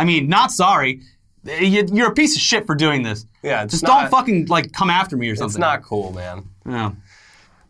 mean, 0.06 0.28
not 0.28 0.52
sorry. 0.52 1.02
You- 1.44 1.88
You're 1.92 2.08
a 2.10 2.14
piece 2.14 2.36
of 2.36 2.42
shit 2.42 2.66
for 2.66 2.76
doing 2.76 3.04
this. 3.04 3.26
Yeah, 3.44 3.64
it's 3.64 3.74
Just 3.74 3.84
not- 3.84 4.02
don't 4.02 4.10
fucking 4.12 4.46
like 4.48 4.72
come 4.74 4.90
after 4.90 5.16
me 5.18 5.30
or 5.30 5.36
something. 5.36 5.52
It's 5.52 5.58
not 5.60 5.84
cool, 5.84 6.14
man. 6.14 6.46
No. 6.66 6.96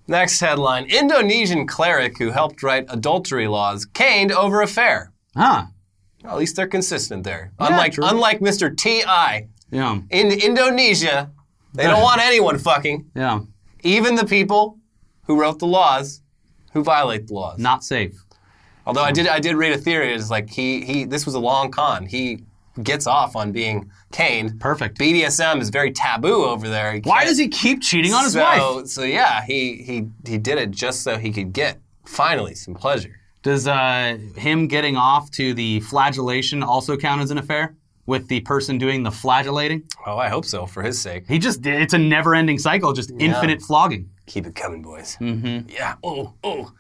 Next 0.07 0.39
headline: 0.39 0.85
Indonesian 0.85 1.67
cleric 1.67 2.17
who 2.17 2.31
helped 2.31 2.63
write 2.63 2.85
adultery 2.89 3.47
laws 3.47 3.85
caned 3.85 4.31
over 4.31 4.61
affair. 4.61 5.11
Huh. 5.35 5.65
Well, 6.23 6.33
at 6.33 6.39
least 6.39 6.55
they're 6.55 6.67
consistent 6.67 7.23
there. 7.23 7.51
Yeah, 7.59 7.67
unlike 7.67 7.93
true. 7.93 8.05
unlike 8.05 8.39
Mr. 8.39 8.75
T.I. 8.75 9.47
Yeah. 9.71 9.99
in 10.09 10.31
Indonesia, 10.31 11.31
they 11.73 11.83
don't 11.83 12.01
want 12.01 12.21
anyone 12.21 12.57
fucking, 12.57 13.05
Yeah. 13.15 13.41
even 13.83 14.15
the 14.15 14.25
people 14.25 14.77
who 15.25 15.39
wrote 15.39 15.59
the 15.59 15.67
laws 15.67 16.21
who 16.73 16.83
violate 16.83 17.27
the 17.27 17.33
laws. 17.33 17.59
Not 17.59 17.83
safe. 17.83 18.23
Although 18.85 19.03
I 19.03 19.11
did 19.11 19.27
I 19.27 19.39
did 19.39 19.55
read 19.55 19.73
a 19.73 19.77
theory 19.77 20.13
is 20.13 20.31
like 20.31 20.49
he 20.49 20.83
he 20.83 21.05
this 21.05 21.25
was 21.25 21.35
a 21.35 21.39
long 21.39 21.69
con. 21.71 22.05
He 22.07 22.43
gets 22.81 23.05
off 23.07 23.35
on 23.35 23.51
being 23.51 23.89
caned. 24.11 24.59
Perfect. 24.59 24.97
BDSM 24.97 25.59
is 25.61 25.69
very 25.69 25.91
taboo 25.91 26.45
over 26.45 26.67
there. 26.69 26.93
He 26.93 27.01
Why 27.01 27.17
can't- 27.17 27.29
does 27.29 27.37
he 27.37 27.47
keep 27.49 27.81
cheating 27.81 28.13
on 28.13 28.23
his 28.23 28.33
so, 28.33 28.41
wife? 28.41 28.59
So 28.59 28.85
so 28.85 29.03
yeah, 29.03 29.43
he 29.45 29.83
he 29.83 30.07
he 30.25 30.37
did 30.39 30.57
it 30.57 30.71
just 30.71 31.03
so 31.03 31.17
he 31.17 31.31
could 31.31 31.53
get 31.53 31.77
finally 32.05 32.55
some 32.55 32.73
pleasure. 32.73 33.15
Does 33.43 33.67
uh, 33.67 34.17
him 34.35 34.67
getting 34.67 34.97
off 34.97 35.29
to 35.31 35.53
the 35.53 35.79
flagellation 35.81 36.63
also 36.63 36.97
count 36.97 37.21
as 37.21 37.31
an 37.31 37.37
affair 37.37 37.75
with 38.09 38.27
the 38.27 38.39
person 38.41 38.79
doing 38.79 39.03
the 39.03 39.11
flagellating? 39.11 39.83
Oh, 40.05 40.17
I 40.17 40.29
hope 40.29 40.43
so 40.43 40.65
for 40.65 40.81
his 40.81 40.99
sake. 40.99 41.25
He 41.27 41.37
just, 41.37 41.63
it's 41.63 41.93
a 41.93 41.97
never 41.97 42.33
ending 42.33 42.57
cycle, 42.57 42.91
just 42.91 43.11
infinite 43.19 43.61
flogging. 43.61 44.09
Keep 44.25 44.47
it 44.47 44.55
coming, 44.55 44.81
boys. 44.81 45.15
Mm-hmm. 45.21 45.69
Yeah. 45.69 45.95
Oh, 46.03 46.33
oh. 46.43 46.73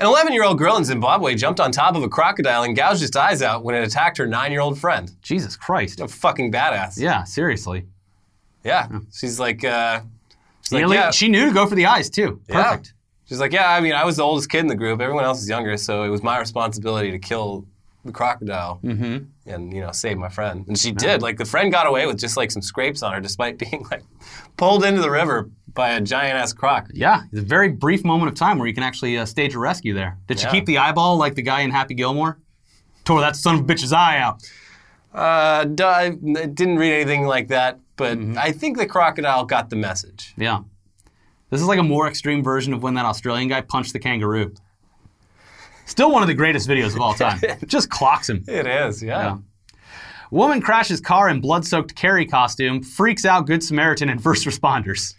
An 0.00 0.06
11 0.06 0.32
year 0.32 0.42
old 0.42 0.58
girl 0.58 0.76
in 0.76 0.84
Zimbabwe 0.84 1.36
jumped 1.36 1.60
on 1.60 1.70
top 1.70 1.94
of 1.94 2.02
a 2.02 2.08
crocodile 2.08 2.64
and 2.64 2.74
gouged 2.74 3.02
its 3.02 3.14
eyes 3.14 3.40
out 3.40 3.62
when 3.62 3.76
it 3.76 3.84
attacked 3.84 4.18
her 4.18 4.26
nine 4.26 4.50
year 4.50 4.60
old 4.60 4.78
friend. 4.78 5.12
Jesus 5.22 5.54
Christ. 5.56 6.00
A 6.00 6.08
fucking 6.08 6.50
badass. 6.50 6.98
Yeah, 6.98 7.22
seriously. 7.22 7.86
Yeah. 8.64 8.88
She's 9.12 9.38
like, 9.38 9.64
uh, 9.64 10.00
she's 10.62 10.72
like, 10.72 10.92
yeah. 10.92 11.12
She 11.12 11.28
knew 11.28 11.46
to 11.46 11.54
go 11.54 11.66
for 11.66 11.76
the 11.76 11.86
eyes, 11.86 12.10
too. 12.10 12.40
Yeah. 12.48 12.64
Perfect. 12.64 12.94
She's 13.26 13.38
like, 13.38 13.52
yeah, 13.52 13.70
I 13.70 13.80
mean, 13.80 13.92
I 13.92 14.04
was 14.04 14.16
the 14.16 14.24
oldest 14.24 14.50
kid 14.50 14.58
in 14.60 14.66
the 14.66 14.74
group. 14.74 15.00
Everyone 15.00 15.24
else 15.24 15.40
is 15.40 15.48
younger, 15.48 15.76
so 15.76 16.02
it 16.02 16.08
was 16.08 16.20
my 16.20 16.36
responsibility 16.40 17.12
to 17.12 17.18
kill 17.20 17.64
the 18.04 18.12
crocodile 18.12 18.80
and, 18.82 19.28
you 19.74 19.80
know, 19.80 19.92
save 19.92 20.16
my 20.16 20.28
friend. 20.28 20.64
And 20.68 20.78
she 20.78 20.90
did. 20.92 21.20
Like, 21.22 21.36
the 21.36 21.44
friend 21.44 21.70
got 21.70 21.86
away 21.86 22.06
with 22.06 22.18
just, 22.18 22.36
like, 22.36 22.50
some 22.50 22.62
scrapes 22.62 23.02
on 23.02 23.12
her 23.12 23.20
despite 23.20 23.58
being, 23.70 23.84
like, 23.90 24.02
pulled 24.56 24.84
into 24.84 25.00
the 25.02 25.10
river 25.10 25.50
by 25.74 25.90
a 25.90 26.00
giant-ass 26.00 26.52
croc. 26.52 26.88
Yeah, 26.94 27.22
it's 27.30 27.40
a 27.42 27.44
very 27.44 27.68
brief 27.68 28.04
moment 28.04 28.30
of 28.30 28.34
time 28.36 28.58
where 28.58 28.66
you 28.66 28.74
can 28.74 28.82
actually 28.82 29.16
uh, 29.18 29.24
stage 29.26 29.54
a 29.54 29.58
rescue 29.58 29.94
there. 29.94 30.18
Did 30.26 30.38
she 30.40 30.46
Yeah. 30.46 30.50
keep 30.52 30.66
the 30.66 30.78
eyeball 30.78 31.16
like 31.16 31.34
the 31.34 31.42
guy 31.42 31.60
in 31.60 31.70
Happy 31.70 31.94
Gilmore? 31.94 32.38
Tore 33.04 33.20
that 33.20 33.36
son 33.36 33.54
of 33.56 33.60
a 33.62 33.64
bitch's 33.64 33.92
eye 33.92 34.18
out. 34.18 34.42
Uh, 35.12 35.66
I 35.84 36.10
didn't 36.10 36.76
read 36.78 36.92
anything 36.92 37.26
like 37.26 37.48
that, 37.48 37.80
but 37.96 38.16
I 38.36 38.52
think 38.52 38.78
the 38.78 38.86
crocodile 38.86 39.44
got 39.44 39.68
the 39.70 39.76
message. 39.76 40.34
Yeah. 40.36 40.60
This 41.50 41.60
is 41.60 41.66
like 41.66 41.80
a 41.80 41.82
more 41.82 42.06
extreme 42.06 42.44
version 42.44 42.72
of 42.72 42.82
when 42.82 42.94
that 42.94 43.04
Australian 43.06 43.48
guy 43.48 43.60
punched 43.60 43.92
the 43.92 43.98
kangaroo. 43.98 44.54
Still 45.90 46.12
one 46.12 46.22
of 46.22 46.28
the 46.28 46.34
greatest 46.34 46.68
videos 46.68 46.94
of 46.94 47.00
all 47.00 47.14
time. 47.14 47.40
Just 47.66 47.90
clocks 47.90 48.28
him. 48.30 48.44
It 48.46 48.64
is, 48.66 49.02
yeah. 49.02 49.22
Yeah. 49.22 49.38
Woman 50.30 50.60
crashes 50.60 51.00
car 51.00 51.28
in 51.28 51.40
blood-soaked 51.40 51.96
Carrie 51.96 52.26
costume, 52.26 52.80
freaks 52.84 53.24
out 53.24 53.48
Good 53.48 53.64
Samaritan 53.64 54.08
and 54.08 54.22
first 54.22 54.46
responders. 54.46 55.14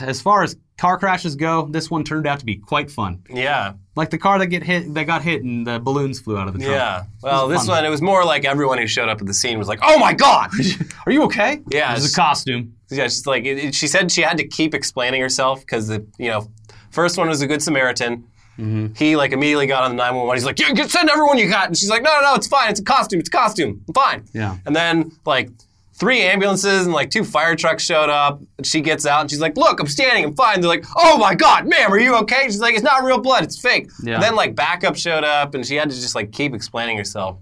As 0.00 0.22
far 0.22 0.42
as 0.42 0.56
car 0.78 0.98
crashes 0.98 1.36
go, 1.36 1.66
this 1.70 1.90
one 1.90 2.02
turned 2.02 2.26
out 2.26 2.38
to 2.38 2.46
be 2.46 2.56
quite 2.56 2.90
fun. 2.90 3.22
Yeah. 3.28 3.74
Like 3.94 4.08
the 4.08 4.16
car 4.16 4.38
that 4.38 4.46
get 4.46 4.62
hit, 4.62 4.94
that 4.94 5.04
got 5.04 5.20
hit, 5.20 5.44
and 5.44 5.66
the 5.66 5.78
balloons 5.78 6.18
flew 6.18 6.38
out 6.38 6.48
of 6.48 6.54
the 6.54 6.60
trunk. 6.60 6.72
Yeah. 6.74 7.02
Well, 7.22 7.46
This 7.48 7.56
is 7.56 7.62
this 7.64 7.68
fun. 7.68 7.76
one, 7.82 7.84
it 7.84 7.90
was 7.90 8.00
more 8.00 8.24
like 8.24 8.46
everyone 8.46 8.78
who 8.78 8.86
showed 8.86 9.10
up 9.10 9.20
at 9.20 9.26
the 9.26 9.34
scene 9.34 9.58
was 9.58 9.68
like, 9.68 9.80
oh 9.82 9.98
my 9.98 10.14
God! 10.14 10.48
Are 11.06 11.12
you 11.12 11.24
okay? 11.24 11.60
Yeah, 11.70 11.92
is 11.92 11.98
it's- 11.98 12.12
a 12.14 12.16
costume. 12.16 12.74
Yeah, 12.88 13.04
she's 13.04 13.26
like 13.26 13.44
it, 13.44 13.58
it- 13.58 13.74
she 13.74 13.86
said 13.86 14.10
she 14.10 14.22
had 14.22 14.38
to 14.38 14.48
keep 14.48 14.74
explaining 14.74 15.20
herself 15.20 15.60
because 15.60 15.88
the 15.88 16.06
you 16.18 16.30
know 16.30 16.48
first 16.90 17.18
one 17.18 17.28
was 17.28 17.42
a 17.42 17.46
good 17.46 17.60
Samaritan. 17.62 18.24
Mm-hmm. 18.58 18.94
He 18.94 19.16
like 19.16 19.32
immediately 19.32 19.66
got 19.66 19.82
on 19.82 19.90
the 19.90 19.96
911. 19.96 20.36
He's 20.36 20.44
like, 20.46 20.58
"You 20.58 20.74
can 20.74 20.88
send 20.88 21.10
everyone 21.10 21.38
you 21.38 21.48
got," 21.48 21.66
and 21.66 21.76
she's 21.76 21.90
like, 21.90 22.02
"No, 22.02 22.12
no, 22.14 22.22
no, 22.22 22.34
it's 22.34 22.46
fine. 22.46 22.70
It's 22.70 22.80
a 22.80 22.84
costume. 22.84 23.20
It's 23.20 23.28
a 23.28 23.32
costume. 23.32 23.84
I'm 23.86 23.94
fine." 23.94 24.24
Yeah. 24.32 24.56
And 24.64 24.74
then 24.74 25.12
like 25.26 25.50
three 25.92 26.20
ambulances 26.22 26.84
and 26.84 26.94
like 26.94 27.10
two 27.10 27.24
fire 27.24 27.54
trucks 27.54 27.82
showed 27.82 28.10
up. 28.10 28.40
And 28.58 28.66
she 28.66 28.80
gets 28.80 29.04
out 29.06 29.20
and 29.22 29.30
she's 29.30 29.40
like, 29.40 29.56
"Look, 29.56 29.78
I'm 29.78 29.86
standing. 29.86 30.24
I'm 30.24 30.34
fine." 30.34 30.60
They're 30.60 30.68
like, 30.70 30.86
"Oh 30.96 31.18
my 31.18 31.34
God, 31.34 31.66
ma'am, 31.66 31.92
are 31.92 31.98
you 31.98 32.16
okay?" 32.16 32.44
She's 32.44 32.60
like, 32.60 32.74
"It's 32.74 32.82
not 32.82 33.04
real 33.04 33.18
blood. 33.18 33.44
It's 33.44 33.60
fake." 33.60 33.90
Yeah. 34.02 34.14
And 34.14 34.22
then 34.22 34.34
like 34.34 34.54
backup 34.54 34.96
showed 34.96 35.24
up 35.24 35.54
and 35.54 35.66
she 35.66 35.74
had 35.76 35.90
to 35.90 35.96
just 35.96 36.14
like 36.14 36.32
keep 36.32 36.54
explaining 36.54 36.96
herself. 36.96 37.38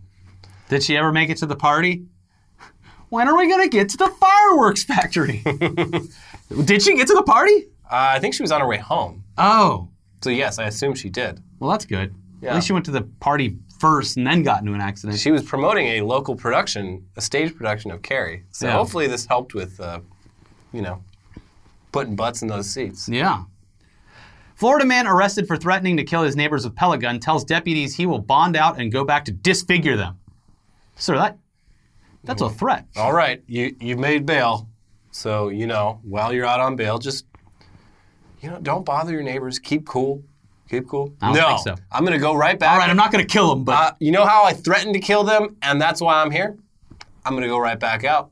Did 0.68 0.83
she 0.83 0.96
ever 0.96 1.12
make 1.12 1.31
it 1.31 1.37
to 1.38 1.46
the 1.46 1.57
party? 1.57 2.07
When 3.11 3.29
are 3.29 3.37
we 3.37 3.48
gonna 3.48 3.68
get 3.68 3.88
to 3.90 3.96
the 3.96 4.09
fireworks 4.09 4.83
factory? 4.83 5.42
did 6.64 6.83
she 6.83 6.96
get 6.96 7.07
to 7.07 7.14
the 7.14 7.22
party? 7.24 7.68
Uh, 7.85 8.16
I 8.16 8.18
think 8.18 8.35
she 8.35 8.42
was 8.42 8.50
on 8.50 8.61
her 8.61 8.66
way 8.66 8.79
home. 8.79 9.22
Oh, 9.38 9.88
So 10.25 10.31
yes, 10.31 10.59
I 10.59 10.65
assume 10.65 10.95
she 10.95 11.11
did. 11.11 11.41
well, 11.61 11.71
that's 11.71 11.85
good. 11.85 12.15
Yeah. 12.41 12.51
At 12.51 12.55
least 12.57 12.67
she 12.67 12.73
went 12.73 12.87
to 12.87 12.91
the 12.91 13.03
party 13.21 13.59
first 13.79 14.17
and 14.17 14.27
then 14.27 14.43
got 14.43 14.61
into 14.63 14.73
an 14.73 14.81
accident. 14.81 15.19
She 15.19 15.31
was 15.31 15.43
promoting 15.43 15.87
a 15.87 16.01
local 16.01 16.35
production, 16.35 17.05
a 17.17 17.21
stage 17.21 17.55
production 17.55 17.91
of 17.91 18.01
Carrie. 18.01 18.45
So 18.51 18.67
Yeah. 18.67 18.73
hopefully 18.73 19.07
this 19.07 19.27
helped 19.27 19.53
with, 19.55 19.79
uh, 19.81 20.01
you 20.73 20.81
know, 20.81 21.03
putting 21.93 22.17
butts 22.17 22.41
in 22.41 22.49
those 22.49 22.71
seats. 22.71 23.07
Yeah. 23.07 23.43
Florida 24.55 24.87
man 24.87 25.07
arrested 25.07 25.47
for 25.47 25.57
threatening 25.59 25.97
to 25.99 26.05
kill 26.05 26.23
his 26.23 26.37
neighbors 26.37 26.65
with 26.65 26.75
pellet 26.75 27.01
gun 27.01 27.21
tells 27.21 27.45
deputies 27.45 27.95
he 27.97 28.07
will 28.07 28.19
bond 28.21 28.57
out 28.57 28.81
and 28.81 28.91
go 28.91 29.05
back 29.05 29.27
to 29.27 29.33
disfigure 29.33 29.97
them. 29.97 30.19
Sir, 30.97 31.17
that 31.17 31.39
that's 32.25 32.41
a 32.41 32.49
threat. 32.49 32.87
All 32.97 33.13
right, 33.13 33.43
you 33.47 33.77
you 33.81 33.97
made 33.99 34.25
bail, 34.25 34.69
so 35.11 35.49
you 35.51 35.67
know 35.67 36.01
while 36.03 36.33
you're 36.33 36.47
out 36.47 36.61
on 36.61 36.77
bail, 36.77 36.99
just 36.99 37.27
you 38.45 38.51
know 38.51 38.59
don't 38.61 38.85
bother 38.85 39.13
your 39.13 39.23
neighbors. 39.23 39.59
Keep 39.59 39.87
cool. 39.87 40.23
Keep 40.71 40.89
cool. 40.89 41.15
I 41.21 41.27
don't 41.33 41.37
no, 41.37 41.49
think 41.49 41.61
so. 41.79 41.85
I'm 41.93 42.05
gonna 42.05 42.19
go 42.19 42.35
right 42.35 42.59
back. 42.59 42.73
All 42.73 42.79
right, 42.79 42.89
I'm 42.91 42.97
not 42.97 43.13
going 43.13 43.25
to 43.27 43.31
kill 43.33 43.49
them, 43.55 43.65
but 43.65 43.73
Uh, 43.75 43.93
you 44.01 44.11
know 44.13 44.25
how 44.25 44.45
I 44.45 44.53
threatened 44.53 44.95
to 44.95 45.01
kill 45.01 45.23
them, 45.25 45.57
and 45.63 45.81
that's 45.81 46.01
why 46.01 46.21
I'm 46.23 46.31
here. 46.31 46.57
I'm 47.25 47.35
gonna 47.35 47.49
go 47.49 47.59
right 47.59 47.79
back 47.79 48.05
out, 48.05 48.31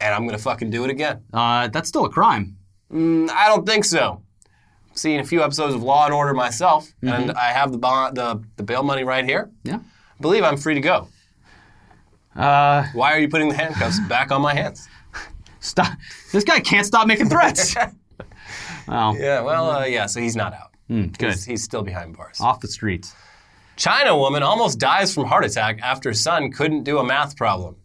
and 0.00 0.14
I'm 0.14 0.26
gonna 0.26 0.38
fucking 0.38 0.70
do 0.70 0.84
it 0.84 0.90
again. 0.90 1.22
uh, 1.32 1.68
that's 1.68 1.88
still 1.88 2.04
a 2.04 2.10
crime. 2.10 2.56
Mm, 2.92 3.30
I 3.30 3.48
don't 3.48 3.64
think 3.66 3.84
so. 3.84 4.22
I've 4.90 4.98
seen 4.98 5.20
a 5.20 5.24
few 5.24 5.42
episodes 5.42 5.74
of 5.74 5.82
Law 5.82 6.04
and 6.06 6.12
Order 6.14 6.34
myself, 6.34 6.86
Mm-hmm. 7.02 7.08
and 7.08 7.30
I 7.32 7.52
have 7.52 7.70
the 7.72 7.78
bond, 7.78 8.16
the, 8.16 8.42
the 8.56 8.62
bail 8.62 8.82
money 8.82 9.04
right 9.04 9.24
here. 9.24 9.50
Yeah. 9.64 9.76
I 9.78 10.22
believe 10.22 10.42
I'm 10.44 10.56
free 10.58 10.74
to 10.74 10.80
go. 10.80 11.08
Uh, 12.36 12.84
Why 12.92 13.12
are 13.14 13.18
you 13.18 13.28
putting 13.28 13.48
the 13.48 13.54
handcuffs 13.56 13.98
back 14.08 14.30
on 14.32 14.40
my 14.42 14.54
hands? 14.54 14.88
stop. 15.60 15.92
This 16.32 16.44
guy 16.44 16.60
can't 16.60 16.86
stop 16.86 17.06
making 17.06 17.28
threats. 17.28 17.74
Yeah, 18.88 19.40
well, 19.42 19.70
uh, 19.70 19.84
yeah, 19.84 20.06
so 20.06 20.20
he's 20.20 20.36
not 20.36 20.52
out. 20.54 20.72
mm, 20.90 21.16
good. 21.18 21.30
He's, 21.32 21.44
he's 21.44 21.62
still 21.64 21.82
behind 21.82 22.16
bars. 22.16 22.40
Off 22.40 22.60
the 22.60 22.68
streets. 22.68 23.14
China 23.76 24.16
woman 24.16 24.42
almost 24.42 24.78
dies 24.78 25.14
from 25.14 25.24
heart 25.24 25.44
attack 25.44 25.80
after 25.82 26.12
son 26.12 26.50
couldn't 26.52 26.82
do 26.84 26.98
a 26.98 27.04
math 27.04 27.36
problem. 27.36 27.76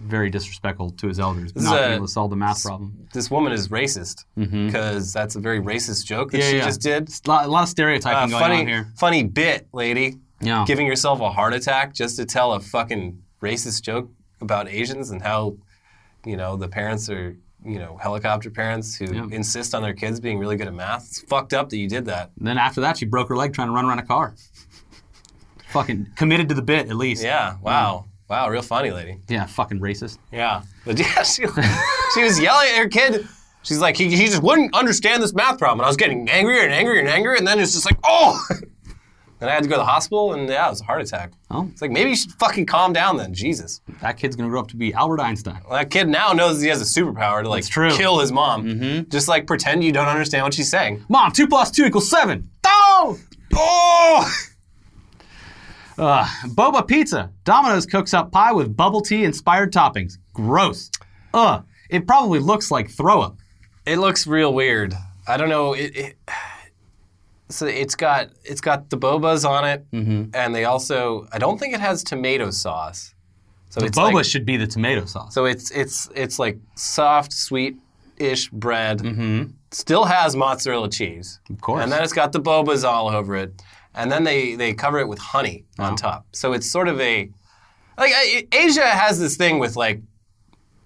Very 0.00 0.28
disrespectful 0.28 0.90
to 0.90 1.08
his 1.08 1.18
elders. 1.20 1.52
is 1.54 1.64
Not 1.64 1.76
a- 1.76 1.82
being 1.82 1.92
able 1.94 2.06
to 2.06 2.12
solve 2.12 2.30
the 2.30 2.36
math 2.36 2.62
problem. 2.62 3.08
This 3.14 3.30
woman 3.30 3.52
is 3.52 3.68
racist 3.68 4.24
because 4.36 5.12
that's 5.12 5.36
a 5.36 5.40
very 5.40 5.60
racist 5.60 6.04
joke 6.04 6.32
that 6.32 6.42
she 6.42 6.58
just 6.58 6.80
did. 6.82 7.08
A 7.08 7.28
lot, 7.28 7.46
a 7.46 7.48
lot 7.48 7.62
of 7.62 7.68
stereotyping 7.68 8.34
Uh, 8.34 8.38
going 8.38 8.40
funny, 8.42 8.60
on 8.60 8.66
here. 8.66 8.92
funny 8.98 9.22
bit, 9.22 9.68
lady. 9.72 10.16
Yeah. 10.40 10.64
Giving 10.66 10.86
yourself 10.86 11.20
a 11.20 11.30
heart 11.30 11.54
attack 11.54 11.94
just 11.94 12.16
to 12.16 12.26
tell 12.26 12.52
a 12.52 12.60
fucking 12.60 13.22
racist 13.40 13.82
joke 13.82 14.10
about 14.42 14.68
Asians 14.68 15.10
and 15.10 15.22
how, 15.22 15.56
you 16.26 16.36
know, 16.36 16.56
the 16.56 16.68
parents 16.68 17.08
are, 17.08 17.36
you 17.66 17.78
know, 17.78 17.96
helicopter 18.00 18.50
parents 18.50 18.96
who 18.96 19.06
Yeah. 19.12 19.26
insist 19.30 19.74
on 19.74 19.82
their 19.82 19.92
kids 19.94 20.20
being 20.20 20.38
really 20.38 20.56
good 20.56 20.66
at 20.68 20.74
math. 20.74 21.04
It's 21.06 21.20
fucked 21.20 21.52
up 21.54 21.68
that 21.70 21.76
you 21.76 21.88
did 21.88 22.04
that. 22.06 22.30
And 22.38 22.46
then 22.46 22.58
after 22.58 22.80
that, 22.82 22.96
she 22.98 23.04
broke 23.06 23.28
her 23.28 23.36
leg 23.36 23.52
trying 23.52 23.68
to 23.68 23.72
run 23.74 23.84
around 23.84 23.98
a 23.98 24.04
car. 24.06 24.34
fucking 25.68 26.06
committed 26.16 26.48
to 26.48 26.54
the 26.54 26.62
bit, 26.62 26.88
at 26.88 26.96
least. 26.96 27.22
Yeah. 27.22 27.56
Wow. 27.60 28.06
Wow. 28.28 28.48
Real 28.48 28.62
funny, 28.62 28.90
lady. 28.90 29.18
Yeah, 29.28 29.46
fucking 29.46 29.80
racist. 29.80 30.18
Yeah. 30.32 30.62
But 30.84 30.98
yeah, 31.00 31.22
she, 31.22 31.44
she 32.14 32.22
was 32.22 32.40
yelling 32.40 32.68
at 32.70 32.78
her 32.78 32.88
kid. 32.88 33.26
She's 33.62 33.80
like, 33.80 33.96
he, 33.96 34.08
he 34.16 34.26
just 34.26 34.42
wouldn't 34.42 34.74
understand 34.74 35.22
this 35.22 35.34
math 35.34 35.58
problem. 35.58 35.80
And 35.80 35.86
I 35.86 35.88
was 35.88 35.96
getting 35.96 36.28
angrier 36.30 36.62
and 36.62 36.72
angrier 36.72 37.00
and 37.00 37.08
angrier. 37.08 37.34
And 37.36 37.46
then 37.46 37.58
it's 37.58 37.72
just 37.72 37.84
like, 37.84 37.98
oh. 38.04 38.40
And 39.40 39.50
I 39.50 39.52
had 39.52 39.62
to 39.64 39.68
go 39.68 39.74
to 39.74 39.80
the 39.80 39.84
hospital, 39.84 40.32
and 40.32 40.48
yeah, 40.48 40.66
it 40.66 40.70
was 40.70 40.80
a 40.80 40.84
heart 40.84 41.02
attack. 41.02 41.32
Oh, 41.50 41.68
It's 41.70 41.82
like, 41.82 41.90
maybe 41.90 42.08
you 42.10 42.16
should 42.16 42.32
fucking 42.32 42.64
calm 42.64 42.94
down 42.94 43.18
then. 43.18 43.34
Jesus. 43.34 43.82
that 44.00 44.16
kid's 44.16 44.34
gonna 44.34 44.48
grow 44.48 44.60
up 44.60 44.68
to 44.68 44.76
be 44.76 44.94
Albert 44.94 45.20
Einstein. 45.20 45.60
Well, 45.68 45.78
that 45.78 45.90
kid 45.90 46.08
now 46.08 46.32
knows 46.32 46.62
he 46.62 46.68
has 46.68 46.80
a 46.80 47.00
superpower 47.00 47.42
to 47.42 47.48
like 47.50 47.62
That's 47.62 47.68
true. 47.68 47.90
kill 47.90 48.18
his 48.20 48.32
mom. 48.32 49.06
Just 49.10 49.28
like 49.28 49.46
pretend 49.46 49.84
you 49.84 49.92
don't 49.92 50.08
understand 50.08 50.44
what 50.44 50.54
she's 50.54 50.70
saying. 50.70 51.04
Mom, 51.10 51.32
two 51.32 51.46
plus 51.46 51.70
two 51.70 51.84
equals 51.84 52.08
seven. 52.08 52.48
Oh! 52.64 53.18
Oh! 53.54 54.32
Uh, 55.98 56.26
Boba 56.48 56.86
Pizza. 56.86 57.30
Domino's 57.44 57.86
cooks 57.86 58.12
up 58.12 58.30
pie 58.30 58.52
with 58.52 58.76
bubble 58.76 59.00
tea 59.00 59.24
inspired 59.24 59.72
toppings. 59.72 60.18
Gross. 60.34 60.90
Ugh. 61.32 61.64
It 61.88 62.06
probably 62.06 62.38
looks 62.38 62.70
like 62.70 62.90
throw 62.90 63.22
up. 63.22 63.38
It 63.86 63.96
looks 63.96 64.26
real 64.26 64.52
weird. 64.52 64.92
I 65.26 65.38
don't 65.38 65.48
know. 65.48 65.72
It, 65.72 65.96
it 65.96 66.18
so 67.48 67.66
it's 67.66 67.94
got 67.94 68.28
it's 68.44 68.60
got 68.60 68.90
the 68.90 68.96
bobas 68.98 69.48
on 69.48 69.64
it, 69.64 69.86
Mm-hmm. 69.92 70.34
and 70.34 70.54
they 70.54 70.64
also 70.64 71.26
I 71.32 71.38
don't 71.38 71.58
think 71.58 71.74
it 71.74 71.80
has 71.80 72.02
tomato 72.02 72.50
sauce. 72.50 73.14
So 73.70 73.80
The 73.80 73.86
it's 73.86 73.98
boba 73.98 74.14
like, 74.14 74.24
should 74.24 74.46
be 74.46 74.56
the 74.56 74.66
tomato 74.66 75.04
sauce. 75.04 75.34
so 75.34 75.44
it's 75.44 75.70
it's 75.70 76.08
it's 76.14 76.38
like 76.38 76.58
soft, 76.76 77.32
sweet-ish 77.32 78.48
bread. 78.50 78.98
mm-hmm. 79.00 79.44
Still 79.72 80.04
has 80.04 80.34
mozzarella 80.36 80.88
cheese, 80.88 81.40
Of 81.50 81.60
course. 81.60 81.82
and 81.82 81.92
then 81.92 82.02
it's 82.02 82.12
got 82.12 82.32
the 82.32 82.40
bobas 82.40 82.84
all 82.84 83.08
over 83.10 83.36
it, 83.36 83.60
and 83.94 84.10
then 84.10 84.24
they 84.24 84.54
they 84.54 84.72
cover 84.74 84.98
it 85.00 85.08
with 85.08 85.18
honey 85.18 85.64
on 85.78 85.92
Oh. 85.92 85.96
top. 85.96 86.26
So 86.32 86.52
it's 86.52 86.70
sort 86.70 86.88
of 86.88 87.00
a 87.00 87.30
like 87.98 88.12
Asia 88.52 88.86
has 88.86 89.18
this 89.18 89.36
thing 89.36 89.58
with 89.58 89.76
like 89.76 90.00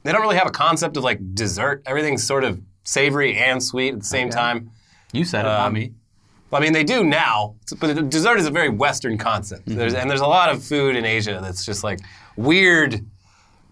they 0.03 0.13
don't 0.13 0.23
really 0.23 0.37
have 0.37 0.47
a 0.49 0.53
concept 0.53 0.97
of 0.97 1.05
like 1.05 1.21
dessert. 1.35 1.83
Everything's 1.87 2.27
sort 2.27 2.43
of 2.45 2.61
savory 2.85 3.37
and 3.37 3.63
sweet 3.63 3.93
at 3.95 4.01
the 4.01 4.05
same 4.07 4.29
Okay. 4.29 4.37
time. 4.37 4.71
you 5.13 5.25
said 5.25 5.45
it, 5.45 5.49
not 5.49 5.67
Um, 5.69 5.73
me. 5.75 5.93
I 6.53 6.61
mean, 6.61 6.73
they 6.73 6.85
do 6.85 7.05
now, 7.05 7.55
but 7.79 8.09
dessert 8.09 8.39
is 8.39 8.47
a 8.47 8.51
very 8.51 8.69
Western 8.69 9.17
concept. 9.19 9.67
Mm-hmm. 9.67 9.79
There's, 9.79 9.95
and 9.95 10.11
there's 10.11 10.21
a 10.21 10.27
lot 10.27 10.51
of 10.51 10.63
food 10.63 10.97
in 10.97 11.05
Asia 11.05 11.39
that's 11.43 11.65
just 11.65 11.85
like 11.85 12.01
weird 12.37 13.05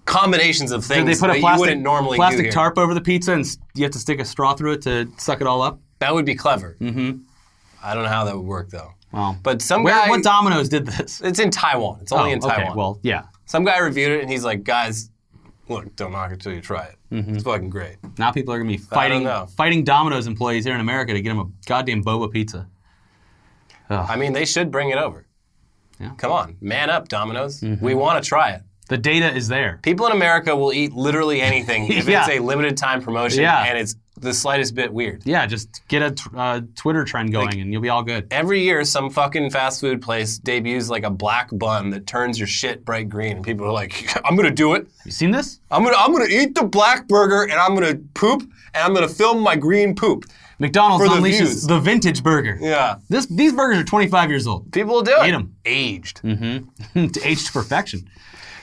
combinations 0.05 0.73
of 0.73 0.83
Did 0.83 0.89
things 0.89 1.07
they 1.07 1.15
put 1.15 1.29
that 1.29 1.37
a 1.37 1.37
you 1.37 1.43
plastic, 1.43 1.61
wouldn't 1.61 1.83
normally 1.83 2.17
do 2.17 2.21
plastic 2.21 2.51
tarp 2.51 2.79
over 2.79 2.95
the 2.95 3.01
pizza 3.01 3.33
and 3.33 3.45
you 3.75 3.83
have 3.83 3.93
to 3.93 3.99
stick 3.99 4.21
a 4.21 4.25
straw 4.25 4.55
through 4.55 4.73
it 4.73 4.83
to 4.83 5.09
suck 5.19 5.41
it 5.41 5.47
all 5.47 5.61
up? 5.61 5.81
That 5.99 6.15
would 6.15 6.25
be 6.25 6.35
clever. 6.35 6.77
Mm-hmm. 6.81 7.19
I 7.83 7.95
don't 7.95 8.05
know 8.05 8.09
how 8.09 8.25
that 8.25 8.37
would 8.37 8.47
work 8.47 8.71
though. 8.71 8.93
Well, 9.13 9.39
But 9.43 9.63
some 9.63 9.83
where, 9.83 9.95
guy, 9.95 10.11
what 10.11 10.23
Domino's 10.23 10.69
did 10.69 10.87
this? 10.87 11.21
it's 11.21 11.39
in 11.39 11.51
Taiwan. 11.51 12.01
It's 12.03 12.13
only 12.13 12.31
oh, 12.31 12.35
in 12.35 12.41
Taiwan. 12.41 12.63
Okay, 12.63 12.73
well, 12.77 13.01
yeah. 13.03 13.25
Some 13.47 13.65
guy 13.65 13.79
reviewed 13.79 14.13
it 14.13 14.21
and 14.21 14.31
he's 14.31 14.45
like, 14.45 14.65
guys, 14.65 15.11
look, 15.69 15.95
don't 15.97 16.13
knock 16.13 16.33
it 16.33 16.41
till 16.41 16.53
you 16.53 16.61
try 16.61 16.85
it. 16.85 16.97
Mm-hmm. 17.13 17.35
It's 17.35 17.45
fucking 17.45 17.71
great. 17.71 17.97
Now 18.19 18.31
people 18.33 18.53
are 18.55 18.59
gonna 18.59 18.71
be 18.71 18.77
fighting 18.77 19.29
fighting 19.57 19.85
Domino's 19.85 20.27
employees 20.27 20.65
here 20.65 20.75
in 20.75 20.81
America 20.81 21.13
to 21.13 21.21
get 21.21 21.31
them 21.31 21.39
a 21.41 21.47
goddamn 21.67 22.03
boba 22.05 22.31
pizza. 22.31 22.69
I 23.91 24.17
mean, 24.17 24.33
they 24.35 24.45
should 24.45 24.71
bring 24.71 24.91
it 24.91 24.99
over. 24.99 25.27
Yeah. 25.99 26.09
Mm-hmm. 26.09 26.17
Come 26.17 26.33
on, 26.33 26.57
man 26.61 26.91
up, 26.91 27.09
Domino's. 27.09 27.63
We 27.81 27.95
want 27.95 28.23
to 28.23 28.29
try 28.29 28.51
it. 28.53 28.63
The 28.89 28.97
data 28.97 29.35
is 29.35 29.49
there. 29.49 29.81
People 29.83 30.07
in 30.07 30.13
America 30.13 30.57
will 30.57 30.73
eat 30.73 30.93
literally 30.95 31.41
anything 31.43 31.93
if 31.93 32.09
Yeah. 32.09 32.21
it's 32.27 32.39
a 32.39 32.43
limited 32.43 32.77
time 32.77 33.03
promotion 33.03 33.43
Yeah. 33.43 33.65
and 33.65 33.77
it's 33.79 33.97
the 34.21 34.35
slightest 34.35 34.75
bit 34.75 34.93
weird. 34.93 35.23
Yeah, 35.25 35.47
just 35.47 35.87
get 35.89 36.03
a 36.03 36.15
uh, 36.37 36.61
Twitter 36.75 37.05
trend 37.05 37.33
going 37.33 37.61
and 37.61 37.73
you'll 37.73 37.83
be 37.83 37.89
all 37.89 38.03
good. 38.03 38.27
Every 38.31 38.61
year, 38.63 38.85
some 38.85 39.11
fucking 39.11 39.51
fast 39.51 39.81
food 39.81 40.03
place 40.03 40.39
debuts 40.39 40.89
like 40.89 41.05
a 41.05 41.11
black 41.11 41.49
bun 41.53 41.91
that 41.91 42.07
turns 42.07 42.39
your 42.39 42.49
shit 42.49 42.85
bright 42.85 43.09
green, 43.09 43.37
and 43.37 43.45
people 43.45 43.67
are 43.67 43.73
like, 43.73 44.09
"I'm 44.25 44.37
gonna 44.37 44.51
do 44.51 44.75
it. 44.75 44.87
You 45.05 45.11
seen 45.11 45.31
this? 45.31 45.61
I'm 45.71 45.83
gonna, 45.85 45.97
I'm 45.97 46.13
gonna 46.13 46.27
eat 46.31 46.55
the 46.55 46.65
black 46.65 47.09
burger, 47.09 47.43
and 47.43 47.55
I'm 47.55 47.75
gonna 47.75 47.97
poop, 48.15 48.43
and 48.43 48.83
I'm 48.85 48.95
gonna 48.95 49.09
film 49.09 49.41
my 49.41 49.57
green 49.57 49.95
poop." 49.95 50.25
McDonald's 50.61 51.07
For 51.07 51.15
the 51.15 51.21
unleashes 51.21 51.37
views. 51.39 51.67
the 51.69 51.79
vintage 51.79 52.23
burger. 52.25 52.59
Yeah, 52.61 52.97
This 53.09 53.27
these 53.27 53.53
burgers 53.53 53.79
are 53.79 53.85
25 53.85 54.29
years 54.29 54.45
old. 54.49 54.73
people 54.73 54.93
will 54.95 55.03
do 55.03 55.15
it. 55.21 55.29
Eat 55.29 55.35
'em. 55.35 55.55
Aged. 55.65 56.17
to 56.25 57.21
aged 57.25 57.47
to 57.47 57.53
perfection. 57.53 58.09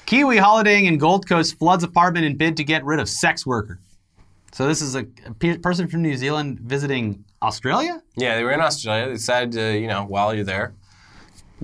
Kiwi 0.06 0.38
holidaying 0.38 0.86
in 0.86 0.98
Gold 0.98 1.28
Coast 1.28 1.58
floods 1.58 1.84
apartment 1.86 2.26
in 2.26 2.36
bid 2.38 2.58
to 2.58 2.64
get 2.64 2.84
rid 2.84 3.00
of 3.00 3.08
sex 3.10 3.46
worker. 3.46 3.80
So 4.56 4.66
this 4.68 4.82
is 4.82 4.96
a, 4.96 5.06
a 5.26 5.34
pe- 5.34 5.58
person 5.58 5.86
from 5.90 6.02
New 6.02 6.16
Zealand 6.16 6.62
visiting 6.62 7.26
Australia. 7.42 8.02
Yeah, 8.16 8.38
they 8.38 8.44
were 8.46 8.54
in 8.54 8.62
Australia. 8.62 9.08
They 9.08 9.12
decided 9.16 9.52
to, 9.52 9.78
you 9.78 9.88
know, 9.88 10.06
while 10.06 10.34
you're 10.34 10.46
there, 10.46 10.76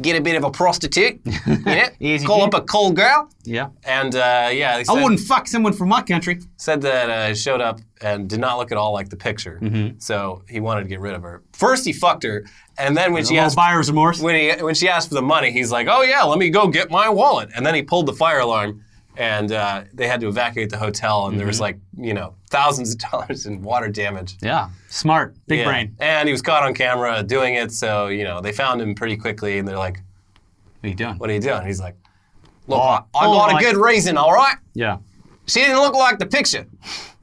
get 0.02 0.18
a 0.18 0.22
bit 0.22 0.36
of 0.36 0.44
a 0.44 0.52
prostitute. 0.52 1.22
yeah, 1.66 1.92
Easy 2.02 2.26
call 2.26 2.42
up 2.42 2.54
a 2.54 2.60
cold 2.60 2.98
girl, 2.98 3.30
Yeah. 3.46 3.70
and 3.86 4.14
uh, 4.14 4.50
yeah, 4.52 4.76
they 4.76 4.84
said, 4.84 4.98
I 4.98 5.02
wouldn't 5.02 5.22
fuck 5.22 5.48
someone 5.48 5.72
from 5.72 5.88
my 5.88 6.02
country. 6.02 6.42
said 6.58 6.82
that 6.82 7.10
uh, 7.10 7.34
showed 7.34 7.62
up 7.62 7.80
and 8.02 8.30
did 8.30 8.42
not 8.42 8.58
look 8.58 8.74
at 8.74 8.78
all 8.78 8.92
like 8.92 9.08
the 9.08 9.16
picture. 9.16 9.58
Mm-hmm. 9.62 10.00
So 10.00 10.44
he 10.50 10.60
wanted 10.60 10.84
to 10.84 10.90
get 10.90 11.00
rid 11.00 11.14
of 11.14 11.22
her. 11.22 11.44
First, 11.54 11.86
he 11.86 11.94
fucked 11.94 12.24
her, 12.24 12.44
and 12.78 12.98
then 12.98 13.14
when 13.14 13.24
A 13.24 13.26
she 13.26 13.38
asked 13.38 13.56
buyer's 13.56 13.88
remorse. 13.90 14.20
when 14.20 14.36
he 14.36 14.62
when 14.62 14.76
she 14.76 14.90
asked 14.90 15.08
for 15.08 15.16
the 15.16 15.22
money, 15.22 15.52
he's 15.52 15.72
like, 15.72 15.88
"Oh 15.90 16.02
yeah, 16.02 16.24
let 16.24 16.40
me 16.40 16.50
go 16.50 16.68
get 16.68 16.92
my 16.92 17.08
wallet." 17.08 17.52
And 17.56 17.66
then 17.66 17.74
he 17.74 17.84
pulled 17.84 18.08
the 18.08 18.14
fire 18.14 18.40
alarm, 18.40 18.84
and 19.18 19.52
uh, 19.52 19.84
they 19.94 20.08
had 20.08 20.22
to 20.22 20.28
evacuate 20.28 20.70
the 20.70 20.78
hotel. 20.78 21.28
And 21.28 21.40
there 21.40 21.46
was 21.48 21.58
Mm-hmm. 21.58 21.62
like 21.64 21.78
you 21.98 22.14
know 22.14 22.36
thousands 22.50 22.94
of 22.94 23.00
dollars 23.12 23.46
in 23.46 23.62
water 23.62 23.88
damage. 23.90 24.38
Yeah. 24.42 24.70
Smart. 24.90 25.36
Big 25.48 25.60
Yeah. 25.60 25.66
brain. 25.66 25.96
And 26.00 26.28
he 26.28 26.32
was 26.32 26.42
caught 26.42 26.64
on 26.64 26.74
camera 26.74 27.24
doing 27.24 27.56
it, 27.56 27.72
so 27.72 28.08
you 28.08 28.24
know 28.24 28.42
they 28.42 28.52
found 28.52 28.82
him 28.82 28.96
pretty 28.96 29.18
quickly. 29.18 29.58
And 29.60 29.68
they're 29.68 29.78
like, 29.78 29.98
What 30.80 30.88
are 30.88 30.90
you 30.90 30.96
doing? 30.96 31.16
"What 31.18 31.30
are 31.30 31.34
you 31.34 31.40
doing?" 31.42 31.66
He's 31.66 31.80
like, 31.82 31.96
"Look, 32.68 32.80
Oh, 32.80 32.84
I, 32.84 32.98
I 32.98 33.26
oh, 33.28 33.34
got 33.38 33.62
a 33.62 33.64
good 33.64 33.78
reason, 33.78 34.18
all 34.18 34.32
right. 34.34 34.58
Yeah. 34.74 34.98
She 35.48 35.60
didn't 35.62 35.78
look 35.82 35.94
like 35.96 36.18
the 36.20 36.26
picture. 36.26 36.66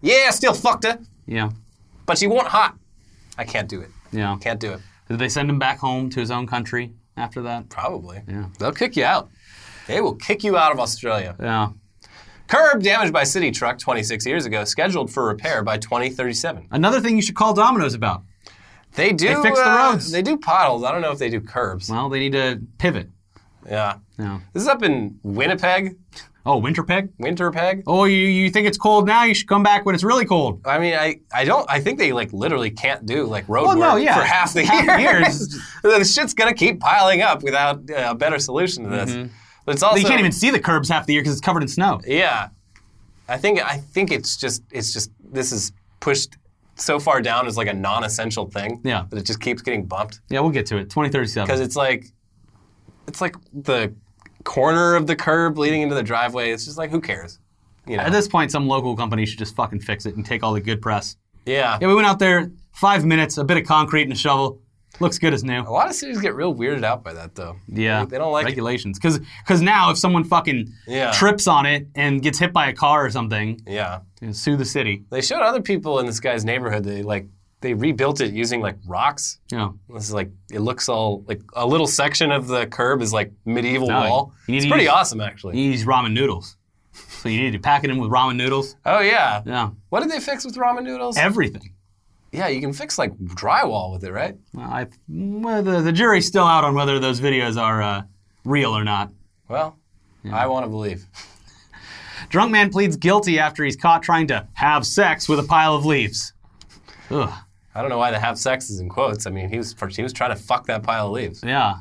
Yeah, 0.03 0.27
I 0.29 0.31
still 0.31 0.53
fucked 0.55 0.85
her, 0.85 0.99
Yeah. 1.27 1.51
but 2.07 2.19
she 2.19 2.27
wasn't 2.27 2.49
hot. 2.49 2.77
I 3.39 3.45
can't 3.45 3.69
do 3.69 3.81
it. 3.81 3.91
Yeah. 4.13 4.37
Can't 4.41 4.61
do 4.61 4.73
it. 4.73 4.81
Did 5.09 5.19
they 5.19 5.29
send 5.29 5.49
him 5.49 5.59
back 5.59 5.79
home 5.79 6.11
to 6.11 6.21
his 6.21 6.31
own 6.31 6.47
country 6.47 6.93
after 7.17 7.41
that? 7.43 7.69
Probably. 7.71 8.21
Yeah. 8.29 8.47
They'll 8.59 8.73
kick 8.73 8.97
you 8.97 9.05
out. 9.05 9.31
They 9.87 10.01
will 10.03 10.15
kick 10.17 10.45
you 10.45 10.57
out 10.59 10.73
of 10.73 10.79
Australia. 10.81 11.35
Yeah. 11.41 11.69
Curb 12.49 12.83
damaged 12.83 13.13
by 13.13 13.25
city 13.25 13.51
truck 13.51 13.79
26 13.79 14.27
years 14.27 14.47
ago, 14.47 14.65
scheduled 14.65 15.11
for 15.13 15.27
repair 15.27 15.63
by 15.63 15.79
2037. 15.79 16.69
Another 16.71 17.01
thing 17.01 17.15
you 17.17 17.23
should 17.23 17.35
call 17.37 17.55
Domino's 17.55 17.95
about. 17.95 18.23
They 18.95 19.13
do. 19.13 19.29
They 19.29 19.43
fix 19.43 19.59
the 19.59 19.71
uh, 19.71 19.77
roads. 19.93 20.11
They 20.11 20.23
do 20.23 20.37
potholes. 20.39 20.83
I 20.83 20.91
don't 20.93 21.03
know 21.03 21.13
if 21.13 21.19
they 21.19 21.29
do 21.31 21.41
curbs. 21.41 21.91
Well, 21.91 22.09
they 22.09 22.19
need 22.19 22.33
to 22.33 22.61
pivot. 22.79 23.09
Yeah. 23.67 23.99
Yeah. 24.19 24.41
This 24.55 24.63
is 24.63 24.69
up 24.69 24.83
in 24.83 25.19
Winnipeg, 25.23 25.97
Oh, 26.47 26.63
Winterpeg? 26.63 27.11
Winterpeg. 27.21 27.83
Oh, 27.87 28.05
you, 28.05 28.17
you 28.17 28.49
think 28.49 28.67
it's 28.67 28.79
cold 28.79 29.07
now? 29.07 29.25
You 29.25 29.35
should 29.35 29.49
come 29.49 29.63
back 29.63 29.85
when 29.85 29.95
it's 29.95 30.03
really 30.03 30.25
cold. 30.25 30.63
I 30.65 30.79
mean, 30.79 30.95
I, 30.95 31.21
I 31.35 31.45
don't. 31.45 31.71
I 31.71 31.79
think 31.81 31.99
they 31.99 32.13
like 32.13 32.33
literally 32.33 32.71
can't 32.71 33.05
do 33.05 33.25
like 33.27 33.47
road 33.51 33.67
Well, 33.67 33.77
work 33.77 33.87
no, 33.87 33.97
yeah. 33.97 34.15
for 34.17 34.23
half 34.25 34.55
the 34.55 34.65
Half 34.65 34.99
year. 34.99 35.21
the 35.21 35.29
year 35.91 35.99
the 35.99 36.05
shit's 36.07 36.33
gonna 36.33 36.55
keep 36.55 36.81
piling 36.81 37.21
up 37.21 37.43
without 37.43 37.91
uh, 37.91 38.07
a 38.11 38.15
better 38.15 38.39
solution 38.39 38.85
to 38.85 38.89
this. 38.91 39.15
But 39.15 39.29
it's 39.71 39.83
also 39.83 39.99
you 39.99 40.05
can't 40.07 40.21
even 40.21 40.33
see 40.33 40.51
the 40.51 40.61
curbs 40.61 40.89
half 40.89 41.07
the 41.07 41.13
year 41.13 41.23
because 41.23 41.33
it's 41.33 41.41
covered 41.45 41.63
in 41.63 41.69
snow. 41.69 42.01
Yeah, 42.07 42.49
I 43.29 43.37
think 43.37 43.61
I 43.65 43.77
think 43.79 44.11
it's 44.11 44.37
just 44.37 44.63
it's 44.71 44.93
just 44.93 45.11
this 45.33 45.53
is 45.53 45.73
pushed 46.01 46.37
so 46.77 46.99
far 47.01 47.21
down 47.21 47.47
as 47.47 47.57
like 47.57 47.67
a 47.69 47.73
non-essential 47.73 48.47
thing. 48.51 48.81
Yeah. 48.85 49.05
that 49.11 49.19
it 49.19 49.25
just 49.27 49.41
keeps 49.41 49.63
getting 49.63 49.85
bumped 49.85 50.21
Yeah, 50.31 50.41
we'll 50.41 50.51
get 50.51 50.67
to 50.67 50.77
it. 50.77 50.91
Twenty 50.91 51.11
thirty-seven. 51.11 51.47
because 51.47 51.61
2037. 51.61 51.67
it's 51.67 51.77
like 51.77 52.13
it's 53.09 53.21
like 53.21 53.37
the 53.53 53.93
corner 54.45 54.95
of 54.95 55.07
the 55.07 55.17
curb 55.17 55.59
leading 55.59 55.83
into 55.83 55.95
the 55.95 56.03
driveway. 56.03 56.51
It's 56.53 56.65
just 56.65 56.79
like 56.79 56.91
who 56.91 57.01
cares, 57.01 57.39
you 57.87 57.97
know? 57.97 58.05
At 58.05 58.13
this 58.13 58.29
point, 58.29 58.51
some 58.53 58.69
local 58.69 58.97
company 58.97 59.27
should 59.27 59.39
just 59.39 59.57
fucking 59.57 59.81
fix 59.81 60.07
it 60.07 60.15
and 60.17 60.25
take 60.25 60.43
all 60.43 60.53
the 60.53 60.61
good 60.61 60.81
press. 60.81 61.17
yeah. 61.47 61.79
Yeah, 61.81 61.89
we 61.89 61.95
went 61.95 62.07
out 62.07 62.19
there, 62.19 62.51
five 62.73 63.05
minutes, 63.05 63.39
a 63.39 63.45
bit 63.45 63.57
of 63.57 63.65
concrete 63.65 64.03
and 64.03 64.13
a 64.13 64.17
shovel. 64.17 64.61
Looks 65.01 65.19
good 65.19 65.33
as 65.33 65.45
new. 65.45 65.61
A 65.61 65.71
lot 65.71 65.87
of 65.89 65.95
cities 65.95 66.21
get 66.21 66.35
real 66.35 66.55
weirded 66.55 66.83
out 66.83 67.05
by 67.05 67.13
that 67.13 67.35
though. 67.35 67.57
Yeah, 67.69 68.05
they, 68.05 68.11
they 68.13 68.19
don't 68.19 68.33
like 68.33 68.47
regulations. 68.47 68.99
Because 68.99 69.21
because 69.45 69.61
now, 69.63 69.91
if 69.91 69.99
someone 69.99 70.25
fucking 70.25 70.73
Yeah. 70.89 71.13
trips 71.13 71.47
on 71.47 71.67
it 71.67 71.87
and 71.95 72.21
gets 72.23 72.39
hit 72.39 72.53
by 72.53 72.69
a 72.69 72.73
car 72.73 73.05
or 73.07 73.11
something, 73.11 73.61
Yeah, 73.67 74.01
sue 74.33 74.57
the 74.57 74.65
city. 74.65 75.05
they 75.11 75.21
showed 75.21 75.43
other 75.43 75.61
people 75.63 75.99
in 76.01 76.07
this 76.07 76.19
guy's 76.21 76.45
neighborhood. 76.45 76.83
They 76.85 77.03
like 77.03 77.27
they 77.61 77.75
rebuilt 77.75 78.21
it 78.21 78.33
using 78.33 78.61
like 78.61 78.77
rocks. 78.87 79.39
Know, 79.53 79.79
This 79.89 80.05
is 80.05 80.13
like 80.15 80.31
it 80.51 80.61
looks 80.61 80.89
all 80.89 81.23
like 81.29 81.43
a 81.55 81.67
little 81.67 81.87
section 81.87 82.33
of 82.33 82.49
the 82.49 82.67
curb 82.67 83.01
is 83.03 83.13
like 83.13 83.31
medieval 83.45 83.89
No, 83.89 84.01
wall. 84.01 84.33
It's 84.49 84.67
pretty 84.67 84.85
use- 84.85 84.93
awesome 84.93 85.21
actually. 85.21 85.59
you 85.61 85.71
use 85.71 85.85
ramen 85.85 86.13
noodles. 86.13 86.57
So 86.93 87.29
you 87.29 87.41
need 87.41 87.53
to 87.53 87.59
pack 87.61 87.85
it 87.85 87.91
in 87.91 87.99
with 87.99 88.11
ramen 88.11 88.37
noodles. 88.37 88.75
Oh 88.85 89.01
yeah. 89.01 89.43
Yeah, 89.47 89.71
What 89.91 90.01
did 90.01 90.11
they 90.11 90.19
fix 90.21 90.45
with 90.45 90.57
ramen 90.57 90.83
noodles? 90.83 91.17
everything. 91.17 91.75
Yeah, 92.33 92.49
you 92.49 92.61
can 92.61 92.73
fix 92.73 92.99
like 92.99 93.17
drywall 93.19 93.93
with 93.93 94.05
it, 94.05 94.13
right? 94.13 94.37
Well, 94.53 94.71
I, 94.71 94.87
well, 95.09 95.63
the, 95.63 95.81
the 95.81 95.93
jury's 95.93 96.27
still 96.27 96.45
out 96.45 96.65
on 96.65 96.75
whether 96.75 96.99
those 96.99 97.21
videos 97.21 97.61
are 97.61 97.83
uh, 97.83 98.03
real 98.45 98.77
or 98.77 98.85
not. 98.85 99.11
Well, 99.49 99.79
I 100.31 100.47
want 100.47 100.65
to 100.67 100.71
believe. 100.71 101.07
Drunk 102.29 102.51
man 102.51 102.71
pleads 102.71 102.97
guilty 102.97 103.39
after 103.39 103.65
he's 103.65 103.77
caught 103.77 104.03
trying 104.03 104.27
to 104.29 104.47
have 104.55 104.85
sex 104.87 105.29
with 105.29 105.39
a 105.39 105.43
pile 105.45 105.75
of 105.75 105.87
leaves. 105.87 106.33
Ugh. 107.11 107.33
I 107.75 107.81
don't 107.81 107.91
know 107.91 107.99
why 107.99 108.11
the 108.11 108.19
have 108.19 108.39
sex 108.39 108.71
is 108.71 108.81
in 108.81 108.89
quotes. 108.89 109.27
I 109.27 109.31
mean, 109.31 109.49
he 109.49 109.57
was 109.57 109.75
he 109.95 110.03
was 110.03 110.13
trying 110.13 110.31
to 110.31 110.37
fuck 110.37 110.67
that 110.67 110.83
pile 110.83 111.07
of 111.07 111.13
leaves. 111.13 111.43
Yeah. 111.47 111.77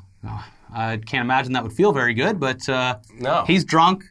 I 0.74 0.98
can't 0.98 1.24
imagine 1.24 1.54
that 1.54 1.64
would 1.64 1.74
feel 1.74 1.92
very 1.92 2.14
good, 2.14 2.40
but 2.40 2.68
uh, 2.70 3.00
No. 3.20 3.44
he's 3.48 3.66
drunk. 3.66 4.04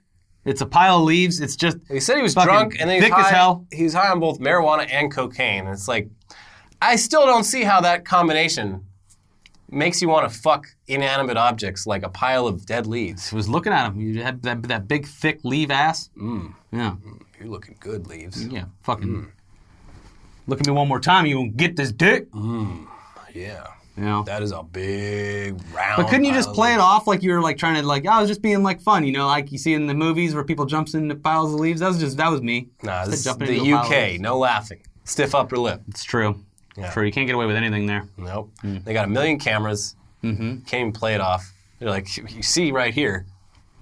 It's 0.45 0.61
a 0.61 0.67
pile 0.67 0.99
of 0.99 1.05
leaves. 1.05 1.41
It's 1.41 1.55
just 1.57 1.79
He 1.91 2.01
said 2.01 2.17
he 2.17 2.23
was 2.23 2.35
drunk 2.35 2.77
and 2.81 2.89
then 2.91 2.97
he 2.97 3.01
was 3.03 3.11
thick 3.11 3.19
as 3.19 3.27
high, 3.27 3.37
hell. 3.37 3.67
he 3.73 3.85
was 3.85 3.95
high 3.95 4.11
on 4.11 4.21
both 4.21 4.39
marijuana 4.41 4.87
and 4.91 5.13
cocaine. 5.13 5.67
It's 5.67 5.87
like, 5.89 6.09
I 6.81 6.97
still 6.97 7.27
don't 7.27 7.45
see 7.45 7.63
how 7.63 7.81
that 7.81 8.05
combination 8.05 8.85
makes 9.71 10.01
you 10.01 10.09
want 10.09 10.31
to 10.31 10.39
fuck 10.39 10.67
inanimate 10.87 11.37
objects 11.37 11.87
like 11.87 12.03
a 12.05 12.09
pile 12.09 12.47
of 12.47 12.67
dead 12.67 12.87
leaves. 12.87 13.33
I 13.33 13.37
was 13.37 13.49
looking 13.49 13.73
at 13.73 13.87
him. 13.87 14.01
You 14.01 14.23
had 14.23 14.43
that, 14.43 14.63
that 14.65 14.87
big, 14.87 15.07
thick 15.07 15.41
leaf 15.45 15.71
ass. 15.71 16.11
Mm. 16.17 16.55
Yeah. 16.73 16.95
You're 17.39 17.49
looking 17.49 17.77
good, 17.81 18.07
leaves. 18.07 18.47
Yeah. 18.47 18.67
Fucking. 18.83 19.09
Mm. 19.09 19.31
Look 20.47 20.61
at 20.61 20.67
me 20.67 20.73
one 20.73 20.89
more 20.89 21.01
time. 21.01 21.27
You 21.27 21.37
gonna 21.37 21.49
get 21.49 21.77
this 21.77 21.91
dick? 21.93 22.29
Yeah. 23.35 23.67
You 23.97 24.05
know. 24.05 24.23
That 24.25 24.43
is 24.43 24.53
a 24.53 24.63
big 24.63 25.61
round. 25.73 25.97
But 25.97 26.09
couldn't 26.09 26.25
you 26.25 26.33
just 26.33 26.53
play 26.53 26.75
it 26.75 26.81
off 26.81 27.07
like 27.07 27.23
you 27.23 27.33
were 27.33 27.41
like 27.41 27.57
trying 27.59 27.81
to 27.81 27.87
like 27.87 28.07
I 28.07 28.21
was 28.21 28.29
just 28.29 28.43
being 28.43 28.63
like 28.63 28.81
fun, 28.81 29.05
you 29.05 29.13
know, 29.13 29.27
like 29.27 29.51
you 29.51 29.59
see 29.59 29.75
in 29.75 29.87
the 29.87 29.95
movies 29.95 30.35
where 30.35 30.45
people 30.45 30.67
jumps 30.67 30.95
into 30.95 31.15
piles 31.15 31.53
of 31.53 31.61
leaves. 31.61 31.81
That 31.81 31.89
was 31.89 31.99
just 31.99 32.17
that 32.19 32.31
was 32.31 32.43
me. 32.43 32.69
Nah, 32.83 33.05
Just 33.07 33.11
this 33.11 33.27
is 33.27 33.37
the 33.37 33.45
into 33.45 33.73
a 33.73 33.77
pile 33.77 33.87
of 33.87 34.15
UK. 34.15 34.21
No 34.21 34.39
laughing. 34.39 34.83
stiff 35.05 35.35
upper 35.35 35.57
lip. 35.57 35.81
It's 35.89 36.05
true. 36.05 36.45
Yeah. 36.77 36.91
True. 36.91 37.05
You 37.05 37.13
can't 37.13 37.27
get 37.27 37.35
away 37.35 37.47
with 37.47 37.57
anything 37.57 37.87
there. 37.87 38.07
Nope. 38.17 38.51
Hmm. 38.61 38.79
They 38.85 38.93
got 38.93 39.05
a 39.07 39.09
million 39.09 39.39
cameras. 39.39 39.97
Mm-hmm. 40.23 40.59
Can't 40.61 40.81
even 40.81 40.93
play 40.93 41.15
it 41.15 41.21
off. 41.21 41.53
They're 41.79 41.91
like, 41.91 42.09
you 42.17 42.43
see 42.43 42.73
right 42.73 42.93
here, 42.93 43.27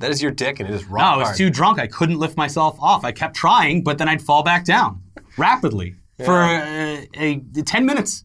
that 0.01 0.11
is 0.11 0.21
your 0.21 0.33
dick, 0.33 0.61
and 0.61 0.69
it 0.69 0.75
is 0.75 0.85
rock 0.85 1.01
No, 1.03 1.07
I 1.07 1.17
was 1.17 1.27
hard. 1.29 1.39
too 1.39 1.51
drunk. 1.51 1.79
I 1.79 1.87
couldn't 1.87 2.19
lift 2.19 2.37
myself 2.37 2.77
off. 2.81 3.05
I 3.05 3.13
kept 3.13 3.37
trying, 3.37 3.83
but 3.83 3.99
then 3.99 4.09
I'd 4.09 4.21
fall 4.23 4.43
back 4.43 4.65
down 4.65 5.03
rapidly 5.37 5.95
for 6.25 6.43
uh, 6.43 7.03
a, 7.15 7.41
10 7.65 7.87
minutes. 7.87 8.25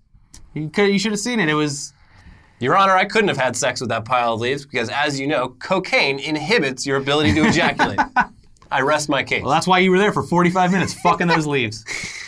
You, 0.54 0.70
could, 0.70 0.90
you 0.90 1.00
should 1.00 1.12
have 1.12 1.20
seen 1.20 1.40
it. 1.40 1.50
It 1.50 1.54
was. 1.54 1.94
Your 2.60 2.76
Honor, 2.76 2.92
I 2.94 3.06
couldn't 3.06 3.30
have 3.30 3.38
had 3.38 3.56
sex 3.56 3.80
with 3.80 3.90
that 3.90 4.04
pile 4.04 4.34
of 4.34 4.42
leaves 4.42 4.66
because, 4.66 4.90
as 4.90 5.18
you 5.18 5.28
know, 5.28 5.50
cocaine 5.60 6.20
inhibits 6.20 6.86
your 6.86 6.98
ability 6.98 7.34
to 7.36 7.48
ejaculate. 7.48 8.00
I 8.72 8.82
rest 8.82 9.08
my 9.08 9.24
case. 9.24 9.44
Well, 9.44 9.52
that's 9.52 9.66
why 9.66 9.80
you 9.80 9.92
were 9.92 9.98
there 9.98 10.12
for 10.12 10.24
45 10.24 10.72
minutes 10.72 10.94
fucking 10.96 11.28
those 11.28 11.48
leaves. 11.48 11.86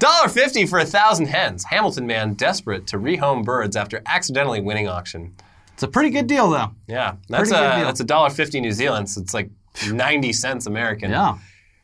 Dollar 0.00 0.28
fifty 0.28 0.66
for 0.66 0.80
a 0.80 0.84
thousand 0.84 1.26
hens. 1.26 1.62
Hamilton 1.64 2.06
man 2.06 2.34
desperate 2.34 2.86
to 2.88 2.98
rehome 2.98 3.44
birds 3.44 3.76
after 3.76 4.02
accidentally 4.06 4.60
winning 4.60 4.88
auction. 4.88 5.34
It's 5.74 5.82
a 5.84 5.88
pretty 5.88 6.10
good 6.10 6.26
deal, 6.26 6.50
though. 6.50 6.72
Yeah, 6.88 7.14
that's 7.28 7.48
Pretty 7.50 7.62
good 7.64 7.72
a 7.72 7.76
deal. 7.76 7.84
that's 7.86 8.00
a 8.00 8.04
dollar 8.04 8.30
fifty 8.30 8.60
New 8.60 8.72
Zealand. 8.72 9.08
So 9.08 9.20
it's 9.20 9.32
like 9.34 9.50
ninety 9.92 10.32
cents 10.32 10.66
American. 10.66 11.10
Yeah. 11.12 11.38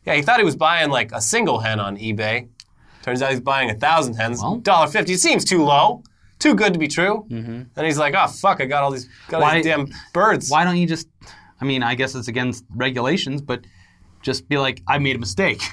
Yeah, 0.04 0.14
he 0.14 0.22
thought 0.22 0.38
he 0.38 0.44
was 0.44 0.56
buying 0.56 0.90
like 0.90 1.12
a 1.12 1.20
single 1.20 1.58
hen 1.60 1.78
on 1.80 1.96
eBay. 1.96 2.48
Turns 3.02 3.22
out 3.22 3.30
he's 3.30 3.40
buying 3.40 3.70
a 3.70 3.74
thousand 3.74 4.14
hens. 4.14 4.40
Well- 4.42 4.56
Dollar 4.56 4.88
fifty 4.88 5.16
seems 5.16 5.44
too 5.44 5.62
low, 5.64 6.02
too 6.38 6.54
good 6.54 6.72
to 6.72 6.78
be 6.78 6.88
true. 6.88 7.26
Mm-hmm. 7.30 7.62
And 7.76 7.86
he's 7.86 7.98
like, 7.98 8.14
oh 8.16 8.26
fuck, 8.28 8.60
I 8.60 8.66
got 8.66 8.82
all 8.82 8.90
these 8.90 9.08
got 9.28 9.36
all 9.36 9.42
Why- 9.42 9.56
these 9.56 9.64
damn 9.66 9.88
birds. 10.12 10.50
Why 10.50 10.64
don't 10.64 10.76
you 10.78 10.86
just. 10.86 11.08
I 11.60 11.64
mean, 11.64 11.82
I 11.82 11.94
guess 11.94 12.14
it's 12.14 12.28
against 12.28 12.64
regulations, 12.74 13.40
but 13.42 13.64
just 14.22 14.46
be 14.48 14.58
like, 14.58 14.82
I 14.88 14.98
made 14.98 15.16
a 15.16 15.18
mistake. 15.18 15.62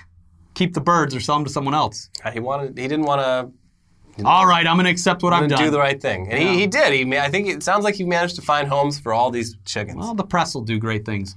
Keep 0.54 0.74
the 0.74 0.82
birds 0.82 1.16
or 1.16 1.20
sell 1.20 1.36
them 1.36 1.46
to 1.46 1.52
someone 1.52 1.74
else. 1.74 2.10
He 2.32 2.40
wanted. 2.40 2.78
He 2.78 2.88
didn't 2.88 3.06
want 3.06 3.22
to 3.22 4.24
All 4.26 4.46
right, 4.46 4.66
I'm 4.68 4.76
going 4.76 4.86
to 4.86 4.92
accept 4.92 5.24
what 5.24 5.34
I've 5.34 5.50
done. 5.50 5.64
do 5.64 5.72
the 5.72 5.80
right 5.80 6.00
thing, 6.02 6.30
and 6.32 6.38
he, 6.42 6.60
he 6.60 6.68
did. 6.68 6.94
He, 6.94 7.18
I 7.18 7.30
think 7.30 7.48
it 7.48 7.64
sounds 7.64 7.84
like 7.84 7.96
he 7.96 8.04
managed 8.04 8.36
to 8.36 8.42
find 8.42 8.68
homes 8.68 9.00
for 9.00 9.14
all 9.14 9.32
these 9.32 9.56
chickens. 9.66 9.98
well, 9.98 10.14
the 10.14 10.24
press 10.24 10.54
will 10.54 10.62
do 10.64 10.78
great 10.78 11.06
things. 11.06 11.36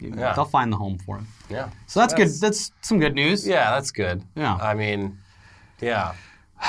Yeah. 0.00 0.34
They'll 0.34 0.44
find 0.44 0.72
the 0.72 0.76
home 0.76 0.98
for 0.98 1.16
him. 1.18 1.26
yeah. 1.48 1.70
So 1.86 2.00
that's, 2.00 2.12
good. 2.12 2.28
That's 2.28 2.70
some 2.82 2.98
good 3.00 3.14
news. 3.14 3.46
Yeah, 3.46 3.70
that's 3.70 3.90
good. 3.92 4.22
Yeah. 4.34 4.56
I 4.56 4.74
mean, 4.74 5.16
yeah, 5.80 6.14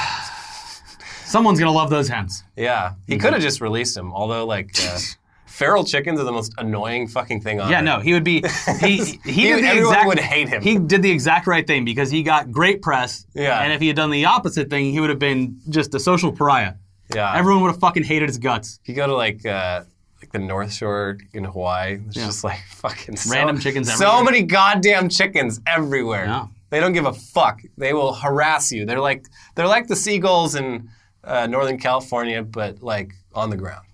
Someone's 1.25 1.59
going 1.59 1.69
to 1.71 1.75
love 1.77 1.89
those 1.89 2.07
hens. 2.07 2.43
yeah. 2.55 2.93
He 3.05 3.13
Mm-hmm. 3.15 3.21
could 3.21 3.33
have 3.33 3.41
just 3.41 3.59
released 3.59 3.95
them. 3.95 4.13
Although, 4.13 4.45
like, 4.45 4.69
uh, 4.81 4.97
feral 5.57 5.83
chickens 5.83 6.19
are 6.19 6.23
the 6.23 6.31
most 6.31 6.53
annoying 6.57 7.07
fucking 7.07 7.41
thing 7.41 7.59
on 7.59 7.69
Yeah, 7.71 7.79
earth. 7.79 7.83
no, 7.85 7.99
he 7.99 8.13
would 8.13 8.23
be. 8.23 8.43
He 8.79 8.97
he, 9.25 9.43
did 9.43 9.63
the 9.63 9.67
everyone 9.67 9.75
exact, 9.93 10.07
would 10.07 10.19
hate 10.19 10.49
him. 10.49 10.61
He 10.61 10.77
did 10.77 11.01
the 11.01 11.11
exact 11.11 11.47
right 11.47 11.65
thing 11.65 11.83
because 11.85 12.09
he 12.11 12.21
got 12.23 12.51
great 12.51 12.81
press. 12.81 13.25
Yeah. 13.33 13.59
And 13.61 13.73
if 13.73 13.81
he 13.81 13.87
had 13.87 13.95
done 13.95 14.11
the 14.11 14.25
opposite 14.25 14.69
thing, 14.69 14.91
he 14.91 14.99
would 14.99 15.09
have 15.09 15.19
been 15.19 15.59
just 15.69 15.93
a 15.95 15.99
social 15.99 16.31
pariah. 16.31 16.73
Yeah. 17.15 17.33
Everyone 17.35 17.61
would 17.63 17.71
have 17.71 17.79
fucking 17.79 18.03
hated 18.03 18.29
his 18.29 18.37
guts. 18.37 18.79
You 18.85 18.93
go 18.93 19.07
to 19.07 19.15
like 19.15 19.45
uh, 19.45 19.83
like 20.21 20.31
the 20.31 20.39
North 20.39 20.73
Shore 20.73 21.17
in 21.33 21.43
Hawaii. 21.45 21.99
It's 22.05 22.15
just 22.15 22.43
like 22.43 22.59
fucking 22.69 23.15
so- 23.17 23.33
Random 23.33 23.59
chickens 23.59 23.91
So 23.93 24.23
many 24.23 24.43
goddamn 24.43 25.09
chickens 25.09 25.59
everywhere. 25.65 26.25
Yeah. 26.25 26.47
They 26.69 26.79
don't 26.81 26.93
give 26.93 27.05
a 27.05 27.13
fuck. 27.13 27.61
They 27.77 27.93
will 27.93 28.13
harass 28.13 28.71
you. 28.71 28.85
They're 28.85 28.99
like 28.99 29.25
they're 29.55 29.67
like 29.67 29.87
the 29.87 29.95
seagulls 29.95 30.53
in 30.55 30.89
uh, 31.23 31.47
Northern 31.47 31.77
California, 31.79 32.43
but 32.43 32.83
like 32.83 33.13
on 33.33 33.49
the 33.49 33.57
ground. 33.57 33.85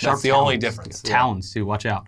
That's 0.00 0.22
the 0.22 0.32
only 0.32 0.56
difference. 0.56 1.02
Yeah. 1.04 1.16
Talons 1.16 1.52
too. 1.52 1.64
Watch 1.64 1.86
out. 1.86 2.06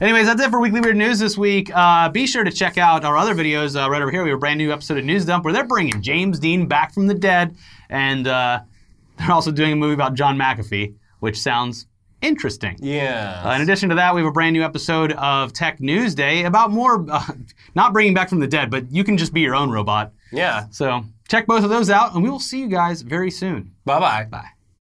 Anyways, 0.00 0.26
that's 0.26 0.40
it 0.40 0.50
for 0.50 0.60
Weekly 0.60 0.80
Weird 0.80 0.96
News 0.96 1.18
this 1.18 1.36
week. 1.36 1.74
Uh, 1.74 2.08
be 2.08 2.26
sure 2.26 2.44
to 2.44 2.52
check 2.52 2.78
out 2.78 3.04
our 3.04 3.16
other 3.16 3.34
videos 3.34 3.74
uh, 3.74 3.90
right 3.90 4.00
over 4.00 4.12
here. 4.12 4.22
We 4.22 4.30
have 4.30 4.36
a 4.36 4.40
brand 4.40 4.58
new 4.58 4.72
episode 4.72 4.96
of 4.96 5.04
News 5.04 5.24
Dump 5.24 5.44
where 5.44 5.52
they're 5.52 5.66
bringing 5.66 6.00
James 6.00 6.38
Dean 6.38 6.66
back 6.66 6.94
from 6.94 7.08
the 7.08 7.14
dead, 7.14 7.56
and 7.90 8.28
uh, 8.28 8.60
they're 9.18 9.32
also 9.32 9.50
doing 9.50 9.72
a 9.72 9.76
movie 9.76 9.94
about 9.94 10.14
John 10.14 10.38
McAfee, 10.38 10.94
which 11.18 11.40
sounds 11.40 11.86
interesting. 12.22 12.76
Yeah. 12.80 13.42
Uh, 13.44 13.54
in 13.54 13.60
addition 13.62 13.88
to 13.88 13.96
that, 13.96 14.14
we 14.14 14.20
have 14.20 14.28
a 14.28 14.32
brand 14.32 14.52
new 14.52 14.62
episode 14.62 15.12
of 15.14 15.52
Tech 15.52 15.80
News 15.80 16.14
Day 16.14 16.44
about 16.44 16.70
more, 16.70 17.04
uh, 17.10 17.24
not 17.74 17.92
bringing 17.92 18.14
back 18.14 18.28
from 18.28 18.38
the 18.38 18.46
dead, 18.46 18.70
but 18.70 18.90
you 18.92 19.02
can 19.02 19.16
just 19.18 19.32
be 19.32 19.40
your 19.40 19.56
own 19.56 19.68
robot. 19.70 20.12
yeah. 20.30 20.66
So 20.70 21.04
check 21.28 21.46
both 21.48 21.64
of 21.64 21.70
those 21.70 21.90
out, 21.90 22.14
and 22.14 22.22
we 22.22 22.30
will 22.30 22.38
see 22.40 22.60
you 22.60 22.68
guys 22.68 23.02
very 23.02 23.32
soon. 23.32 23.72
Bye 23.84 23.98
bye. 23.98 24.24
Bye. 24.30 24.48